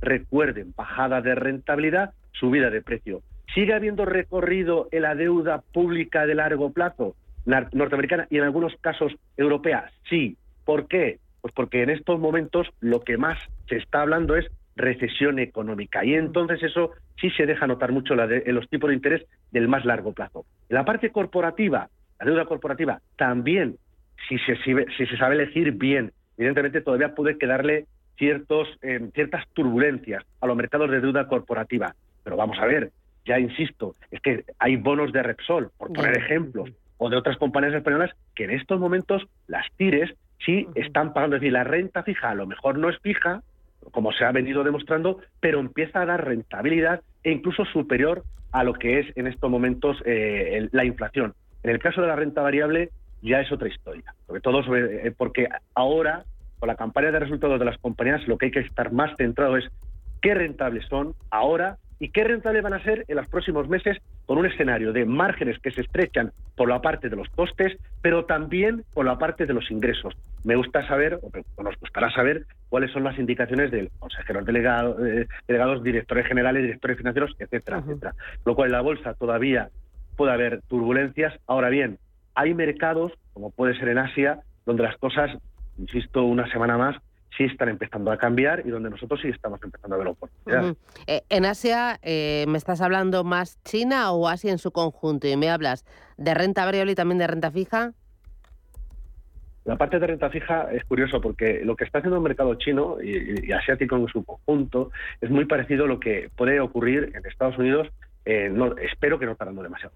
Recuerden, 0.00 0.72
bajada 0.76 1.20
de 1.20 1.34
rentabilidad, 1.34 2.14
subida 2.32 2.70
de 2.70 2.80
precio. 2.80 3.22
¿Sigue 3.54 3.74
habiendo 3.74 4.04
recorrido 4.04 4.88
en 4.92 5.02
la 5.02 5.14
deuda 5.14 5.62
pública 5.72 6.26
de 6.26 6.34
largo 6.34 6.72
plazo 6.72 7.14
norteamericana 7.44 8.26
y 8.30 8.38
en 8.38 8.44
algunos 8.44 8.74
casos 8.80 9.12
europea? 9.36 9.90
Sí. 10.08 10.36
¿Por 10.64 10.88
qué? 10.88 11.18
Pues 11.40 11.52
porque 11.54 11.82
en 11.82 11.90
estos 11.90 12.18
momentos 12.18 12.68
lo 12.80 13.00
que 13.00 13.18
más 13.18 13.38
se 13.68 13.76
está 13.76 14.02
hablando 14.02 14.36
es 14.36 14.46
recesión 14.76 15.38
económica 15.38 16.04
y 16.04 16.14
entonces 16.14 16.62
eso 16.62 16.92
sí 17.20 17.30
se 17.30 17.46
deja 17.46 17.66
notar 17.66 17.92
mucho 17.92 18.14
en 18.14 18.54
los 18.54 18.68
tipos 18.68 18.88
de 18.88 18.96
interés 18.96 19.26
del 19.52 19.68
más 19.68 19.84
largo 19.84 20.12
plazo. 20.12 20.46
En 20.68 20.76
la 20.76 20.84
parte 20.84 21.10
corporativa, 21.10 21.90
la 22.18 22.26
deuda 22.26 22.46
corporativa 22.46 23.00
también 23.16 23.76
si 24.28 24.38
se, 24.38 24.56
si, 24.56 25.06
se 25.06 25.16
sabe 25.16 25.34
elegir 25.34 25.72
bien. 25.72 26.12
Evidentemente 26.36 26.80
todavía 26.80 27.14
puede 27.14 27.38
quedarle 27.38 27.86
ciertos, 28.16 28.68
eh, 28.82 29.10
ciertas 29.14 29.46
turbulencias 29.52 30.24
a 30.40 30.46
los 30.46 30.56
mercados 30.56 30.90
de 30.90 31.00
deuda 31.00 31.28
corporativa. 31.28 31.94
Pero 32.22 32.36
vamos 32.36 32.58
a 32.58 32.66
ver, 32.66 32.90
ya 33.24 33.38
insisto, 33.38 33.94
es 34.10 34.20
que 34.20 34.44
hay 34.58 34.76
bonos 34.76 35.12
de 35.12 35.22
Repsol, 35.22 35.70
por 35.76 35.92
poner 35.92 36.16
ejemplos, 36.16 36.70
o 36.98 37.10
de 37.10 37.16
otras 37.16 37.36
compañías 37.36 37.74
españolas 37.74 38.10
que 38.34 38.44
en 38.44 38.50
estos 38.50 38.80
momentos 38.80 39.26
las 39.46 39.66
tires 39.76 40.14
sí 40.44 40.66
están 40.74 41.12
pagando. 41.12 41.36
Es 41.36 41.42
decir, 41.42 41.52
la 41.52 41.64
renta 41.64 42.02
fija 42.02 42.30
a 42.30 42.34
lo 42.34 42.46
mejor 42.46 42.78
no 42.78 42.88
es 42.88 42.98
fija, 43.00 43.42
como 43.90 44.12
se 44.12 44.24
ha 44.24 44.32
venido 44.32 44.64
demostrando, 44.64 45.20
pero 45.40 45.60
empieza 45.60 46.02
a 46.02 46.06
dar 46.06 46.24
rentabilidad 46.24 47.02
e 47.22 47.32
incluso 47.32 47.64
superior 47.66 48.24
a 48.52 48.64
lo 48.64 48.74
que 48.74 49.00
es 49.00 49.16
en 49.16 49.26
estos 49.26 49.50
momentos 49.50 50.00
eh, 50.04 50.68
la 50.72 50.84
inflación. 50.84 51.34
En 51.62 51.70
el 51.70 51.78
caso 51.78 52.00
de 52.00 52.08
la 52.08 52.16
renta 52.16 52.42
variable, 52.42 52.90
ya 53.24 53.40
es 53.40 53.50
otra 53.50 53.68
historia. 53.68 54.14
Sobre 54.26 54.40
todo 54.40 54.60
eh, 54.76 55.12
porque 55.16 55.48
ahora, 55.74 56.24
con 56.58 56.68
la 56.68 56.76
campaña 56.76 57.10
de 57.10 57.18
resultados 57.18 57.58
de 57.58 57.64
las 57.64 57.78
compañías, 57.78 58.26
lo 58.28 58.38
que 58.38 58.46
hay 58.46 58.52
que 58.52 58.60
estar 58.60 58.92
más 58.92 59.16
centrado 59.16 59.56
es 59.56 59.64
qué 60.20 60.34
rentables 60.34 60.86
son 60.88 61.14
ahora 61.30 61.78
y 61.98 62.10
qué 62.10 62.24
rentables 62.24 62.62
van 62.62 62.74
a 62.74 62.82
ser 62.82 63.04
en 63.08 63.16
los 63.16 63.26
próximos 63.28 63.68
meses 63.68 63.98
con 64.26 64.38
un 64.38 64.46
escenario 64.46 64.92
de 64.92 65.04
márgenes 65.04 65.58
que 65.58 65.70
se 65.70 65.82
estrechan 65.82 66.32
por 66.56 66.68
la 66.68 66.80
parte 66.80 67.08
de 67.08 67.16
los 67.16 67.28
costes, 67.30 67.78
pero 68.02 68.24
también 68.24 68.84
por 68.92 69.06
la 69.06 69.18
parte 69.18 69.46
de 69.46 69.54
los 69.54 69.70
ingresos. 69.70 70.14
Me 70.44 70.56
gusta 70.56 70.86
saber, 70.86 71.18
o 71.22 71.62
nos 71.62 71.78
gustará 71.78 72.10
saber, 72.10 72.46
cuáles 72.68 72.90
son 72.92 73.04
las 73.04 73.18
indicaciones 73.18 73.70
del 73.70 73.90
consejeros 73.98 74.44
delegados, 74.44 74.98
eh, 75.06 75.26
delegados 75.46 75.82
directores 75.82 76.26
generales, 76.26 76.62
directores 76.62 76.98
financieros, 76.98 77.34
etcétera, 77.38 77.78
etcétera. 77.78 78.14
Lo 78.44 78.54
cual 78.54 78.68
en 78.68 78.72
la 78.72 78.80
bolsa 78.80 79.14
todavía 79.14 79.70
puede 80.16 80.32
haber 80.32 80.62
turbulencias. 80.62 81.34
Ahora 81.46 81.68
bien, 81.68 81.98
hay 82.34 82.54
mercados, 82.54 83.12
como 83.32 83.50
puede 83.50 83.76
ser 83.78 83.88
en 83.88 83.98
Asia, 83.98 84.40
donde 84.66 84.82
las 84.82 84.96
cosas, 84.96 85.30
insisto, 85.78 86.24
una 86.24 86.50
semana 86.50 86.76
más, 86.76 86.96
sí 87.36 87.44
están 87.44 87.68
empezando 87.68 88.10
a 88.12 88.16
cambiar 88.16 88.62
y 88.64 88.70
donde 88.70 88.90
nosotros 88.90 89.20
sí 89.20 89.28
estamos 89.28 89.60
empezando 89.62 89.96
a 89.96 89.98
ver 89.98 90.08
oportunidades. 90.08 90.76
Eh, 91.06 91.22
en 91.28 91.44
Asia, 91.44 91.98
eh, 92.02 92.44
¿me 92.48 92.58
estás 92.58 92.80
hablando 92.80 93.24
más 93.24 93.60
China 93.64 94.12
o 94.12 94.28
Asia 94.28 94.52
en 94.52 94.58
su 94.58 94.70
conjunto? 94.70 95.26
Y 95.26 95.36
me 95.36 95.50
hablas 95.50 95.84
de 96.16 96.34
renta 96.34 96.64
variable 96.64 96.92
y 96.92 96.94
también 96.94 97.18
de 97.18 97.26
renta 97.26 97.50
fija. 97.50 97.92
La 99.64 99.76
parte 99.76 99.98
de 99.98 100.06
renta 100.06 100.28
fija 100.28 100.70
es 100.72 100.84
curioso 100.84 101.20
porque 101.20 101.62
lo 101.64 101.74
que 101.74 101.84
está 101.84 101.98
haciendo 101.98 102.18
el 102.18 102.22
mercado 102.22 102.54
chino 102.56 102.98
y, 103.02 103.50
asiático 103.50 103.96
en 103.96 104.06
su 104.08 104.22
conjunto 104.22 104.90
es 105.22 105.30
muy 105.30 105.46
parecido 105.46 105.86
a 105.86 105.88
lo 105.88 105.98
que 105.98 106.30
puede 106.36 106.60
ocurrir 106.60 107.12
en 107.14 107.24
Estados 107.26 107.56
Unidos. 107.58 107.88
Eh, 108.26 108.50
no, 108.50 108.76
espero 108.76 109.18
que 109.18 109.26
no 109.26 109.36
tardando 109.36 109.62
demasiado 109.62 109.94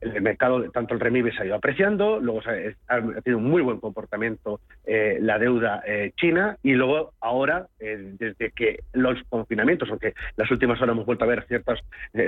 el 0.00 0.22
mercado, 0.22 0.70
tanto 0.70 0.94
el 0.94 1.00
REMIBE 1.00 1.32
se 1.32 1.42
ha 1.42 1.46
ido 1.46 1.54
apreciando, 1.54 2.20
luego 2.20 2.40
ha, 2.88 3.00
tenido 3.22 3.38
un 3.38 3.48
muy 3.50 3.62
buen 3.62 3.80
comportamiento 3.80 4.60
eh, 4.86 5.18
la 5.20 5.38
deuda 5.38 5.82
eh, 5.86 6.12
china 6.16 6.56
y 6.62 6.72
luego 6.72 7.12
ahora, 7.20 7.66
eh, 7.80 8.12
desde 8.18 8.50
que 8.50 8.80
los 8.92 9.18
confinamientos, 9.28 9.88
aunque 9.90 10.14
las 10.36 10.50
últimas 10.50 10.80
horas 10.80 10.94
hemos 10.94 11.06
vuelto 11.06 11.24
a 11.24 11.28
ver 11.28 11.44
ciertos, 11.46 11.80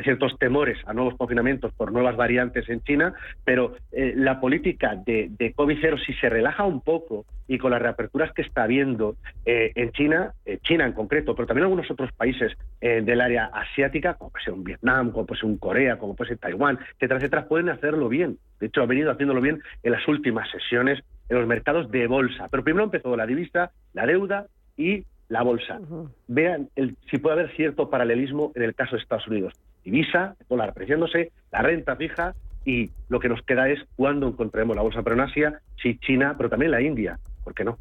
ciertos 0.02 0.38
temores 0.38 0.78
a 0.86 0.92
nuevos 0.92 1.14
confinamientos 1.16 1.72
por 1.74 1.92
nuevas 1.92 2.16
variantes 2.16 2.68
en 2.68 2.82
China, 2.82 3.14
pero 3.44 3.76
la 3.92 4.40
política 4.40 4.96
de, 4.96 5.28
de 5.30 5.52
COVID 5.52 5.78
cero 5.80 5.96
si 5.98 6.12
se 6.14 6.28
relaja 6.28 6.64
un 6.64 6.80
poco 6.80 7.26
y 7.46 7.58
con 7.58 7.70
las 7.70 7.80
reaperturas 7.80 8.32
que 8.32 8.42
está 8.42 8.64
habiendo 8.64 9.16
en 9.46 9.90
China, 9.92 10.34
China 10.62 10.84
en 10.84 10.92
concreto, 10.92 11.34
pero 11.34 11.46
también 11.46 11.64
algunos 11.64 11.90
otros 11.90 12.12
países 12.12 12.52
del 12.80 13.20
área 13.20 13.46
asiática, 13.46 14.14
como 14.14 14.30
puede 14.30 14.44
ser 14.44 14.54
un 14.54 14.64
Vietnam, 14.64 15.10
como 15.12 15.24
puede 15.24 15.40
ser 15.40 15.48
un 15.48 15.56
Corea, 15.56 15.98
como 15.98 16.14
puede 16.14 16.30
ser 16.30 16.38
Taiwán, 16.38 16.78
etcétera, 16.94 17.16
etcétera, 17.16 17.48
pueden 17.48 17.67
hacerlo 17.70 18.08
bien. 18.08 18.38
De 18.60 18.66
hecho, 18.66 18.82
ha 18.82 18.86
venido 18.86 19.10
haciéndolo 19.10 19.40
bien 19.40 19.62
en 19.82 19.92
las 19.92 20.06
últimas 20.08 20.50
sesiones 20.50 21.02
en 21.28 21.38
los 21.38 21.46
mercados 21.46 21.90
de 21.90 22.06
bolsa. 22.06 22.48
Pero 22.50 22.64
primero 22.64 22.84
empezó 22.84 23.16
la 23.16 23.26
divisa, 23.26 23.70
la 23.92 24.06
deuda 24.06 24.46
y 24.76 25.04
la 25.28 25.42
bolsa. 25.42 25.78
Vean 26.26 26.70
el, 26.76 26.96
si 27.10 27.18
puede 27.18 27.34
haber 27.34 27.54
cierto 27.54 27.90
paralelismo 27.90 28.52
en 28.54 28.62
el 28.62 28.74
caso 28.74 28.96
de 28.96 29.02
Estados 29.02 29.28
Unidos. 29.28 29.52
Divisa, 29.84 30.36
dólar 30.48 30.70
apreciándose, 30.70 31.32
la 31.52 31.62
renta 31.62 31.96
fija 31.96 32.34
y 32.64 32.90
lo 33.08 33.20
que 33.20 33.28
nos 33.28 33.42
queda 33.42 33.68
es 33.68 33.80
cuándo 33.96 34.28
encontraremos 34.28 34.76
la 34.76 34.82
bolsa. 34.82 35.02
Pero 35.02 35.14
en 35.16 35.20
Asia, 35.20 35.60
sí, 35.82 35.98
China, 35.98 36.34
pero 36.36 36.48
también 36.48 36.70
la 36.70 36.80
India. 36.80 37.18
¿Por 37.44 37.54
qué 37.54 37.64
no? 37.64 37.78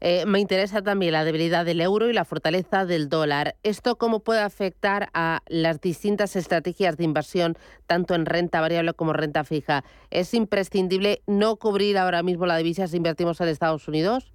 Eh, 0.00 0.24
me 0.26 0.40
interesa 0.40 0.82
también 0.82 1.12
la 1.12 1.24
debilidad 1.24 1.64
del 1.64 1.80
euro 1.80 2.08
y 2.08 2.12
la 2.12 2.24
fortaleza 2.24 2.84
del 2.84 3.08
dólar. 3.08 3.54
¿Esto 3.62 3.96
cómo 3.96 4.20
puede 4.20 4.40
afectar 4.40 5.08
a 5.14 5.40
las 5.48 5.80
distintas 5.80 6.36
estrategias 6.36 6.96
de 6.96 7.04
inversión, 7.04 7.54
tanto 7.86 8.14
en 8.14 8.26
renta 8.26 8.60
variable 8.60 8.94
como 8.94 9.12
renta 9.12 9.44
fija? 9.44 9.84
¿Es 10.10 10.34
imprescindible 10.34 11.22
no 11.26 11.56
cubrir 11.56 11.98
ahora 11.98 12.22
mismo 12.22 12.46
la 12.46 12.56
divisa 12.56 12.86
si 12.86 12.96
invertimos 12.96 13.40
en 13.40 13.48
Estados 13.48 13.88
Unidos? 13.88 14.32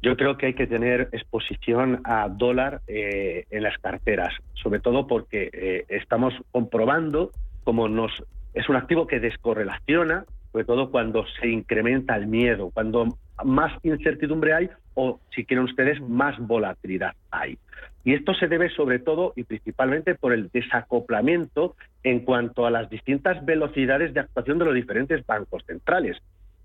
Yo 0.00 0.16
creo 0.16 0.36
que 0.38 0.46
hay 0.46 0.54
que 0.54 0.66
tener 0.66 1.08
exposición 1.12 2.00
a 2.04 2.28
dólar 2.28 2.82
eh, 2.86 3.44
en 3.50 3.62
las 3.64 3.76
carteras, 3.78 4.32
sobre 4.54 4.80
todo 4.80 5.06
porque 5.06 5.50
eh, 5.52 5.84
estamos 5.88 6.34
comprobando 6.52 7.32
como 7.64 7.88
nos 7.88 8.12
es 8.54 8.68
un 8.68 8.76
activo 8.76 9.06
que 9.06 9.20
descorrelaciona, 9.20 10.24
sobre 10.58 10.66
todo 10.66 10.90
cuando 10.90 11.24
se 11.40 11.46
incrementa 11.46 12.16
el 12.16 12.26
miedo, 12.26 12.70
cuando 12.74 13.16
más 13.44 13.72
incertidumbre 13.84 14.54
hay 14.54 14.68
o, 14.94 15.20
si 15.32 15.44
quieren 15.44 15.66
ustedes, 15.66 16.00
más 16.00 16.36
volatilidad 16.36 17.12
hay. 17.30 17.58
Y 18.02 18.14
esto 18.14 18.34
se 18.34 18.48
debe 18.48 18.68
sobre 18.70 18.98
todo 18.98 19.34
y 19.36 19.44
principalmente 19.44 20.16
por 20.16 20.32
el 20.32 20.50
desacoplamiento 20.50 21.76
en 22.02 22.24
cuanto 22.24 22.66
a 22.66 22.72
las 22.72 22.90
distintas 22.90 23.44
velocidades 23.44 24.12
de 24.14 24.18
actuación 24.18 24.58
de 24.58 24.64
los 24.64 24.74
diferentes 24.74 25.24
bancos 25.24 25.62
centrales. 25.64 26.16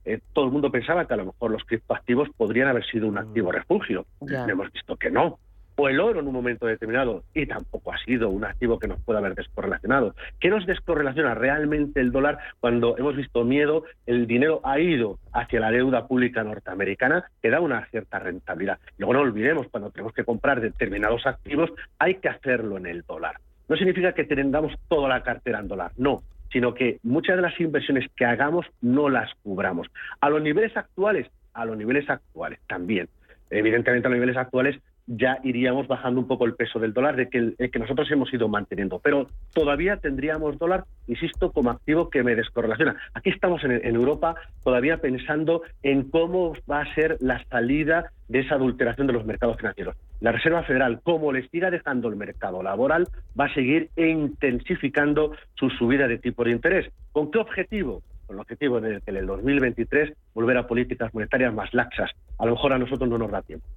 Eh, 0.06 0.22
todo 0.34 0.46
el 0.46 0.52
mundo 0.52 0.72
pensaba 0.72 1.06
que 1.06 1.14
a 1.14 1.18
lo 1.18 1.26
mejor 1.26 1.52
los 1.52 1.64
criptoactivos 1.64 2.30
podrían 2.36 2.70
haber 2.70 2.86
sido 2.88 3.08
un 3.08 3.20
activo 3.20 3.52
refugio. 3.52 4.08
Hemos 4.22 4.72
visto 4.72 4.96
que 4.96 5.12
no 5.12 5.38
o 5.76 5.90
el 5.90 6.00
oro 6.00 6.20
en 6.20 6.28
un 6.28 6.34
momento 6.34 6.66
determinado, 6.66 7.24
y 7.34 7.46
tampoco 7.46 7.94
ha 7.94 7.98
sido 8.00 8.30
un 8.30 8.46
activo 8.46 8.80
que 8.80 8.88
nos 8.88 9.02
pueda 9.02 9.20
haber 9.20 9.36
descorrelacionado. 9.36 10.16
¿Qué 10.40 10.50
nos 10.50 10.66
descorrelaciona 10.66 11.36
realmente 11.36 12.00
el 12.00 12.12
dólar 12.12 12.40
cuando 12.60 12.98
hemos 12.98 13.16
visto 13.16 13.44
miedo? 13.44 13.84
El 14.06 14.28
dinero 14.28 14.62
ha 14.64 14.80
ido 14.80 15.20
hacia 15.32 15.60
la 15.60 15.72
deuda 15.72 16.08
pública 16.08 16.44
norteamericana, 16.44 17.26
que 17.42 17.50
da 17.50 17.60
una 17.60 17.86
cierta 17.88 18.20
rentabilidad. 18.20 18.80
Luego 18.98 19.14
no 19.14 19.22
olvidemos, 19.22 19.68
cuando 19.70 19.92
tenemos 19.92 20.14
que 20.14 20.24
comprar 20.24 20.62
determinados 20.62 21.26
activos, 21.26 21.72
hay 22.00 22.16
que 22.16 22.30
hacerlo 22.30 22.78
en 22.78 22.86
el 22.86 23.04
dólar. 23.04 23.38
No 23.68 23.78
significa 23.78 24.14
que 24.14 24.26
tengamos 24.26 24.74
toda 24.88 25.10
la 25.10 25.24
cartera 25.24 25.60
en 25.60 25.68
dólar, 25.68 25.92
no, 25.98 26.22
sino 26.52 26.74
que 26.74 27.00
muchas 27.04 27.36
de 27.36 27.42
las 27.42 27.60
inversiones 27.60 28.10
que 28.16 28.26
hagamos 28.26 28.66
no 28.82 29.10
las 29.10 29.34
cubramos. 29.42 29.88
A 30.22 30.30
los 30.30 30.42
niveles 30.42 30.76
actuales, 30.78 31.28
a 31.54 31.66
los 31.66 31.78
niveles 31.78 32.10
actuales 32.10 32.60
también. 32.68 33.10
Evidentemente, 33.50 34.08
a 34.08 34.10
los 34.10 34.18
niveles 34.18 34.38
actuales 34.38 34.80
ya 35.08 35.40
iríamos 35.44 35.88
bajando 35.88 36.22
un 36.22 36.28
poco 36.28 36.46
el 36.46 36.56
peso 36.56 36.80
del 36.80 36.94
dólar 36.94 37.16
de 37.16 37.30
que, 37.30 37.80
nosotros 37.80 38.10
hemos 38.12 38.34
ido 38.34 38.48
manteniendo. 38.48 39.00
Pero 39.00 39.28
todavía 39.54 39.98
tendríamos 39.98 40.58
dólar, 40.58 40.86
insisto, 41.08 41.52
como 41.52 41.72
activo 41.72 42.10
que 42.10 42.24
me 42.24 42.36
descorrelaciona. 42.36 42.96
Aquí 43.14 43.30
estamos 43.30 43.64
en, 43.64 43.72
en, 43.72 43.96
Europa 43.96 44.36
todavía 44.64 44.98
pensando 44.98 45.64
en 45.82 46.10
cómo 46.10 46.54
va 46.70 46.82
a 46.82 46.96
ser 46.96 47.18
la 47.20 47.44
salida 47.46 48.12
de 48.28 48.40
esa 48.40 48.56
adulteración 48.56 49.08
de 49.08 49.14
los 49.14 49.26
mercados 49.26 49.58
financieros. 49.58 49.96
La 50.22 50.32
Reserva 50.32 50.64
Federal, 50.64 51.02
como 51.04 51.34
le 51.34 51.48
siga 51.50 51.70
dejando 51.70 52.08
el 52.08 52.16
mercado 52.16 52.64
laboral, 52.64 53.08
va 53.40 53.46
a 53.46 53.54
seguir 53.54 53.90
intensificando 53.98 55.36
su 55.56 55.70
subida 55.70 56.08
de 56.08 56.18
tipo 56.18 56.46
de 56.46 56.52
interés. 56.52 56.92
¿Con 57.12 57.30
qué 57.30 57.40
objetivo? 57.40 58.02
Con 58.26 58.38
el 58.38 58.42
objetivo 58.42 58.80
de 58.80 59.02
que 59.02 59.12
en 59.12 59.18
el 59.18 59.26
2023 59.26 60.14
volver 60.34 60.58
a 60.58 60.68
políticas 60.68 61.14
monetarias 61.14 61.54
más 61.54 61.74
laxas. 61.74 62.12
A 62.40 62.46
lo 62.46 62.54
mejor 62.54 62.72
a 62.72 62.78
nosotros 62.78 63.10
no 63.10 63.18
nos 63.18 63.32
da 63.32 63.42
tiempo. 63.42 63.68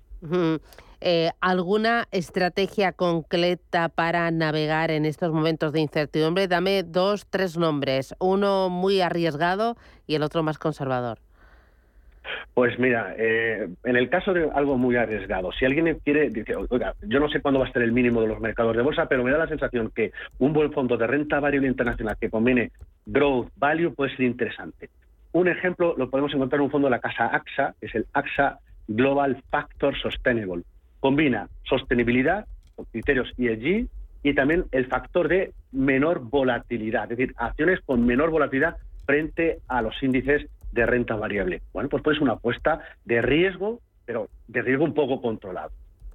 Eh, 1.00 1.30
¿Alguna 1.40 2.06
estrategia 2.10 2.92
concreta 2.92 3.88
para 3.90 4.30
navegar 4.30 4.90
en 4.90 5.04
estos 5.04 5.32
momentos 5.32 5.72
de 5.72 5.80
incertidumbre? 5.80 6.48
Dame 6.48 6.82
dos, 6.82 7.26
tres 7.28 7.56
nombres, 7.58 8.14
uno 8.18 8.70
muy 8.70 9.00
arriesgado 9.00 9.76
y 10.06 10.14
el 10.14 10.22
otro 10.22 10.42
más 10.42 10.58
conservador. 10.58 11.18
Pues 12.54 12.78
mira, 12.78 13.14
eh, 13.18 13.68
en 13.84 13.96
el 13.96 14.08
caso 14.08 14.32
de 14.32 14.50
algo 14.50 14.78
muy 14.78 14.96
arriesgado, 14.96 15.52
si 15.52 15.64
alguien 15.64 16.00
quiere, 16.02 16.30
dice, 16.30 16.54
oiga, 16.70 16.94
yo 17.02 17.20
no 17.20 17.28
sé 17.28 17.40
cuándo 17.40 17.60
va 17.60 17.66
a 17.66 17.72
ser 17.72 17.82
el 17.82 17.92
mínimo 17.92 18.20
de 18.20 18.28
los 18.28 18.40
mercados 18.40 18.74
de 18.74 18.82
bolsa, 18.82 19.06
pero 19.06 19.22
me 19.22 19.30
da 19.30 19.38
la 19.38 19.48
sensación 19.48 19.92
que 19.94 20.12
un 20.38 20.52
buen 20.52 20.72
fondo 20.72 20.96
de 20.96 21.06
renta 21.06 21.38
variable 21.38 21.68
internacional 21.68 22.16
que 22.18 22.30
combine 22.30 22.72
growth, 23.04 23.48
value, 23.56 23.94
puede 23.94 24.16
ser 24.16 24.26
interesante. 24.26 24.88
Un 25.32 25.48
ejemplo 25.48 25.94
lo 25.98 26.08
podemos 26.08 26.32
encontrar 26.32 26.60
en 26.60 26.64
un 26.64 26.70
fondo 26.70 26.86
de 26.86 26.92
la 26.92 27.00
casa 27.00 27.26
AXA, 27.26 27.74
que 27.78 27.86
es 27.86 27.94
el 27.94 28.06
AXA 28.14 28.58
Global 28.88 29.42
Factor 29.50 29.96
Sustainable. 29.96 30.62
Combina 31.00 31.48
sostenibilidad, 31.64 32.46
criterios 32.92 33.32
ESG, 33.38 33.88
y 34.22 34.34
también 34.34 34.64
el 34.72 34.86
factor 34.86 35.28
de 35.28 35.52
menor 35.70 36.20
volatilidad, 36.20 37.04
es 37.04 37.16
decir, 37.16 37.34
acciones 37.36 37.80
con 37.86 38.04
menor 38.04 38.30
volatilidad 38.30 38.76
frente 39.04 39.58
a 39.68 39.82
los 39.82 39.94
índices 40.02 40.48
de 40.72 40.84
renta 40.84 41.14
variable. 41.14 41.62
Bueno, 41.72 41.88
pues 41.88 42.02
puede 42.02 42.16
ser 42.16 42.24
una 42.24 42.32
apuesta 42.32 42.80
de 43.04 43.22
riesgo, 43.22 43.80
pero 44.04 44.28
de 44.48 44.62
riesgo 44.62 44.84
un 44.84 44.94
poco 44.94 45.22
controlado. 45.22 45.70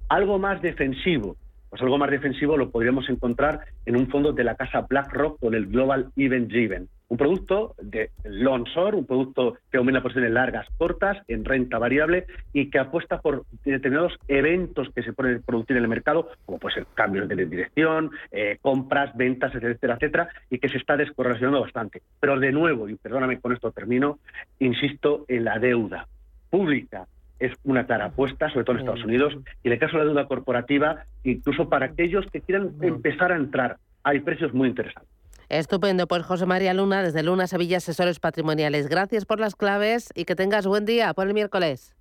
Algo 0.08 0.38
más 0.38 0.60
defensivo, 0.60 1.36
pues 1.70 1.80
algo 1.80 1.96
más 1.96 2.10
defensivo 2.10 2.58
lo 2.58 2.70
podríamos 2.70 3.08
encontrar 3.08 3.60
en 3.86 3.96
un 3.96 4.08
fondo 4.08 4.32
de 4.32 4.44
la 4.44 4.56
casa 4.56 4.82
BlackRock 4.82 5.40
con 5.40 5.54
el 5.54 5.66
Global 5.66 6.10
Event 6.16 6.50
Driven. 6.50 6.88
Un 7.12 7.18
producto 7.18 7.74
de 7.78 8.08
long 8.24 8.64
short, 8.64 8.96
un 8.96 9.04
producto 9.04 9.58
que 9.70 9.76
aumenta 9.76 10.00
posiciones 10.00 10.30
largas, 10.30 10.66
cortas, 10.78 11.18
en 11.28 11.44
renta 11.44 11.76
variable 11.76 12.24
y 12.54 12.70
que 12.70 12.78
apuesta 12.78 13.20
por 13.20 13.44
determinados 13.66 14.18
eventos 14.28 14.88
que 14.94 15.02
se 15.02 15.12
pueden 15.12 15.42
producir 15.42 15.76
en 15.76 15.82
el 15.82 15.90
mercado, 15.90 16.30
como 16.46 16.58
puede 16.58 16.76
ser 16.76 16.86
cambios 16.94 17.28
de 17.28 17.44
dirección, 17.44 18.12
eh, 18.30 18.56
compras, 18.62 19.14
ventas, 19.14 19.54
etcétera, 19.54 19.96
etcétera, 19.96 20.28
y 20.48 20.58
que 20.58 20.70
se 20.70 20.78
está 20.78 20.96
descorrelacionando 20.96 21.60
bastante. 21.60 22.00
Pero 22.18 22.40
de 22.40 22.50
nuevo, 22.50 22.88
y 22.88 22.94
perdóname 22.94 23.40
con 23.40 23.52
esto 23.52 23.72
termino, 23.72 24.18
insisto 24.58 25.26
en 25.28 25.44
la 25.44 25.58
deuda 25.58 26.08
pública 26.48 27.08
es 27.38 27.52
una 27.64 27.84
clara 27.84 28.06
apuesta, 28.06 28.48
sobre 28.48 28.64
todo 28.64 28.76
en 28.76 28.80
Estados 28.80 29.04
Unidos, 29.04 29.36
y 29.62 29.68
en 29.68 29.74
el 29.74 29.78
caso 29.78 29.98
de 29.98 30.04
la 30.04 30.08
deuda 30.08 30.28
corporativa, 30.28 31.04
incluso 31.24 31.68
para 31.68 31.84
aquellos 31.84 32.24
que 32.30 32.40
quieran 32.40 32.70
empezar 32.80 33.32
a 33.32 33.36
entrar, 33.36 33.76
hay 34.02 34.20
precios 34.20 34.54
muy 34.54 34.70
interesantes. 34.70 35.21
Estupendo, 35.52 36.06
pues 36.08 36.22
José 36.22 36.46
María 36.46 36.72
Luna, 36.72 37.02
desde 37.02 37.22
Luna 37.22 37.46
Sevilla, 37.46 37.76
Asesores 37.76 38.18
Patrimoniales. 38.18 38.88
Gracias 38.88 39.26
por 39.26 39.38
las 39.38 39.54
claves 39.54 40.08
y 40.14 40.24
que 40.24 40.34
tengas 40.34 40.66
buen 40.66 40.86
día 40.86 41.12
por 41.12 41.26
el 41.26 41.34
miércoles. 41.34 41.94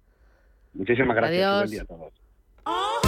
Muchísimas 0.74 1.18
gracias. 1.18 1.45
Adiós. 1.45 1.60
Buen 1.60 1.72
día 1.72 1.82
a 1.82 1.86
todos. 1.86 3.01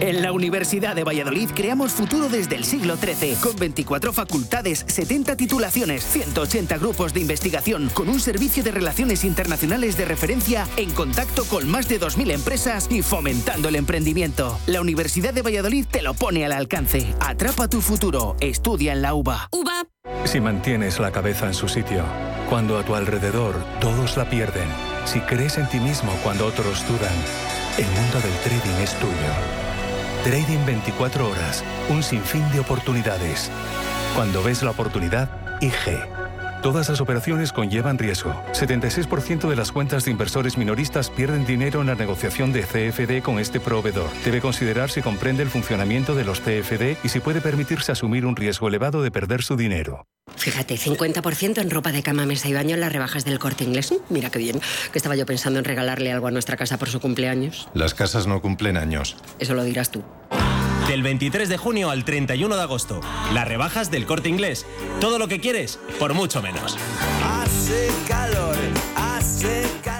En 0.00 0.22
la 0.22 0.30
Universidad 0.30 0.94
de 0.94 1.02
Valladolid 1.02 1.50
creamos 1.52 1.90
futuro 1.90 2.28
desde 2.28 2.54
el 2.54 2.64
siglo 2.64 2.96
XIII, 2.96 3.34
con 3.34 3.56
24 3.56 4.12
facultades, 4.12 4.84
70 4.86 5.36
titulaciones, 5.36 6.04
180 6.04 6.78
grupos 6.78 7.12
de 7.12 7.20
investigación, 7.20 7.90
con 7.92 8.08
un 8.08 8.20
servicio 8.20 8.62
de 8.62 8.70
relaciones 8.70 9.24
internacionales 9.24 9.96
de 9.96 10.04
referencia 10.04 10.68
en 10.76 10.92
contacto 10.92 11.44
con 11.46 11.68
más 11.68 11.88
de 11.88 12.00
2.000 12.00 12.30
empresas 12.30 12.86
y 12.90 13.02
fomentando 13.02 13.68
el 13.68 13.74
emprendimiento. 13.74 14.56
La 14.66 14.80
Universidad 14.80 15.34
de 15.34 15.42
Valladolid 15.42 15.84
te 15.90 16.00
lo 16.00 16.14
pone 16.14 16.44
al 16.44 16.52
alcance. 16.52 17.12
Atrapa 17.18 17.66
tu 17.66 17.80
futuro. 17.80 18.36
Estudia 18.40 18.92
en 18.92 19.02
la 19.02 19.14
UBA. 19.14 19.48
UBA. 19.50 19.82
Si 20.26 20.40
mantienes 20.40 21.00
la 21.00 21.10
cabeza 21.10 21.46
en 21.46 21.54
su 21.54 21.68
sitio, 21.68 22.04
cuando 22.48 22.78
a 22.78 22.84
tu 22.84 22.94
alrededor 22.94 23.56
todos 23.80 24.16
la 24.16 24.30
pierden, 24.30 24.68
si 25.06 25.18
crees 25.20 25.58
en 25.58 25.68
ti 25.68 25.80
mismo 25.80 26.12
cuando 26.22 26.46
otros 26.46 26.86
dudan, 26.86 27.14
el 27.78 27.86
mundo 27.86 28.20
del 28.20 28.38
trading 28.44 28.82
es 28.82 28.94
tuyo. 29.00 29.67
Trading 30.28 30.66
24 30.66 31.26
horas, 31.26 31.64
un 31.88 32.02
sinfín 32.02 32.42
de 32.52 32.60
oportunidades. 32.60 33.50
Cuando 34.14 34.42
ves 34.42 34.62
la 34.62 34.72
oportunidad, 34.72 35.30
IG. 35.62 36.17
Todas 36.62 36.88
las 36.88 37.00
operaciones 37.00 37.52
conllevan 37.52 37.98
riesgo. 37.98 38.34
76% 38.52 39.48
de 39.48 39.54
las 39.54 39.70
cuentas 39.70 40.04
de 40.04 40.10
inversores 40.10 40.58
minoristas 40.58 41.08
pierden 41.08 41.46
dinero 41.46 41.80
en 41.80 41.86
la 41.86 41.94
negociación 41.94 42.52
de 42.52 42.62
CFD 42.62 43.22
con 43.22 43.38
este 43.38 43.60
proveedor. 43.60 44.10
Debe 44.24 44.40
considerar 44.40 44.90
si 44.90 45.00
comprende 45.00 45.44
el 45.44 45.50
funcionamiento 45.50 46.16
de 46.16 46.24
los 46.24 46.40
CFD 46.40 46.96
y 47.04 47.08
si 47.10 47.20
puede 47.20 47.40
permitirse 47.40 47.92
asumir 47.92 48.26
un 48.26 48.34
riesgo 48.34 48.66
elevado 48.66 49.02
de 49.02 49.12
perder 49.12 49.42
su 49.42 49.56
dinero. 49.56 50.06
Fíjate, 50.36 50.76
50% 50.76 51.60
en 51.60 51.70
ropa 51.70 51.92
de 51.92 52.02
cama, 52.02 52.26
mesa 52.26 52.48
y 52.48 52.54
baño 52.54 52.74
en 52.74 52.80
las 52.80 52.92
rebajas 52.92 53.24
del 53.24 53.38
corte 53.38 53.64
inglés. 53.64 53.94
Mira 54.08 54.30
qué 54.30 54.38
bien, 54.40 54.60
que 54.92 54.98
estaba 54.98 55.14
yo 55.14 55.26
pensando 55.26 55.60
en 55.60 55.64
regalarle 55.64 56.10
algo 56.10 56.26
a 56.26 56.30
nuestra 56.32 56.56
casa 56.56 56.76
por 56.76 56.88
su 56.88 57.00
cumpleaños. 57.00 57.68
Las 57.72 57.94
casas 57.94 58.26
no 58.26 58.42
cumplen 58.42 58.76
años. 58.76 59.16
Eso 59.38 59.54
lo 59.54 59.62
dirás 59.62 59.90
tú. 59.90 60.02
Del 60.88 61.02
23 61.02 61.50
de 61.50 61.58
junio 61.58 61.90
al 61.90 62.02
31 62.06 62.56
de 62.56 62.62
agosto. 62.62 63.02
Las 63.34 63.46
rebajas 63.46 63.90
del 63.90 64.06
corte 64.06 64.30
inglés. 64.30 64.64
Todo 65.00 65.18
lo 65.18 65.28
que 65.28 65.38
quieres, 65.38 65.78
por 65.98 66.14
mucho 66.14 66.40
menos. 66.40 66.78
Hace 67.22 67.90
calor, 68.08 68.56
hace 68.96 69.66
calor. 69.84 69.97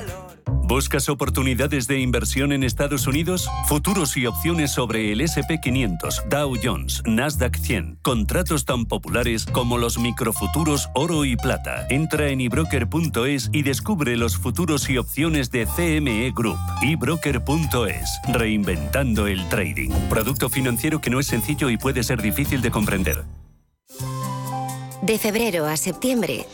¿Buscas 0.69 1.09
oportunidades 1.09 1.89
de 1.89 1.99
inversión 1.99 2.53
en 2.53 2.63
Estados 2.63 3.07
Unidos? 3.07 3.49
Futuros 3.69 4.19
y 4.19 4.27
opciones 4.27 4.71
sobre 4.71 5.13
el 5.13 5.23
SP500, 5.23 6.29
Dow 6.29 6.57
Jones, 6.63 7.03
Nasdaq 7.07 7.57
100. 7.57 8.01
Contratos 8.03 8.67
tan 8.67 8.85
populares 8.85 9.47
como 9.47 9.79
los 9.79 9.99
microfuturos 9.99 10.91
oro 10.95 11.25
y 11.25 11.37
plata. 11.37 11.87
Entra 11.89 12.29
en 12.29 12.43
ebroker.es 12.43 13.49
y 13.51 13.63
descubre 13.63 14.19
los 14.19 14.37
futuros 14.37 14.91
y 14.91 14.99
opciones 14.99 15.51
de 15.51 15.65
CME 15.65 16.35
Group. 16.37 16.59
ebroker.es. 16.83 18.21
Reinventando 18.31 19.27
el 19.27 19.49
trading. 19.49 19.89
Producto 20.11 20.51
financiero 20.51 21.01
que 21.01 21.09
no 21.09 21.19
es 21.19 21.29
sencillo 21.29 21.71
y 21.71 21.79
puede 21.79 22.03
ser 22.03 22.21
difícil 22.21 22.61
de 22.61 22.71
comprender. 22.71 23.25
De 25.01 25.17
febrero 25.17 25.65
a 25.65 25.79
septiembre, 25.79 26.45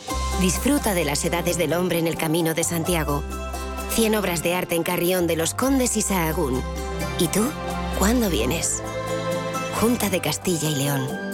disfruta 0.40 0.94
de 0.94 1.04
las 1.04 1.24
edades 1.24 1.58
del 1.58 1.72
hombre 1.72 1.98
en 1.98 2.06
el 2.06 2.16
Camino 2.16 2.54
de 2.54 2.62
Santiago. 2.62 3.24
100 3.94 4.16
obras 4.16 4.42
de 4.42 4.54
arte 4.54 4.74
en 4.74 4.82
Carrión 4.82 5.28
de 5.28 5.36
los 5.36 5.54
Condes 5.54 5.96
y 5.96 6.02
Sahagún. 6.02 6.60
¿Y 7.20 7.28
tú? 7.28 7.44
¿Cuándo 7.96 8.28
vienes? 8.28 8.82
Junta 9.80 10.10
de 10.10 10.20
Castilla 10.20 10.68
y 10.68 10.74
León. 10.74 11.33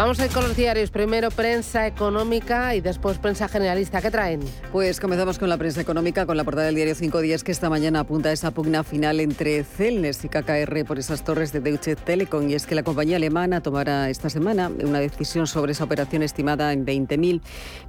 Vamos 0.00 0.18
a 0.18 0.24
ir 0.24 0.32
con 0.32 0.44
los 0.44 0.56
diarios. 0.56 0.90
Primero 0.90 1.30
prensa 1.30 1.86
económica 1.86 2.74
y 2.74 2.80
después 2.80 3.18
prensa 3.18 3.48
generalista. 3.48 4.00
¿Qué 4.00 4.10
traen? 4.10 4.40
Pues 4.72 4.98
comenzamos 4.98 5.38
con 5.38 5.50
la 5.50 5.58
prensa 5.58 5.82
económica, 5.82 6.24
con 6.24 6.38
la 6.38 6.44
portada 6.44 6.68
del 6.68 6.74
diario 6.74 6.94
Cinco 6.94 7.20
Días, 7.20 7.44
que 7.44 7.52
esta 7.52 7.68
mañana 7.68 8.00
apunta 8.00 8.30
a 8.30 8.32
esa 8.32 8.50
pugna 8.50 8.82
final 8.82 9.20
entre 9.20 9.62
Celnes 9.62 10.24
y 10.24 10.30
KKR 10.30 10.86
por 10.86 10.98
esas 10.98 11.22
torres 11.22 11.52
de 11.52 11.60
Deutsche 11.60 11.96
Telekom. 11.96 12.48
Y 12.48 12.54
es 12.54 12.64
que 12.64 12.74
la 12.74 12.82
compañía 12.82 13.16
alemana 13.16 13.62
tomará 13.62 14.08
esta 14.08 14.30
semana 14.30 14.72
una 14.82 15.00
decisión 15.00 15.46
sobre 15.46 15.72
esa 15.72 15.84
operación 15.84 16.22
estimada 16.22 16.72
en 16.72 16.86
20.000 16.86 17.42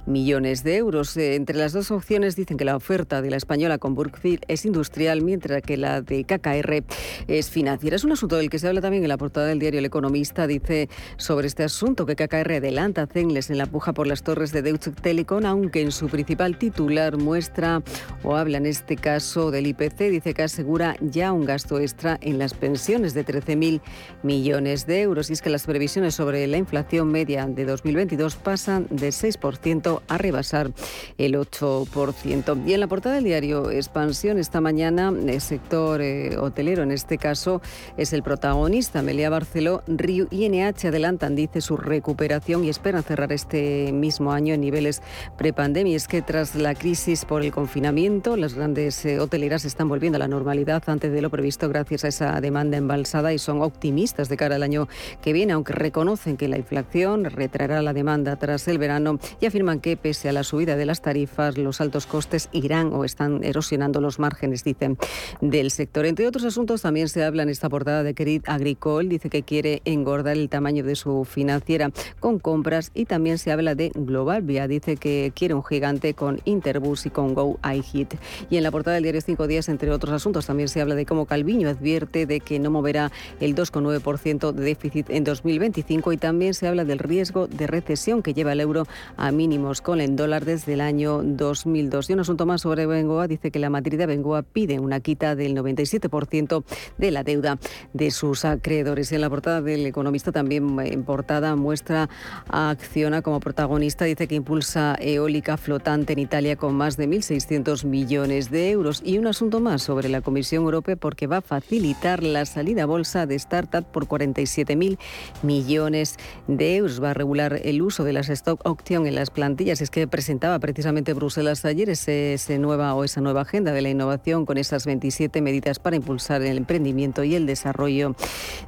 millones 0.04 0.64
de 0.64 0.76
euros. 0.76 1.16
Eh, 1.16 1.34
entre 1.36 1.56
las 1.56 1.72
dos 1.72 1.90
opciones 1.90 2.36
dicen 2.36 2.58
que 2.58 2.66
la 2.66 2.76
oferta 2.76 3.22
de 3.22 3.30
la 3.30 3.38
española 3.38 3.78
con 3.78 3.94
Brookfield 3.94 4.44
es 4.48 4.66
industrial, 4.66 5.22
mientras 5.22 5.62
que 5.62 5.78
la 5.78 6.02
de 6.02 6.24
KKR 6.24 6.84
es 7.26 7.48
financiera. 7.48 7.96
Es 7.96 8.04
un 8.04 8.12
asunto 8.12 8.36
del 8.36 8.50
que 8.50 8.58
se 8.58 8.68
habla 8.68 8.82
también 8.82 9.02
en 9.02 9.08
la 9.08 9.16
portada 9.16 9.46
del 9.46 9.58
diario 9.58 9.78
El 9.78 9.86
Economista. 9.86 10.46
Dice 10.46 10.90
sobre 11.16 11.46
este 11.46 11.64
asunto 11.64 12.01
que 12.06 12.16
KKR 12.16 12.52
adelanta 12.52 13.02
a 13.02 13.08
en 13.14 13.58
la 13.58 13.66
puja 13.66 13.92
por 13.92 14.06
las 14.06 14.22
torres 14.22 14.52
de 14.52 14.62
Deutsche 14.62 14.90
Telekom, 14.90 15.44
aunque 15.46 15.80
en 15.80 15.92
su 15.92 16.08
principal 16.08 16.58
titular 16.58 17.16
muestra 17.16 17.82
o 18.22 18.36
habla 18.36 18.58
en 18.58 18.66
este 18.66 18.96
caso 18.96 19.50
del 19.50 19.66
IPC, 19.66 20.10
dice 20.10 20.34
que 20.34 20.42
asegura 20.42 20.96
ya 21.00 21.32
un 21.32 21.44
gasto 21.44 21.78
extra 21.78 22.18
en 22.20 22.38
las 22.38 22.54
pensiones 22.54 23.14
de 23.14 23.24
13.000 23.24 23.80
millones 24.22 24.86
de 24.86 25.02
euros. 25.02 25.30
Y 25.30 25.34
es 25.34 25.42
que 25.42 25.50
las 25.50 25.64
previsiones 25.64 26.14
sobre 26.14 26.46
la 26.46 26.56
inflación 26.56 27.12
media 27.12 27.46
de 27.46 27.64
2022 27.64 28.36
pasan 28.36 28.86
de 28.90 29.08
6% 29.08 30.02
a 30.08 30.18
rebasar 30.18 30.72
el 31.18 31.34
8%. 31.34 32.66
Y 32.66 32.74
en 32.74 32.80
la 32.80 32.86
portada 32.86 33.16
del 33.16 33.24
diario 33.24 33.70
Expansión 33.70 34.38
esta 34.38 34.60
mañana, 34.60 35.08
el 35.10 35.40
sector 35.40 36.00
eh, 36.00 36.36
hotelero 36.36 36.82
en 36.82 36.92
este 36.92 37.18
caso 37.18 37.62
es 37.96 38.12
el 38.12 38.22
protagonista. 38.22 39.02
Melia 39.02 39.30
Barceló, 39.30 39.82
Río 39.86 40.26
y 40.30 40.48
NH 40.48 40.88
adelantan, 40.88 41.36
dice, 41.36 41.60
su 41.60 41.76
recuperación 41.92 42.64
y 42.64 42.70
esperan 42.70 43.02
cerrar 43.02 43.32
este 43.32 43.92
mismo 43.92 44.32
año 44.32 44.54
en 44.54 44.62
niveles 44.62 45.02
prepandemia. 45.36 45.94
Es 45.94 46.08
que 46.08 46.22
tras 46.22 46.54
la 46.54 46.74
crisis 46.74 47.26
por 47.26 47.42
el 47.42 47.52
confinamiento, 47.52 48.36
las 48.38 48.54
grandes 48.54 49.04
eh, 49.04 49.20
hoteleras 49.20 49.66
están 49.66 49.88
volviendo 49.90 50.16
a 50.16 50.18
la 50.20 50.28
normalidad 50.28 50.82
antes 50.86 51.12
de 51.12 51.20
lo 51.20 51.28
previsto 51.28 51.68
gracias 51.68 52.04
a 52.04 52.08
esa 52.08 52.40
demanda 52.40 52.78
embalsada 52.78 53.34
y 53.34 53.38
son 53.38 53.60
optimistas 53.60 54.30
de 54.30 54.38
cara 54.38 54.56
al 54.56 54.62
año 54.62 54.88
que 55.20 55.34
viene, 55.34 55.52
aunque 55.52 55.74
reconocen 55.74 56.38
que 56.38 56.48
la 56.48 56.56
inflación 56.56 57.24
retraerá 57.24 57.82
la 57.82 57.92
demanda 57.92 58.36
tras 58.36 58.66
el 58.68 58.78
verano 58.78 59.18
y 59.38 59.46
afirman 59.46 59.80
que 59.80 59.98
pese 59.98 60.30
a 60.30 60.32
la 60.32 60.44
subida 60.44 60.76
de 60.76 60.86
las 60.86 61.02
tarifas, 61.02 61.58
los 61.58 61.82
altos 61.82 62.06
costes 62.06 62.48
irán 62.52 62.92
o 62.94 63.04
están 63.04 63.44
erosionando 63.44 64.00
los 64.00 64.18
márgenes, 64.18 64.64
dicen, 64.64 64.96
del 65.42 65.70
sector. 65.70 66.06
Entre 66.06 66.26
otros 66.26 66.44
asuntos 66.44 66.80
también 66.80 67.08
se 67.08 67.22
habla 67.22 67.42
en 67.42 67.50
esta 67.50 67.68
portada 67.68 68.02
de 68.02 68.14
Credit 68.14 68.48
Agricole, 68.48 69.08
dice 69.08 69.28
que 69.28 69.42
quiere 69.42 69.82
engordar 69.84 70.38
el 70.38 70.48
tamaño 70.48 70.84
de 70.84 70.96
su 70.96 71.24
financiera 71.24 71.81
con 72.20 72.38
compras 72.38 72.90
y 72.94 73.04
también 73.04 73.38
se 73.38 73.52
habla 73.52 73.74
de 73.74 73.90
Global 73.94 74.42
Via. 74.42 74.68
Dice 74.68 74.96
que 74.96 75.32
quiere 75.34 75.54
un 75.54 75.64
gigante 75.64 76.14
con 76.14 76.40
Interbus 76.44 77.06
y 77.06 77.10
con 77.10 77.34
Go 77.34 77.58
iHit. 77.64 78.14
Y 78.50 78.56
en 78.56 78.62
la 78.62 78.70
portada 78.70 78.94
del 78.94 79.04
diario 79.04 79.20
Cinco 79.20 79.46
Días, 79.46 79.68
entre 79.68 79.90
otros 79.90 80.12
asuntos, 80.12 80.46
también 80.46 80.68
se 80.68 80.80
habla 80.80 80.94
de 80.94 81.06
cómo 81.06 81.26
Calviño 81.26 81.68
advierte 81.68 82.26
de 82.26 82.40
que 82.40 82.58
no 82.58 82.70
moverá 82.70 83.10
el 83.40 83.54
2,9% 83.54 84.52
de 84.52 84.64
déficit 84.64 85.10
en 85.10 85.24
2025 85.24 86.12
y 86.12 86.16
también 86.16 86.54
se 86.54 86.68
habla 86.68 86.84
del 86.84 86.98
riesgo 86.98 87.46
de 87.46 87.66
recesión 87.66 88.22
que 88.22 88.34
lleva 88.34 88.52
el 88.52 88.60
euro 88.60 88.86
a 89.16 89.32
mínimos 89.32 89.80
con 89.80 90.00
el 90.00 90.16
dólar 90.16 90.44
desde 90.44 90.74
el 90.74 90.80
año 90.80 91.22
2002. 91.22 92.10
Y 92.10 92.12
un 92.12 92.20
asunto 92.20 92.46
más 92.46 92.62
sobre 92.62 92.86
Bengoa 92.86 93.28
dice 93.28 93.50
que 93.50 93.58
la 93.58 93.70
matriz 93.70 93.98
de 93.98 94.06
Bengoa 94.06 94.42
pide 94.42 94.78
una 94.78 95.00
quita 95.00 95.34
del 95.34 95.56
97% 95.56 96.64
de 96.98 97.10
la 97.10 97.22
deuda 97.22 97.58
de 97.92 98.10
sus 98.10 98.44
acreedores. 98.44 99.12
En 99.12 99.20
la 99.20 99.30
portada 99.30 99.60
del 99.60 99.86
economista 99.86 100.32
también 100.32 100.78
en 100.80 101.04
portada 101.04 101.54
muestra 101.62 102.10
a 102.48 102.70
Acciona 102.70 103.22
como 103.22 103.40
protagonista. 103.40 104.04
Dice 104.04 104.28
que 104.28 104.34
impulsa 104.34 104.96
eólica 105.00 105.56
flotante 105.56 106.12
en 106.12 106.18
Italia 106.18 106.56
con 106.56 106.74
más 106.74 106.96
de 106.96 107.08
1.600 107.08 107.84
millones 107.84 108.50
de 108.50 108.70
euros. 108.70 109.00
Y 109.04 109.18
un 109.18 109.26
asunto 109.26 109.60
más 109.60 109.82
sobre 109.82 110.08
la 110.08 110.20
Comisión 110.20 110.64
Europea 110.64 110.96
porque 110.96 111.26
va 111.26 111.38
a 111.38 111.40
facilitar 111.40 112.22
la 112.22 112.44
salida 112.44 112.82
a 112.82 112.86
bolsa 112.86 113.26
de 113.26 113.36
startup 113.36 113.84
por 113.84 114.06
47.000 114.06 114.98
millones 115.42 116.16
de 116.48 116.76
euros. 116.76 117.02
Va 117.02 117.10
a 117.10 117.14
regular 117.14 117.60
el 117.62 117.80
uso 117.80 118.04
de 118.04 118.12
las 118.12 118.28
stock 118.28 118.60
option 118.64 119.06
en 119.06 119.14
las 119.14 119.30
plantillas. 119.30 119.80
Es 119.80 119.90
que 119.90 120.06
presentaba 120.06 120.58
precisamente 120.58 121.12
Bruselas 121.14 121.64
ayer 121.64 121.88
ese, 121.90 122.38
nueva 122.58 122.94
o 122.94 123.04
esa 123.04 123.20
nueva 123.20 123.42
agenda 123.42 123.72
de 123.72 123.82
la 123.82 123.90
innovación 123.90 124.44
con 124.44 124.58
esas 124.58 124.84
27 124.84 125.40
medidas 125.40 125.78
para 125.78 125.96
impulsar 125.96 126.42
el 126.42 126.56
emprendimiento 126.56 127.24
y 127.24 127.34
el 127.34 127.46
desarrollo 127.46 128.14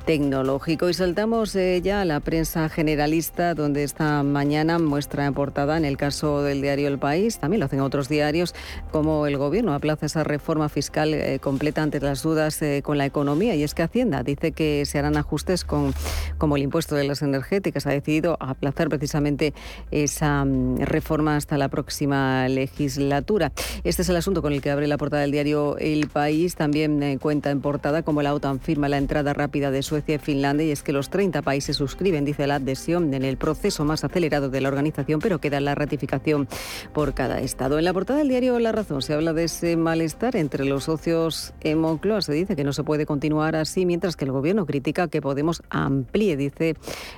tecnológico. 0.06 0.88
Y 0.88 0.94
saltamos 0.94 1.54
eh, 1.56 1.80
ya 1.82 2.00
a 2.00 2.04
la 2.04 2.20
prensa 2.20 2.68
general 2.68 2.83
generalista, 2.84 3.54
donde 3.54 3.82
esta 3.82 4.22
mañana 4.22 4.78
muestra 4.78 5.24
en 5.24 5.32
portada, 5.32 5.78
en 5.78 5.86
el 5.86 5.96
caso 5.96 6.42
del 6.42 6.60
diario 6.60 6.86
El 6.86 6.98
País, 6.98 7.38
también 7.38 7.60
lo 7.60 7.64
hacen 7.64 7.80
otros 7.80 8.10
diarios, 8.10 8.54
como 8.90 9.26
el 9.26 9.38
Gobierno 9.38 9.72
aplaza 9.72 10.04
esa 10.04 10.22
reforma 10.22 10.68
fiscal 10.68 11.14
eh, 11.14 11.38
completa 11.40 11.82
ante 11.82 11.98
las 11.98 12.22
dudas 12.22 12.60
eh, 12.60 12.82
con 12.84 12.98
la 12.98 13.06
economía. 13.06 13.54
Y 13.54 13.62
es 13.62 13.72
que 13.72 13.82
Hacienda 13.82 14.22
dice 14.22 14.52
que 14.52 14.84
se 14.84 14.98
harán 14.98 15.16
ajustes 15.16 15.64
con, 15.64 15.94
como 16.36 16.56
el 16.56 16.62
impuesto 16.62 16.94
de 16.94 17.04
las 17.04 17.22
energéticas. 17.22 17.86
Ha 17.86 17.90
decidido 17.90 18.36
aplazar 18.38 18.90
precisamente 18.90 19.54
esa 19.90 20.44
mm, 20.44 20.80
reforma 20.80 21.36
hasta 21.36 21.56
la 21.56 21.70
próxima 21.70 22.46
legislatura. 22.50 23.52
Este 23.82 24.02
es 24.02 24.10
el 24.10 24.16
asunto 24.16 24.42
con 24.42 24.52
el 24.52 24.60
que 24.60 24.70
abre 24.70 24.88
la 24.88 24.98
portada 24.98 25.22
del 25.22 25.30
diario 25.30 25.78
El 25.78 26.06
País. 26.08 26.54
También 26.54 27.02
eh, 27.02 27.16
cuenta 27.18 27.50
en 27.50 27.62
portada 27.62 28.02
como 28.02 28.20
la 28.20 28.34
OTAN 28.34 28.60
firma 28.60 28.90
la 28.90 28.98
entrada 28.98 29.32
rápida 29.32 29.70
de 29.70 29.82
Suecia 29.82 30.16
y 30.16 30.18
Finlandia 30.18 30.66
y 30.66 30.70
es 30.70 30.82
que 30.82 30.92
los 30.92 31.08
30 31.08 31.40
países 31.40 31.78
suscriben, 31.78 32.26
dice 32.26 32.46
la 32.46 32.58
adhesión, 32.74 33.14
en 33.14 33.24
el 33.24 33.36
proceso 33.36 33.84
más 33.84 34.02
acelerado 34.02 34.48
de 34.48 34.60
la 34.60 34.68
organización, 34.68 35.20
pero 35.20 35.40
queda 35.40 35.60
la 35.60 35.76
ratificación 35.76 36.48
por 36.92 37.14
cada 37.14 37.40
Estado. 37.40 37.78
En 37.78 37.84
la 37.84 37.92
portada 37.92 38.18
del 38.18 38.28
diario 38.28 38.58
La 38.58 38.72
Razón 38.72 39.00
se 39.00 39.14
habla 39.14 39.32
de 39.32 39.44
ese 39.44 39.76
malestar 39.76 40.34
entre 40.34 40.64
los 40.64 40.84
socios 40.84 41.54
en 41.60 41.78
Moncloa. 41.78 42.20
Se 42.20 42.32
dice 42.32 42.56
que 42.56 42.64
no 42.64 42.72
se 42.72 42.82
puede 42.82 43.06
continuar 43.06 43.54
así, 43.54 43.86
mientras 43.86 44.16
que 44.16 44.24
el 44.24 44.32
Gobierno 44.32 44.66
critica 44.66 45.06
que 45.08 45.20
Podemos 45.20 45.62
amplíe, 45.70 46.36
dice, 46.36 46.74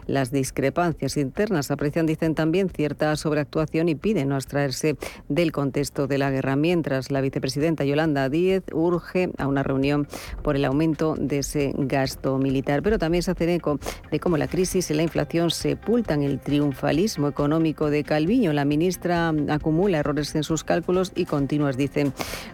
las 0.07 0.31
discrepancias 0.31 1.17
internas. 1.17 1.71
Aprecian, 1.71 2.07
dicen 2.07 2.35
también, 2.35 2.69
cierta 2.69 3.17
sobreactuación 3.17 3.89
y 3.89 3.95
piden 3.95 4.29
no 4.29 4.37
abstraerse 4.37 4.97
del 5.29 5.53
contexto 5.53 6.07
de 6.07 6.19
la 6.19 6.31
guerra, 6.31 6.55
mientras 6.55 7.11
la 7.11 7.21
vicepresidenta 7.21 7.85
Yolanda 7.85 8.29
Díez 8.29 8.63
urge 8.73 9.31
a 9.39 9.49
una 9.49 9.63
reunión 9.63 10.07
por 10.43 10.55
el 10.55 10.65
aumento 10.67 11.17
de 11.19 11.39
ese 11.39 11.73
gasto 11.77 12.39
militar. 12.39 12.83
Pero 12.83 12.99
también 12.99 13.23
se 13.23 13.33
hace 13.33 13.55
eco 13.55 13.81
de 14.11 14.21
cómo 14.21 14.37
la 14.37 14.47
crisis 14.47 14.91
y 14.91 14.95
la 14.95 15.03
inflación 15.03 15.46
sepultan 15.51 16.23
el 16.23 16.41
triunfalismo 16.41 17.29
económico 17.29 17.91
de 17.91 18.05
Calviño. 18.05 18.53
La 18.53 18.65
ministra 18.65 19.33
acumula 19.49 19.99
errores 19.99 20.35
en 20.35 20.43
sus 20.43 20.65
cálculos 20.65 21.13
y 21.15 21.25
continuas, 21.25 21.77
dicen, 21.77 22.13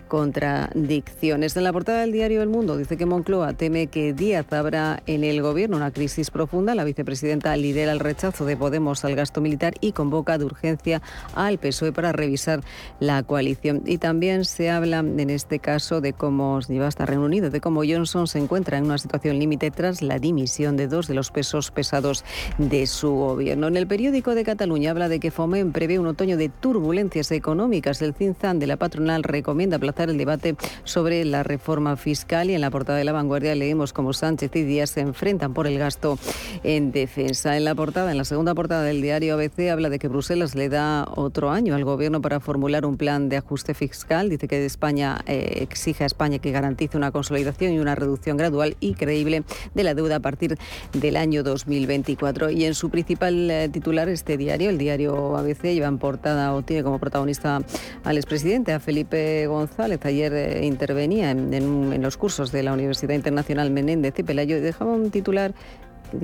contradicciones. 0.08 1.56
En 1.56 1.64
la 1.64 1.72
portada 1.72 2.00
del 2.00 2.12
diario 2.12 2.42
El 2.42 2.48
Mundo 2.48 2.76
dice 2.76 2.96
que 2.96 3.06
Moncloa 3.06 3.54
teme 3.54 3.86
que 3.86 4.12
Díaz 4.12 4.52
habrá 4.52 5.02
en 5.06 5.24
el 5.24 5.40
gobierno 5.40 5.76
una 5.76 5.90
crisis 5.90 6.30
profunda. 6.30 6.74
La 6.74 6.84
vicepresidenta 6.84 7.56
lidera 7.56 7.92
el 7.92 8.00
rechazo 8.00 8.44
de 8.44 8.56
Podemos 8.56 9.04
al 9.04 9.14
gasto 9.14 9.40
militar 9.40 9.74
y 9.80 9.92
convoca 9.92 10.36
de 10.36 10.44
urgencia 10.44 11.00
al 11.34 11.58
PSOE 11.58 11.92
para 11.92 12.12
revisar 12.12 12.62
la 13.00 13.22
coalición. 13.22 13.82
Y 13.86 13.98
también 13.98 14.44
se 14.44 14.70
habla 14.70 14.98
en 14.98 15.30
este 15.30 15.58
caso 15.58 16.00
de 16.00 16.12
cómo 16.12 16.60
lleva 16.60 16.88
hasta 16.88 17.06
Reino 17.06 17.24
Unido, 17.24 17.50
de 17.50 17.60
cómo 17.60 17.82
Johnson 17.82 18.26
se 18.26 18.38
encuentra 18.38 18.78
en 18.78 18.84
una 18.84 18.98
situación 18.98 19.38
límite 19.38 19.70
tras 19.70 20.02
la 20.02 20.18
dimisión 20.18 20.76
de 20.76 20.88
dos 20.88 21.08
de 21.08 21.14
los 21.14 21.30
pesos 21.30 21.70
pesados 21.70 22.24
de 22.58 22.81
su 22.86 23.10
gobierno. 23.10 23.68
En 23.68 23.76
el 23.76 23.86
periódico 23.86 24.34
de 24.34 24.44
Cataluña 24.44 24.90
habla 24.90 25.08
de 25.08 25.20
que 25.20 25.30
Fomen 25.30 25.72
prevé 25.72 25.98
un 25.98 26.06
otoño 26.06 26.36
de 26.36 26.48
turbulencias 26.48 27.30
económicas. 27.30 28.02
El 28.02 28.14
Cinzan 28.14 28.58
de 28.58 28.66
la 28.66 28.76
patronal 28.76 29.22
recomienda 29.22 29.76
aplazar 29.76 30.10
el 30.10 30.18
debate 30.18 30.56
sobre 30.84 31.24
la 31.24 31.42
reforma 31.42 31.96
fiscal 31.96 32.50
y 32.50 32.54
en 32.54 32.60
la 32.60 32.70
portada 32.70 32.98
de 32.98 33.04
la 33.04 33.12
vanguardia 33.12 33.54
leemos 33.54 33.92
cómo 33.92 34.12
Sánchez 34.12 34.54
y 34.56 34.62
Díaz 34.62 34.90
se 34.90 35.00
enfrentan 35.00 35.54
por 35.54 35.66
el 35.66 35.78
gasto 35.78 36.18
en 36.62 36.92
defensa. 36.92 37.56
En 37.56 37.64
la 37.64 37.74
portada, 37.74 38.10
en 38.10 38.18
la 38.18 38.24
segunda 38.24 38.54
portada 38.54 38.82
del 38.82 39.02
diario 39.02 39.34
ABC 39.34 39.70
habla 39.70 39.88
de 39.88 39.98
que 39.98 40.08
Bruselas 40.08 40.54
le 40.54 40.68
da 40.68 41.06
otro 41.14 41.50
año 41.50 41.74
al 41.74 41.84
gobierno 41.84 42.20
para 42.20 42.40
formular 42.40 42.86
un 42.86 42.96
plan 42.96 43.28
de 43.28 43.36
ajuste 43.36 43.74
fiscal. 43.74 44.28
Dice 44.28 44.48
que 44.48 44.64
España 44.64 45.22
eh, 45.26 45.58
exige 45.60 46.04
a 46.04 46.06
España 46.06 46.38
que 46.38 46.50
garantice 46.50 46.96
una 46.96 47.10
consolidación 47.10 47.72
y 47.72 47.78
una 47.78 47.94
reducción 47.94 48.36
gradual 48.36 48.76
y 48.80 48.94
creíble 48.94 49.44
de 49.74 49.84
la 49.84 49.94
deuda 49.94 50.16
a 50.16 50.20
partir 50.20 50.58
del 50.92 51.16
año 51.16 51.42
2024. 51.42 52.50
Y 52.50 52.64
en 52.64 52.71
su 52.74 52.90
principal 52.90 53.50
eh, 53.50 53.68
titular, 53.68 54.08
este 54.08 54.36
diario, 54.36 54.70
el 54.70 54.78
diario 54.78 55.36
ABC, 55.36 55.62
lleva 55.74 55.88
en 55.88 55.98
portada 55.98 56.54
o 56.54 56.62
tiene 56.62 56.82
como 56.82 56.98
protagonista 56.98 57.60
al 58.04 58.16
expresidente, 58.16 58.72
a 58.72 58.80
Felipe 58.80 59.46
González. 59.46 60.04
Ayer 60.04 60.32
eh, 60.32 60.66
intervenía 60.66 61.30
en, 61.30 61.52
en, 61.52 62.02
los 62.02 62.16
cursos 62.16 62.52
de 62.52 62.62
la 62.62 62.72
Universidad 62.72 63.14
Internacional 63.14 63.70
Menéndez 63.70 64.18
y 64.18 64.22
Pelayo 64.22 64.56
y 64.56 64.60
dejaba 64.60 64.92
un 64.92 65.10
titular 65.10 65.54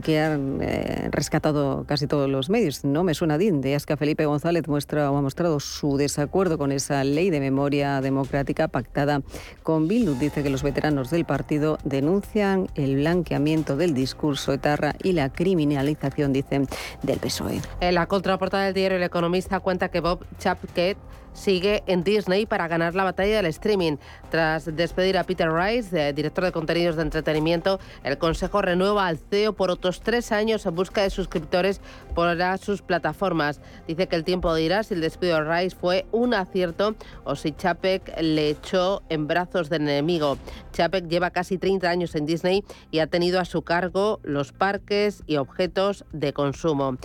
que 0.03 0.21
han 0.21 0.61
eh, 0.61 1.09
rescatado 1.11 1.85
casi 1.87 2.07
todos 2.07 2.29
los 2.29 2.51
medios. 2.51 2.85
No 2.85 3.05
me 3.05 3.15
suena 3.15 3.39
DIN, 3.39 3.61
de 3.61 3.79
que 3.87 3.97
Felipe 3.97 4.27
González 4.27 4.67
muestra 4.67 5.11
o 5.11 5.17
ha 5.17 5.23
mostrado 5.23 5.61
su 5.61 5.97
desacuerdo 5.97 6.59
con 6.59 6.73
esa 6.73 7.05
ley 7.05 7.31
de 7.31 7.41
memoria 7.41 8.01
democrática 8.01 8.69
pactada 8.69 9.23
con 9.63 9.89
Bildu. 9.89 10.15
Dice 10.15 10.43
que 10.43 10.51
los 10.51 10.63
veteranos 10.63 11.11
del 11.11 11.25
partido 11.25 11.79
denuncian 11.85 12.69
el 12.75 12.97
blanqueamiento 12.97 13.77
del 13.77 13.95
discurso 13.95 14.53
etarra 14.53 14.95
y 15.03 15.13
la 15.13 15.31
criminalización, 15.31 16.33
dicen, 16.33 16.67
del 17.03 17.19
PSOE. 17.19 17.61
En 17.81 17.95
la 17.95 18.07
contraportada 18.07 18.65
del 18.65 18.75
diario 18.75 18.97
El 18.97 19.05
Economista 19.05 19.61
cuenta 19.61 19.89
que 19.91 20.01
Bob 20.01 20.25
Chapket 20.39 20.99
sigue 21.33 21.83
en 21.87 22.05
Disney 22.05 22.47
para 22.47 22.69
ganar 22.69 22.95
la 22.95 23.05
batalla 23.05 23.37
del 23.37 23.47
streaming. 23.47 23.97
Tras 24.31 24.65
despedir 24.77 25.19
a 25.19 25.25
Peter 25.25 25.53
Rice, 25.53 26.13
director 26.13 26.45
de 26.45 26.53
contenidos 26.53 26.97
de 26.97 27.03
entretenimiento, 27.03 27.81
el 28.05 28.19
Consejo 28.19 28.63
renueva 28.63 29.07
al 29.07 29.19
CEO 29.19 29.53
por 29.53 29.71
otros 29.71 30.01
tres 30.01 30.33
años 30.33 30.67
en 30.67 30.75
busca 30.75 31.03
de 31.03 31.11
suscriptores 31.11 31.81
para 32.15 32.57
sus 32.59 32.83
plataformas. 32.83 33.61
Dice 33.87 34.07
que 34.07 34.17
el 34.17 34.25
tiempo 34.25 34.55
dirá 34.55 34.83
si 34.83 34.95
el 34.95 35.01
despido 35.01 35.37
de 35.37 35.45
Rice 35.45 35.77
fue 35.77 36.07
un 36.13 36.35
acierto 36.35 36.95
o 37.25 37.37
si 37.37 37.53
Chapek 37.53 38.21
le 38.21 38.51
echó 38.51 39.03
en 39.09 39.27
brazos 39.27 39.69
del 39.71 39.83
enemigo. 39.83 40.39
Chapek 40.73 41.09
lleva 41.09 41.31
casi 41.31 41.59
30 41.59 41.89
años 41.89 42.15
en 42.15 42.27
Disney 42.27 42.65
y 42.91 42.99
ha 42.99 43.07
tenido 43.07 43.41
a 43.41 43.45
su 43.45 43.63
cargo 43.63 44.21
los 44.23 44.53
parques 44.53 45.23
y 45.27 45.37
objetos 45.37 46.05
de 46.13 46.33
consumo. 46.33 46.97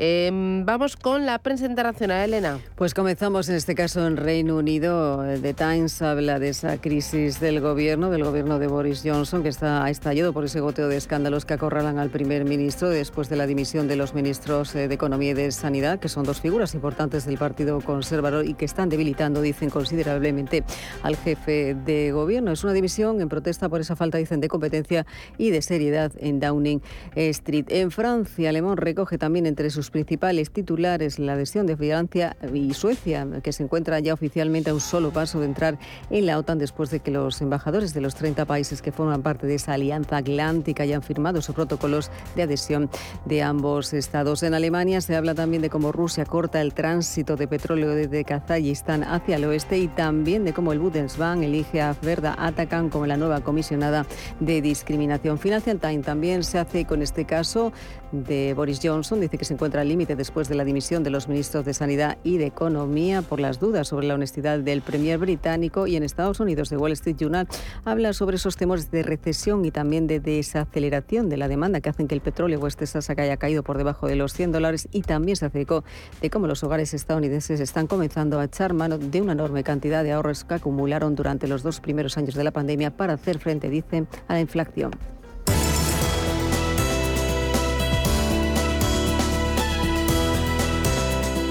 Em, 0.00 0.66
vamos 0.66 0.96
con 0.96 1.24
la 1.24 1.38
prensa 1.38 1.66
internacional, 1.66 2.24
Elena. 2.24 2.58
Pues 2.74 2.94
comenzamos 2.94 3.48
en 3.48 3.54
este 3.54 3.76
caso 3.76 4.04
en 4.04 4.16
Reino 4.16 4.56
Unido. 4.56 5.22
The 5.40 5.54
Times 5.54 6.02
habla 6.02 6.40
de 6.40 6.48
esa 6.48 6.78
crisis 6.80 7.38
del 7.38 7.60
gobierno, 7.60 8.10
del 8.10 8.24
gobierno 8.24 8.58
de 8.58 8.66
Boris 8.66 9.02
Johnson, 9.04 9.44
que 9.44 9.50
está 9.50 9.88
estallado 9.88 10.32
por 10.32 10.44
ese 10.44 10.58
goteo 10.58 10.88
de 10.88 10.96
escándalos 10.96 11.44
que 11.44 11.54
acorralan 11.54 11.98
al 11.98 12.10
primer 12.10 12.44
ministro 12.44 12.88
después 12.88 13.28
de 13.28 13.36
la 13.36 13.46
dimisión 13.46 13.86
de 13.86 13.94
los 13.94 14.14
ministros 14.14 14.74
eh, 14.74 14.88
de 14.88 14.94
Economía 14.94 15.30
y 15.30 15.34
de 15.34 15.52
Sanidad, 15.52 16.00
que 16.00 16.08
son 16.08 16.24
dos 16.24 16.40
figuras 16.40 16.74
importantes 16.74 17.24
del 17.24 17.38
Partido 17.38 17.80
Conservador 17.80 18.46
y 18.46 18.54
que 18.54 18.64
están 18.64 18.88
debilitando, 18.88 19.42
dicen, 19.42 19.70
considerablemente 19.70 20.64
al 21.04 21.14
jefe 21.14 21.76
de 21.86 22.10
gobierno. 22.10 22.50
Es 22.50 22.64
una 22.64 22.72
dimisión 22.72 23.20
en 23.20 23.28
protesta 23.28 23.68
por 23.68 23.80
esa 23.80 23.94
falta, 23.94 24.18
dicen, 24.18 24.40
de 24.40 24.48
competencia 24.48 25.06
y 25.38 25.50
de 25.50 25.62
seriedad 25.62 26.10
en 26.18 26.40
Downing 26.40 26.82
Street. 27.14 27.66
En 27.68 27.92
Francia, 27.92 28.48
Alemán 28.48 28.76
recoge 28.76 29.18
también 29.18 29.46
entre 29.46 29.70
sus 29.70 29.83
principales 29.90 30.50
titulares 30.50 31.18
la 31.18 31.34
adhesión 31.34 31.66
de 31.66 31.76
Francia 31.76 32.36
y 32.52 32.74
Suecia, 32.74 33.26
que 33.42 33.52
se 33.52 33.62
encuentra 33.62 33.98
ya 34.00 34.14
oficialmente 34.14 34.70
a 34.70 34.74
un 34.74 34.80
solo 34.80 35.12
paso 35.12 35.40
de 35.40 35.46
entrar 35.46 35.78
en 36.10 36.26
la 36.26 36.38
OTAN 36.38 36.58
después 36.58 36.90
de 36.90 37.00
que 37.00 37.10
los 37.10 37.40
embajadores 37.40 37.94
de 37.94 38.00
los 38.00 38.14
30 38.14 38.44
países 38.44 38.82
que 38.82 38.92
forman 38.92 39.22
parte 39.22 39.46
de 39.46 39.56
esa 39.56 39.74
alianza 39.74 40.18
atlántica 40.18 40.82
hayan 40.82 41.02
firmado 41.02 41.42
sus 41.42 41.54
protocolos 41.54 42.10
de 42.36 42.42
adhesión 42.42 42.90
de 43.24 43.42
ambos 43.42 43.92
estados. 43.92 44.42
En 44.42 44.54
Alemania 44.54 45.00
se 45.00 45.16
habla 45.16 45.34
también 45.34 45.62
de 45.62 45.70
cómo 45.70 45.92
Rusia 45.92 46.24
corta 46.24 46.60
el 46.60 46.74
tránsito 46.74 47.36
de 47.36 47.48
petróleo 47.48 47.90
desde 47.90 48.24
Kazajistán 48.24 49.04
hacia 49.04 49.36
el 49.36 49.44
oeste 49.44 49.78
y 49.78 49.88
también 49.88 50.44
de 50.44 50.52
cómo 50.52 50.72
el 50.72 50.78
Bundesbank 50.78 51.42
elige 51.42 51.80
a 51.80 51.96
Verda 52.02 52.34
Atacan 52.38 52.90
como 52.90 53.06
la 53.06 53.16
nueva 53.16 53.40
comisionada 53.40 54.06
de 54.40 54.60
discriminación. 54.60 55.38
Financial 55.38 55.78
Times 55.78 56.04
también 56.04 56.42
se 56.44 56.58
hace 56.58 56.84
con 56.84 57.02
este 57.02 57.24
caso 57.24 57.72
de 58.12 58.54
Boris 58.54 58.80
Johnson. 58.82 59.20
Dice 59.20 59.38
que 59.38 59.44
se 59.44 59.54
encuentra 59.54 59.73
al 59.78 59.88
límite 59.88 60.16
después 60.16 60.48
de 60.48 60.54
la 60.54 60.64
dimisión 60.64 61.02
de 61.02 61.10
los 61.10 61.28
ministros 61.28 61.64
de 61.64 61.74
Sanidad 61.74 62.18
y 62.22 62.38
de 62.38 62.46
Economía 62.46 63.22
por 63.22 63.40
las 63.40 63.60
dudas 63.60 63.88
sobre 63.88 64.06
la 64.06 64.14
honestidad 64.14 64.58
del 64.58 64.82
premier 64.82 65.18
británico. 65.18 65.86
Y 65.86 65.96
en 65.96 66.02
Estados 66.02 66.40
Unidos, 66.40 66.68
The 66.68 66.76
Wall 66.76 66.92
Street 66.92 67.16
Journal 67.16 67.48
habla 67.84 68.12
sobre 68.12 68.36
esos 68.36 68.56
temores 68.56 68.90
de 68.90 69.02
recesión 69.02 69.64
y 69.64 69.70
también 69.70 70.06
de 70.06 70.20
desaceleración 70.20 71.28
de 71.28 71.36
la 71.36 71.48
demanda 71.48 71.80
que 71.80 71.90
hacen 71.90 72.08
que 72.08 72.14
el 72.14 72.20
petróleo 72.20 72.60
West 72.60 72.78
Texas 72.78 73.10
haya 73.10 73.36
caído 73.36 73.62
por 73.62 73.78
debajo 73.78 74.06
de 74.06 74.16
los 74.16 74.32
100 74.32 74.52
dólares. 74.52 74.88
Y 74.92 75.02
también 75.02 75.36
se 75.36 75.46
hace 75.46 75.62
eco 75.62 75.84
de 76.20 76.30
cómo 76.30 76.46
los 76.46 76.62
hogares 76.64 76.94
estadounidenses 76.94 77.60
están 77.60 77.86
comenzando 77.86 78.38
a 78.40 78.44
echar 78.44 78.74
mano 78.74 78.98
de 78.98 79.22
una 79.22 79.32
enorme 79.32 79.64
cantidad 79.64 80.02
de 80.02 80.12
ahorros 80.12 80.44
que 80.44 80.54
acumularon 80.54 81.14
durante 81.14 81.48
los 81.48 81.62
dos 81.62 81.80
primeros 81.80 82.16
años 82.16 82.34
de 82.34 82.44
la 82.44 82.50
pandemia 82.50 82.96
para 82.96 83.14
hacer 83.14 83.38
frente, 83.38 83.68
dicen, 83.68 84.08
a 84.28 84.34
la 84.34 84.40
inflación. 84.40 84.92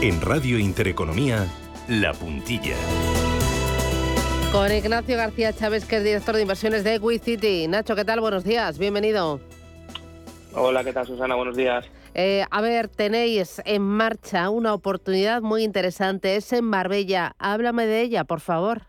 En 0.03 0.19
Radio 0.19 0.59
Intereconomía, 0.59 1.47
La 1.87 2.11
Puntilla. 2.11 2.75
Con 4.51 4.69
Ignacio 4.69 5.15
García 5.15 5.53
Chávez, 5.53 5.85
que 5.85 5.95
es 5.95 6.03
director 6.03 6.35
de 6.35 6.41
inversiones 6.41 6.83
de 6.83 6.99
City. 7.19 7.69
Nacho, 7.69 7.95
¿qué 7.95 8.03
tal? 8.03 8.19
Buenos 8.19 8.43
días, 8.43 8.77
bienvenido. 8.77 9.39
Hola, 10.53 10.83
¿qué 10.83 10.91
tal, 10.91 11.07
Susana? 11.07 11.35
Buenos 11.35 11.55
días. 11.55 11.89
Eh, 12.15 12.43
a 12.51 12.59
ver, 12.59 12.89
tenéis 12.89 13.61
en 13.63 13.81
marcha 13.81 14.49
una 14.49 14.73
oportunidad 14.73 15.41
muy 15.41 15.63
interesante, 15.63 16.35
es 16.35 16.51
en 16.51 16.65
Marbella. 16.65 17.37
Háblame 17.39 17.85
de 17.85 18.01
ella, 18.01 18.25
por 18.25 18.41
favor. 18.41 18.81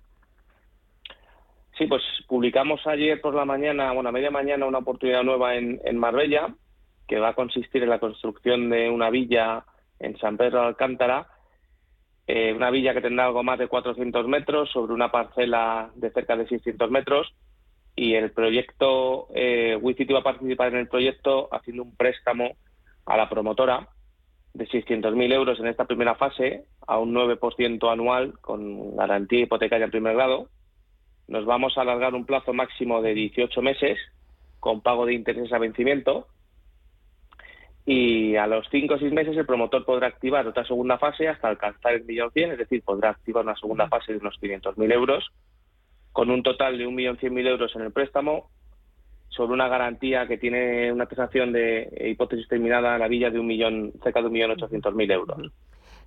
Sí, 1.79 1.87
pues 1.87 2.03
publicamos 2.27 2.85
ayer 2.89 3.21
por 3.21 3.37
la 3.37 3.45
mañana, 3.45 3.93
bueno, 3.93 4.09
a 4.09 4.13
media 4.13 4.33
mañana, 4.33 4.67
una 4.67 4.79
oportunidad 4.79 5.23
nueva 5.23 5.55
en, 5.55 5.81
en 5.85 5.97
Marbella, 5.97 6.53
que 7.07 7.21
va 7.21 7.29
a 7.29 7.35
consistir 7.35 7.85
en 7.85 7.91
la 7.91 8.01
construcción 8.01 8.69
de 8.69 8.91
una 8.91 9.11
villa 9.11 9.65
en 9.99 10.17
San 10.19 10.37
Pedro 10.37 10.61
de 10.61 10.67
Alcántara, 10.69 11.29
eh, 12.27 12.53
una 12.55 12.71
villa 12.71 12.95
que 12.95 13.03
tendrá 13.03 13.27
algo 13.27 13.43
más 13.43 13.59
de 13.59 13.69
400 13.69 14.27
metros 14.27 14.71
sobre 14.71 14.95
una 14.95 15.11
parcela 15.11 15.91
de 15.95 16.11
cerca 16.11 16.37
de 16.37 16.49
600 16.49 16.91
metros 16.91 17.35
y 17.97 18.15
el 18.15 18.33
proyecto, 18.33 19.29
eh, 19.35 19.79
WeCity 19.81 20.13
va 20.13 20.21
a 20.21 20.25
participar 20.25 20.73
en 20.73 20.81
el 20.81 20.89
proyecto 20.89 21.49
haciendo 21.53 21.83
un 21.83 21.95
préstamo 21.95 22.57
a 23.07 23.17
la 23.17 23.29
promotora 23.29 23.89
de 24.55 24.67
600.000 24.67 25.33
euros 25.33 25.61
en 25.61 25.67
esta 25.67 25.85
primera 25.85 26.15
fase 26.15 26.65
a 26.87 26.99
un 26.99 27.13
9% 27.13 27.93
anual 27.93 28.39
con 28.41 28.97
garantía 28.97 29.41
hipotecaria 29.41 29.85
en 29.85 29.91
primer 29.91 30.15
grado. 30.15 30.49
Nos 31.29 31.45
vamos 31.45 31.77
a 31.77 31.83
alargar 31.83 32.15
un 32.15 32.25
plazo 32.25 32.53
máximo 32.53 33.03
de 33.03 33.15
18 33.15 33.61
meses 33.63 33.99
con 34.61 34.81
pago 34.81 35.07
de 35.07 35.15
intereses 35.15 35.53
a 35.53 35.59
vencimiento 35.59 36.27
y 37.87 38.37
a 38.37 38.47
los 38.47 38.67
5 38.71 38.95
o 38.95 38.99
6 38.99 39.13
meses 39.13 39.37
el 39.37 39.47
promotor 39.47 39.85
podrá 39.85 40.07
activar 40.07 40.47
otra 40.47 40.65
segunda 40.67 40.99
fase 40.99 41.29
hasta 41.29 41.49
alcanzar 41.49 41.95
el 41.95 42.05
millón 42.05 42.31
cien, 42.33 42.53
es 42.53 42.59
decir, 42.59 42.83
podrá 42.83 43.11
activar 43.11 43.45
una 43.45 43.57
segunda 43.57 43.89
fase 43.89 44.13
de 44.13 44.19
unos 44.19 44.41
500.000 44.41 44.93
euros 44.93 45.31
con 46.13 46.31
un 46.31 46.43
total 46.43 46.79
de 46.79 46.87
1.100.000 46.87 47.47
euros 47.47 47.75
en 47.75 47.83
el 47.83 47.93
préstamo 47.93 48.51
sobre 49.29 49.53
una 49.53 49.69
garantía 49.69 50.27
que 50.27 50.39
tiene 50.39 50.93
una 50.93 51.07
tasación 51.07 51.53
de 51.53 51.89
hipótesis 52.09 52.49
terminada 52.49 52.95
a 52.95 52.99
la 52.99 53.09
villa 53.09 53.31
de 53.31 53.39
un 53.39 53.47
millón, 53.47 53.93
cerca 54.03 54.21
de 54.21 54.29
un 54.29 54.33
millón 54.33 54.53
ochocientos 54.53 54.95
mil 54.95 55.11
euros. 55.11 55.51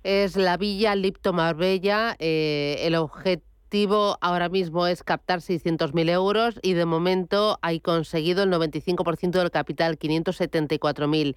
Es 0.02 0.36
la 0.36 0.56
villa 0.56 0.94
Lipto 0.94 1.32
Marbella. 1.32 2.16
Eh, 2.18 2.76
el 2.80 2.94
objetivo 3.68 4.16
ahora 4.22 4.48
mismo 4.48 4.86
es 4.86 5.02
captar 5.02 5.40
600.000 5.40 6.10
euros 6.10 6.58
y 6.62 6.72
de 6.72 6.86
momento 6.86 7.58
hay 7.60 7.80
conseguido 7.80 8.42
el 8.42 8.50
95% 8.50 9.32
del 9.32 9.50
capital, 9.50 9.98
574.000. 9.98 11.36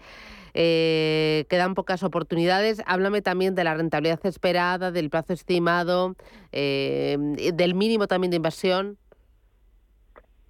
Eh, 0.54 1.44
quedan 1.50 1.76
pocas 1.76 2.04
oportunidades. 2.04 2.82
Háblame 2.86 3.22
también 3.22 3.54
de 3.54 3.66
la 3.66 3.74
rentabilidad 3.74 4.26
esperada, 4.26 4.92
del 4.92 5.10
plazo 5.10 5.34
estimado, 5.34 6.16
eh, 6.54 7.18
del 7.54 7.76
mínimo 7.76 8.08
también 8.08 8.32
de 8.32 8.38
inversión. 8.38 8.98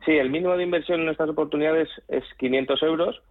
Sí, 0.06 0.12
el 0.12 0.30
mínimo 0.30 0.56
de 0.56 0.64
inversión 0.64 1.02
en 1.02 1.10
estas 1.10 1.30
oportunidades 1.30 1.90
es 2.10 2.24
500 2.38 2.84
euros. 2.84 3.24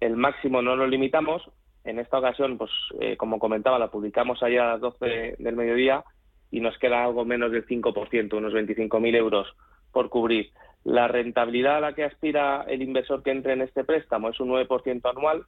El 0.00 0.16
máximo 0.16 0.62
no 0.62 0.74
lo 0.74 0.86
limitamos. 0.86 1.42
En 1.84 1.98
esta 1.98 2.18
ocasión, 2.18 2.56
pues 2.56 2.70
eh, 2.98 3.18
como 3.18 3.38
comentaba, 3.38 3.78
la 3.78 3.90
publicamos 3.90 4.42
allá 4.42 4.62
a 4.62 4.72
las 4.72 4.80
12 4.80 5.36
del 5.38 5.56
mediodía 5.56 6.02
y 6.50 6.60
nos 6.60 6.76
queda 6.78 7.04
algo 7.04 7.24
menos 7.24 7.52
del 7.52 7.66
5%, 7.66 8.34
unos 8.34 8.52
25.000 8.52 9.16
euros 9.16 9.46
por 9.92 10.08
cubrir. 10.08 10.50
La 10.84 11.08
rentabilidad 11.08 11.76
a 11.76 11.80
la 11.80 11.94
que 11.94 12.04
aspira 12.04 12.64
el 12.66 12.82
inversor 12.82 13.22
que 13.22 13.30
entre 13.30 13.52
en 13.52 13.62
este 13.62 13.84
préstamo 13.84 14.30
es 14.30 14.40
un 14.40 14.48
9% 14.48 15.10
anual. 15.10 15.44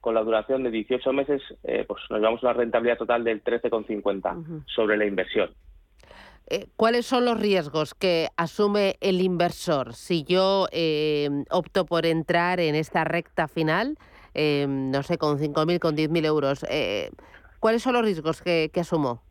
Con 0.00 0.14
la 0.14 0.22
duración 0.22 0.62
de 0.62 0.70
18 0.70 1.12
meses, 1.12 1.42
eh, 1.62 1.84
pues 1.86 2.00
nos 2.08 2.20
llevamos 2.20 2.42
una 2.42 2.54
rentabilidad 2.54 2.96
total 2.96 3.22
del 3.22 3.44
13,50 3.44 4.64
sobre 4.74 4.96
la 4.96 5.04
inversión. 5.04 5.50
Eh, 6.46 6.66
¿cuáles 6.76 7.04
son 7.04 7.26
los 7.26 7.38
riesgos 7.38 7.94
que 7.94 8.28
asume 8.36 8.96
el 9.00 9.20
inversor 9.20 9.94
si 9.94 10.24
yo 10.24 10.66
eh, 10.72 11.28
opto 11.50 11.84
por 11.84 12.06
entrar 12.06 12.60
en 12.60 12.74
esta 12.74 13.04
recta 13.04 13.46
final, 13.46 13.98
no 14.34 15.02
sé, 15.02 15.18
con 15.18 15.38
5.000, 15.38 15.78
con 15.78 15.96
10.000 15.96 16.24
euros? 16.24 16.64
¿Cuáles 17.60 17.82
son 17.82 17.92
los 17.92 18.02
riesgos 18.02 18.40
que, 18.40 18.70
asumo? 18.80 19.22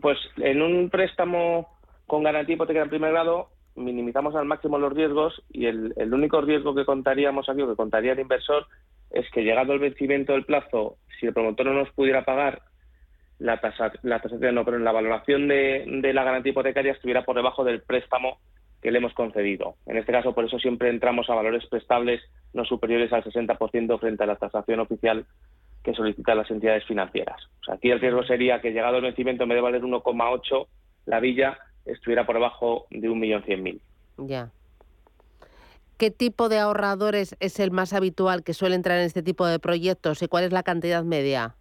Pues 0.00 0.18
en 0.36 0.62
un 0.62 0.90
préstamo 0.90 1.68
con 2.06 2.22
garantía 2.22 2.54
hipotecaria 2.54 2.84
en 2.84 2.90
primer 2.90 3.12
grado 3.12 3.48
minimizamos 3.76 4.34
al 4.36 4.44
máximo 4.44 4.78
los 4.78 4.92
riesgos 4.92 5.42
y 5.50 5.66
el, 5.66 5.92
el 5.96 6.14
único 6.14 6.40
riesgo 6.40 6.74
que 6.74 6.84
contaríamos 6.84 7.48
aquí 7.48 7.62
o 7.62 7.68
que 7.68 7.76
contaría 7.76 8.12
el 8.12 8.20
inversor 8.20 8.66
es 9.10 9.28
que 9.30 9.42
llegado 9.42 9.72
el 9.72 9.80
vencimiento 9.80 10.32
del 10.32 10.44
plazo, 10.44 10.96
si 11.18 11.26
el 11.26 11.32
promotor 11.32 11.66
no 11.66 11.74
nos 11.74 11.90
pudiera 11.92 12.24
pagar 12.24 12.62
la, 13.38 13.60
tasa, 13.60 13.92
la 14.02 14.20
tasación 14.20 14.54
no, 14.54 14.64
pero 14.64 14.78
la 14.78 14.92
valoración 14.92 15.48
de, 15.48 15.84
de, 15.86 16.12
la 16.12 16.24
garantía 16.24 16.50
hipotecaria 16.50 16.92
estuviera 16.92 17.24
por 17.24 17.36
debajo 17.36 17.64
del 17.64 17.82
préstamo 17.82 18.38
que 18.80 18.90
le 18.90 18.98
hemos 18.98 19.14
concedido. 19.14 19.76
En 19.86 19.96
este 19.96 20.12
caso, 20.12 20.34
por 20.34 20.44
eso 20.44 20.58
siempre 20.58 20.90
entramos 20.90 21.28
a 21.30 21.34
valores 21.34 21.66
prestables 21.66 22.22
no 22.52 22.64
superiores 22.64 23.12
al 23.12 23.24
60% 23.24 23.98
frente 23.98 24.22
a 24.22 24.26
la 24.26 24.36
tasación 24.36 24.80
oficial 24.80 25.26
que 25.84 25.94
solicitan 25.94 26.38
las 26.38 26.50
entidades 26.50 26.84
financieras. 26.86 27.40
O 27.60 27.64
sea, 27.64 27.74
aquí 27.74 27.90
el 27.90 28.00
riesgo 28.00 28.24
sería 28.24 28.60
que 28.60 28.72
llegado 28.72 28.96
el 28.96 29.02
vencimiento, 29.02 29.42
en 29.42 29.50
vez 29.50 29.56
de 29.56 29.62
valer 29.62 29.82
1,8, 29.82 30.66
la 31.06 31.20
villa 31.20 31.58
estuviera 31.84 32.24
por 32.24 32.36
debajo 32.36 32.86
de 32.90 33.08
1.100.000. 33.08 33.80
Ya. 34.16 34.50
¿Qué 35.98 36.10
tipo 36.10 36.48
de 36.48 36.58
ahorradores 36.58 37.36
es 37.38 37.60
el 37.60 37.70
más 37.70 37.92
habitual 37.92 38.42
que 38.42 38.54
suele 38.54 38.74
entrar 38.74 38.98
en 38.98 39.04
este 39.04 39.22
tipo 39.22 39.46
de 39.46 39.58
proyectos 39.58 40.22
y 40.22 40.28
cuál 40.28 40.44
es 40.44 40.52
la 40.52 40.62
cantidad 40.62 41.04
media? 41.04 41.54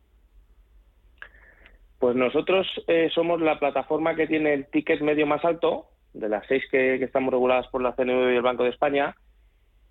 Pues 1.99 2.15
nosotros 2.15 2.67
eh, 2.87 3.09
somos 3.13 3.41
la 3.41 3.59
plataforma 3.59 4.15
que 4.15 4.27
tiene 4.27 4.53
el 4.53 4.65
ticket 4.67 5.01
medio 5.01 5.27
más 5.27 5.43
alto, 5.45 5.87
de 6.13 6.29
las 6.29 6.45
seis 6.47 6.63
que, 6.71 6.95
estamos 6.95 7.31
reguladas 7.31 7.67
por 7.67 7.81
la 7.81 7.93
CNV 7.93 8.31
y 8.31 8.35
el 8.35 8.41
Banco 8.41 8.63
de 8.63 8.69
España, 8.69 9.15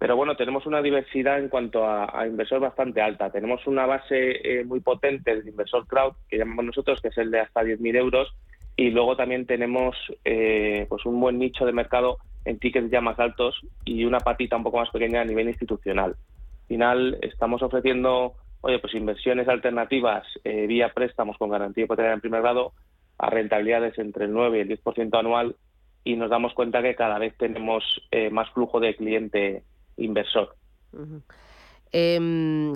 pero 0.02 0.16
bueno, 0.16 0.34
tenemos 0.34 0.66
una 0.66 0.82
diversidad 0.82 1.38
en 1.38 1.48
cuanto 1.48 1.86
a, 1.86 2.26
inversor 2.26 2.58
bastante 2.58 3.00
alta. 3.00 3.30
Tenemos 3.30 3.64
una 3.68 3.86
base 3.86 4.32
eh, 4.42 4.64
muy 4.64 4.80
potente 4.80 5.32
del 5.32 5.46
inversor 5.46 5.86
crowd, 5.86 6.14
que 6.28 6.38
llamamos 6.38 6.64
nosotros, 6.64 7.00
que 7.00 7.06
es 7.06 7.18
el 7.18 7.30
de 7.30 7.38
hasta 7.38 7.62
10.000 7.62 7.96
euros, 7.98 8.34
y 8.74 8.90
luego 8.90 9.14
también 9.14 9.46
tenemos 9.46 9.94
eh, 10.24 10.86
pues 10.88 11.06
un 11.06 11.20
buen 11.20 11.38
nicho 11.38 11.64
de 11.64 11.72
mercado 11.72 12.18
en 12.44 12.58
tickets 12.58 12.90
ya 12.90 13.00
más 13.00 13.16
altos 13.20 13.60
y 13.84 14.04
una 14.04 14.18
patita 14.18 14.56
un 14.56 14.64
poco 14.64 14.78
más 14.78 14.90
pequeña 14.90 15.20
a 15.20 15.24
nivel 15.24 15.46
institucional. 15.46 16.16
Al 16.62 16.66
final 16.66 17.18
estamos 17.22 17.62
ofreciendo 17.62 18.32
oye, 18.62 18.80
pues 18.80 18.94
inversiones 18.96 19.46
alternativas 19.46 20.26
eh, 20.42 20.66
vía 20.66 20.92
préstamos 20.92 21.38
con 21.38 21.50
garantía 21.50 21.84
hipotecaria 21.84 22.14
en 22.14 22.20
primer 22.20 22.42
grado 22.42 22.72
a 23.18 23.30
rentabilidades 23.30 23.96
entre 24.00 24.24
el 24.24 24.32
9 24.32 24.58
y 24.58 24.60
el 24.62 24.82
10% 24.82 25.16
anual 25.16 25.54
y 26.02 26.16
nos 26.16 26.28
damos 26.28 26.54
cuenta 26.54 26.82
que 26.82 26.96
cada 26.96 27.20
vez 27.20 27.36
tenemos 27.38 27.84
eh, 28.10 28.30
más 28.30 28.50
flujo 28.50 28.80
de 28.80 28.96
cliente 28.96 29.62
inversor. 29.96 30.54
Em, 31.92 32.74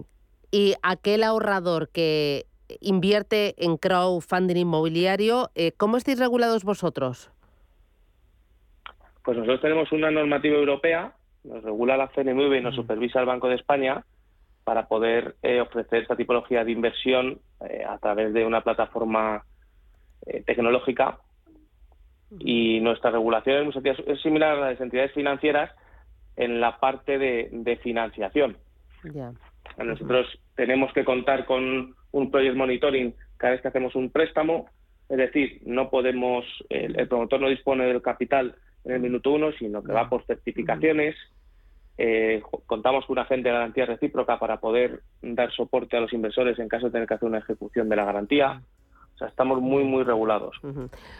y 0.50 0.74
aquel 0.82 1.22
ahorrador 1.22 1.88
que 1.90 2.46
invierte 2.80 3.54
en 3.58 3.76
crowdfunding 3.76 4.56
inmobiliario, 4.56 5.50
eh, 5.54 5.72
¿cómo 5.76 5.96
estáis 5.96 6.18
regulados 6.18 6.64
vosotros? 6.64 7.30
Pues 9.24 9.36
nosotros 9.36 9.60
tenemos 9.60 9.90
una 9.92 10.10
normativa 10.10 10.56
europea, 10.56 11.14
nos 11.44 11.62
regula 11.62 11.96
la 11.96 12.08
CNMV 12.08 12.58
y 12.58 12.60
nos 12.60 12.74
supervisa 12.74 13.20
el 13.20 13.26
Banco 13.26 13.48
de 13.48 13.56
España, 13.56 14.04
para 14.66 14.88
poder 14.88 15.36
eh, 15.44 15.60
ofrecer 15.60 16.02
esta 16.02 16.16
tipología 16.16 16.64
de 16.64 16.72
inversión 16.72 17.38
eh, 17.70 17.84
a 17.88 17.98
través 17.98 18.34
de 18.34 18.44
una 18.44 18.62
plataforma 18.62 19.44
eh, 20.26 20.42
tecnológica. 20.44 21.20
Y 22.40 22.80
nuestra 22.80 23.12
regulación 23.12 23.70
es 24.04 24.20
similar 24.22 24.58
a 24.58 24.72
las 24.72 24.80
entidades 24.80 25.12
financieras 25.12 25.70
en 26.36 26.60
la 26.60 26.78
parte 26.78 27.18
de, 27.18 27.78
financiación. 27.82 28.56
Nosotros 29.78 30.26
tenemos 30.54 30.92
que 30.92 31.04
contar 31.04 31.46
con 31.46 31.94
un 32.12 32.30
project 32.30 32.56
monitoring 32.56 33.14
cada 33.36 33.52
vez 33.52 33.62
que 33.62 33.68
hacemos 33.68 33.94
un 33.94 34.10
préstamo, 34.10 34.66
es 35.08 35.18
decir, 35.18 35.60
no 35.64 35.90
podemos, 35.90 36.44
el, 36.68 37.06
promotor 37.08 37.40
no 37.40 37.48
dispone 37.48 37.84
del 37.84 38.02
capital 38.02 38.54
en 38.84 38.92
el 38.92 39.00
minuto 39.00 39.32
uno, 39.32 39.52
sino 39.52 39.82
que 39.82 39.92
va 39.92 40.08
por 40.08 40.24
certificaciones. 40.24 41.14
Eh, 41.98 42.42
contamos 42.66 43.06
con 43.06 43.14
una 43.14 43.22
agente 43.22 43.48
de 43.48 43.54
garantía 43.54 43.86
recíproca 43.86 44.38
para 44.38 44.58
poder 44.58 45.00
dar 45.22 45.50
soporte 45.52 45.96
a 45.96 46.00
los 46.00 46.12
inversores 46.12 46.58
en 46.58 46.68
caso 46.68 46.86
de 46.86 46.92
tener 46.92 47.08
que 47.08 47.14
hacer 47.14 47.28
una 47.28 47.38
ejecución 47.38 47.88
de 47.88 47.96
la 47.96 48.04
garantía. 48.04 48.60
Estamos 49.20 49.60
muy, 49.62 49.84
muy 49.84 50.04
regulados. 50.04 50.56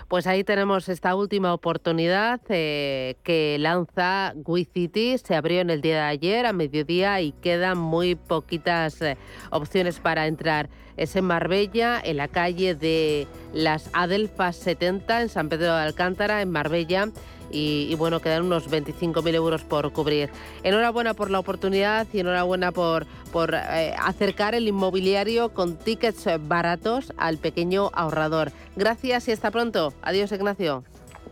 Pues 0.09 0.26
ahí 0.26 0.44
tenemos 0.44 0.88
esta 0.88 1.14
última 1.14 1.55
oportunidad 1.55 2.40
eh, 2.49 3.16
que 3.22 3.57
lanza 3.59 4.34
WeCity. 4.44 5.16
Se 5.18 5.34
abrió 5.34 5.61
en 5.61 5.70
el 5.70 5.80
día 5.80 5.97
de 5.97 6.03
ayer 6.03 6.47
a 6.47 6.53
mediodía 6.53 7.20
y 7.22 7.32
quedan 7.32 7.78
muy 7.78 8.14
poquitas 8.14 9.01
eh, 9.01 9.16
opciones 9.51 9.99
para 9.99 10.26
entrar. 10.26 10.68
Es 10.97 11.16
en 11.16 11.24
Marbella, 11.24 12.01
en 12.03 12.18
la 12.18 12.28
calle 12.28 12.74
de 12.74 13.26
las 13.53 13.90
Adelfas 13.94 14.57
70, 14.57 15.22
en 15.22 15.28
San 15.28 15.49
Pedro 15.49 15.74
de 15.74 15.82
Alcántara, 15.82 16.42
en 16.42 16.51
Marbella 16.51 17.09
y, 17.51 17.94
bueno, 17.97 18.20
quedan 18.20 18.44
unos 18.44 18.70
25.000 18.70 19.34
euros 19.34 19.62
por 19.62 19.92
cubrir. 19.92 20.30
Enhorabuena 20.62 21.14
por 21.14 21.30
la 21.30 21.38
oportunidad 21.38 22.07
y 22.12 22.20
enhorabuena 22.20 22.72
por, 22.72 23.07
por 23.32 23.55
eh, 23.55 23.94
acercar 23.99 24.55
el 24.55 24.68
inmobiliario 24.68 25.51
con 25.51 25.76
tickets 25.76 26.26
baratos 26.40 27.12
al 27.16 27.38
pequeño 27.38 27.90
ahorrador. 27.94 28.53
Gracias 28.76 29.28
y 29.28 29.32
hasta 29.32 29.51
pronto. 29.51 29.92
Adiós, 30.03 30.32
Ignacio. 30.32 30.84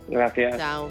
Gracias. 0.08 0.56
Chao. 0.56 0.88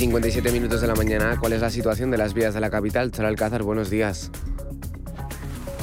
57 0.00 0.50
minutos 0.50 0.80
de 0.80 0.86
la 0.86 0.94
mañana, 0.94 1.36
¿cuál 1.38 1.52
es 1.52 1.60
la 1.60 1.68
situación 1.68 2.10
de 2.10 2.16
las 2.16 2.32
vías 2.32 2.54
de 2.54 2.60
la 2.60 2.70
capital? 2.70 3.12
Char 3.12 3.26
Alcázar, 3.26 3.62
buenos 3.62 3.90
días. 3.90 4.30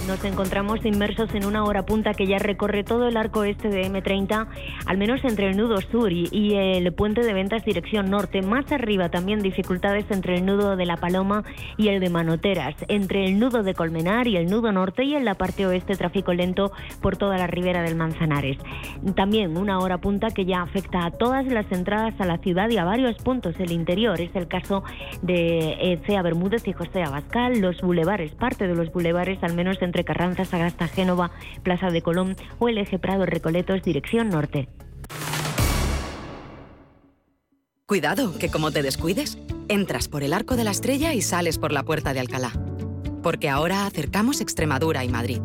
Nos 0.07 0.23
encontramos 0.23 0.85
inmersos 0.85 1.35
en 1.35 1.45
una 1.45 1.65
hora 1.65 1.85
punta 1.85 2.13
que 2.13 2.27
ya 2.27 2.39
recorre 2.39 2.85
todo 2.85 3.09
el 3.09 3.17
arco 3.17 3.43
este 3.43 3.67
de 3.67 3.91
M30, 3.91 4.47
al 4.85 4.97
menos 4.97 5.21
entre 5.25 5.49
el 5.49 5.57
nudo 5.57 5.81
sur 5.81 6.13
y, 6.13 6.55
el 6.55 6.93
puente 6.93 7.23
de 7.23 7.33
ventas 7.33 7.65
dirección 7.65 8.09
norte. 8.09 8.41
Más 8.41 8.71
arriba 8.71 9.09
también 9.09 9.41
dificultades 9.41 10.05
entre 10.09 10.37
el 10.37 10.45
nudo 10.45 10.77
de 10.77 10.85
La 10.85 10.95
Paloma 10.95 11.43
y 11.75 11.89
el 11.89 11.99
de 11.99 12.09
Manoteras, 12.09 12.75
entre 12.87 13.25
el 13.25 13.37
nudo 13.37 13.63
de 13.63 13.73
Colmenar 13.73 14.29
y 14.29 14.37
el 14.37 14.49
nudo 14.49 14.71
norte 14.71 15.03
y 15.03 15.13
en 15.13 15.25
la 15.25 15.35
parte 15.35 15.65
oeste 15.65 15.95
tráfico 15.95 16.33
lento 16.33 16.71
por 17.01 17.17
toda 17.17 17.37
la 17.37 17.47
ribera 17.47 17.81
del 17.81 17.97
Manzanares. 17.97 18.57
También 19.13 19.57
una 19.57 19.79
hora 19.79 19.97
punta 19.97 20.29
que 20.29 20.45
ya 20.45 20.61
afecta 20.61 21.05
a 21.05 21.11
todas 21.11 21.45
las 21.47 21.69
entradas 21.69 22.13
a 22.21 22.25
la 22.25 22.37
ciudad 22.37 22.69
y 22.69 22.77
a 22.77 22.85
varios 22.85 23.17
puntos 23.17 23.57
del 23.57 23.73
interior. 23.73 24.21
Es 24.21 24.33
el 24.37 24.47
caso 24.47 24.85
de 25.21 25.99
Cea 26.05 26.21
Bermúdez 26.21 26.65
y 26.65 26.71
José 26.71 27.03
Abascal, 27.03 27.59
los 27.59 27.81
bulevares, 27.81 28.31
parte 28.35 28.69
de 28.69 28.75
los 28.75 28.89
bulevares 28.93 29.43
al 29.43 29.53
menos 29.53 29.81
entre 29.97 30.05
Carranza, 30.05 30.45
Sagasta, 30.45 30.87
Génova, 30.87 31.31
Plaza 31.63 31.89
de 31.89 32.03
Colón 32.03 32.35
o 32.59 32.69
el 32.69 32.77
eje 32.77 32.99
Prado 32.99 33.25
Recoletos, 33.25 33.81
dirección 33.81 34.29
norte. 34.29 34.69
Cuidado, 37.87 38.37
que 38.37 38.49
como 38.49 38.69
te 38.71 38.83
descuides, 38.83 39.39
entras 39.69 40.07
por 40.07 40.21
el 40.21 40.33
arco 40.33 40.55
de 40.55 40.63
la 40.63 40.71
estrella 40.71 41.15
y 41.15 41.21
sales 41.21 41.57
por 41.57 41.71
la 41.71 41.81
puerta 41.83 42.13
de 42.13 42.19
Alcalá. 42.19 42.51
Porque 43.23 43.49
ahora 43.49 43.87
acercamos 43.87 44.39
Extremadura 44.39 45.03
y 45.03 45.09
Madrid. 45.09 45.41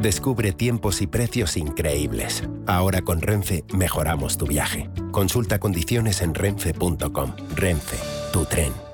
Descubre 0.00 0.52
tiempos 0.52 1.00
y 1.00 1.06
precios 1.06 1.56
increíbles. 1.56 2.46
Ahora 2.66 3.00
con 3.00 3.22
Renfe 3.22 3.64
mejoramos 3.72 4.36
tu 4.36 4.46
viaje. 4.46 4.90
Consulta 5.12 5.58
condiciones 5.58 6.20
en 6.20 6.34
renfe.com. 6.34 7.32
Renfe, 7.56 7.96
tu 8.30 8.44
tren. 8.44 8.93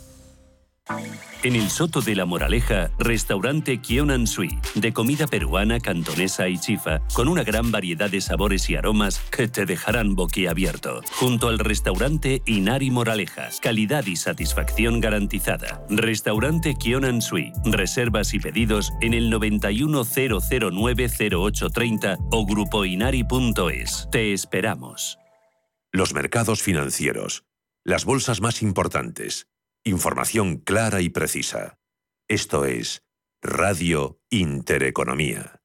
En 1.43 1.55
el 1.55 1.69
Soto 1.69 2.01
de 2.01 2.15
la 2.15 2.25
Moraleja, 2.25 2.89
restaurante 2.99 3.81
Kionan 3.81 4.27
Sui, 4.27 4.59
de 4.75 4.93
comida 4.93 5.25
peruana, 5.25 5.79
cantonesa 5.79 6.47
y 6.49 6.59
chifa, 6.59 6.99
con 7.13 7.27
una 7.27 7.43
gran 7.43 7.71
variedad 7.71 8.11
de 8.11 8.21
sabores 8.21 8.69
y 8.69 8.75
aromas 8.75 9.17
que 9.31 9.47
te 9.47 9.65
dejarán 9.65 10.13
boquiabierto. 10.15 11.01
Junto 11.13 11.47
al 11.47 11.57
restaurante 11.57 12.43
Inari 12.45 12.91
Moraleja, 12.91 13.49
calidad 13.61 14.05
y 14.05 14.17
satisfacción 14.17 14.99
garantizada. 14.99 15.83
Restaurante 15.89 16.75
Kionan 16.75 17.21
Sui, 17.21 17.51
reservas 17.63 18.35
y 18.35 18.39
pedidos 18.39 18.93
en 19.01 19.15
el 19.15 19.33
910090830 19.33 22.27
o 22.31 22.45
grupoinari.es. 22.45 24.07
Te 24.11 24.33
esperamos. 24.33 25.17
Los 25.91 26.13
mercados 26.13 26.61
financieros, 26.61 27.45
las 27.83 28.05
bolsas 28.05 28.41
más 28.41 28.61
importantes 28.61 29.47
Información 29.83 30.57
clara 30.57 31.01
y 31.01 31.09
precisa. 31.09 31.79
Esto 32.27 32.65
es 32.65 33.01
Radio 33.41 34.19
Intereconomía. 34.29 35.59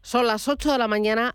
Son 0.00 0.26
las 0.26 0.48
8 0.48 0.72
de 0.72 0.78
la 0.78 0.88
mañana. 0.88 1.34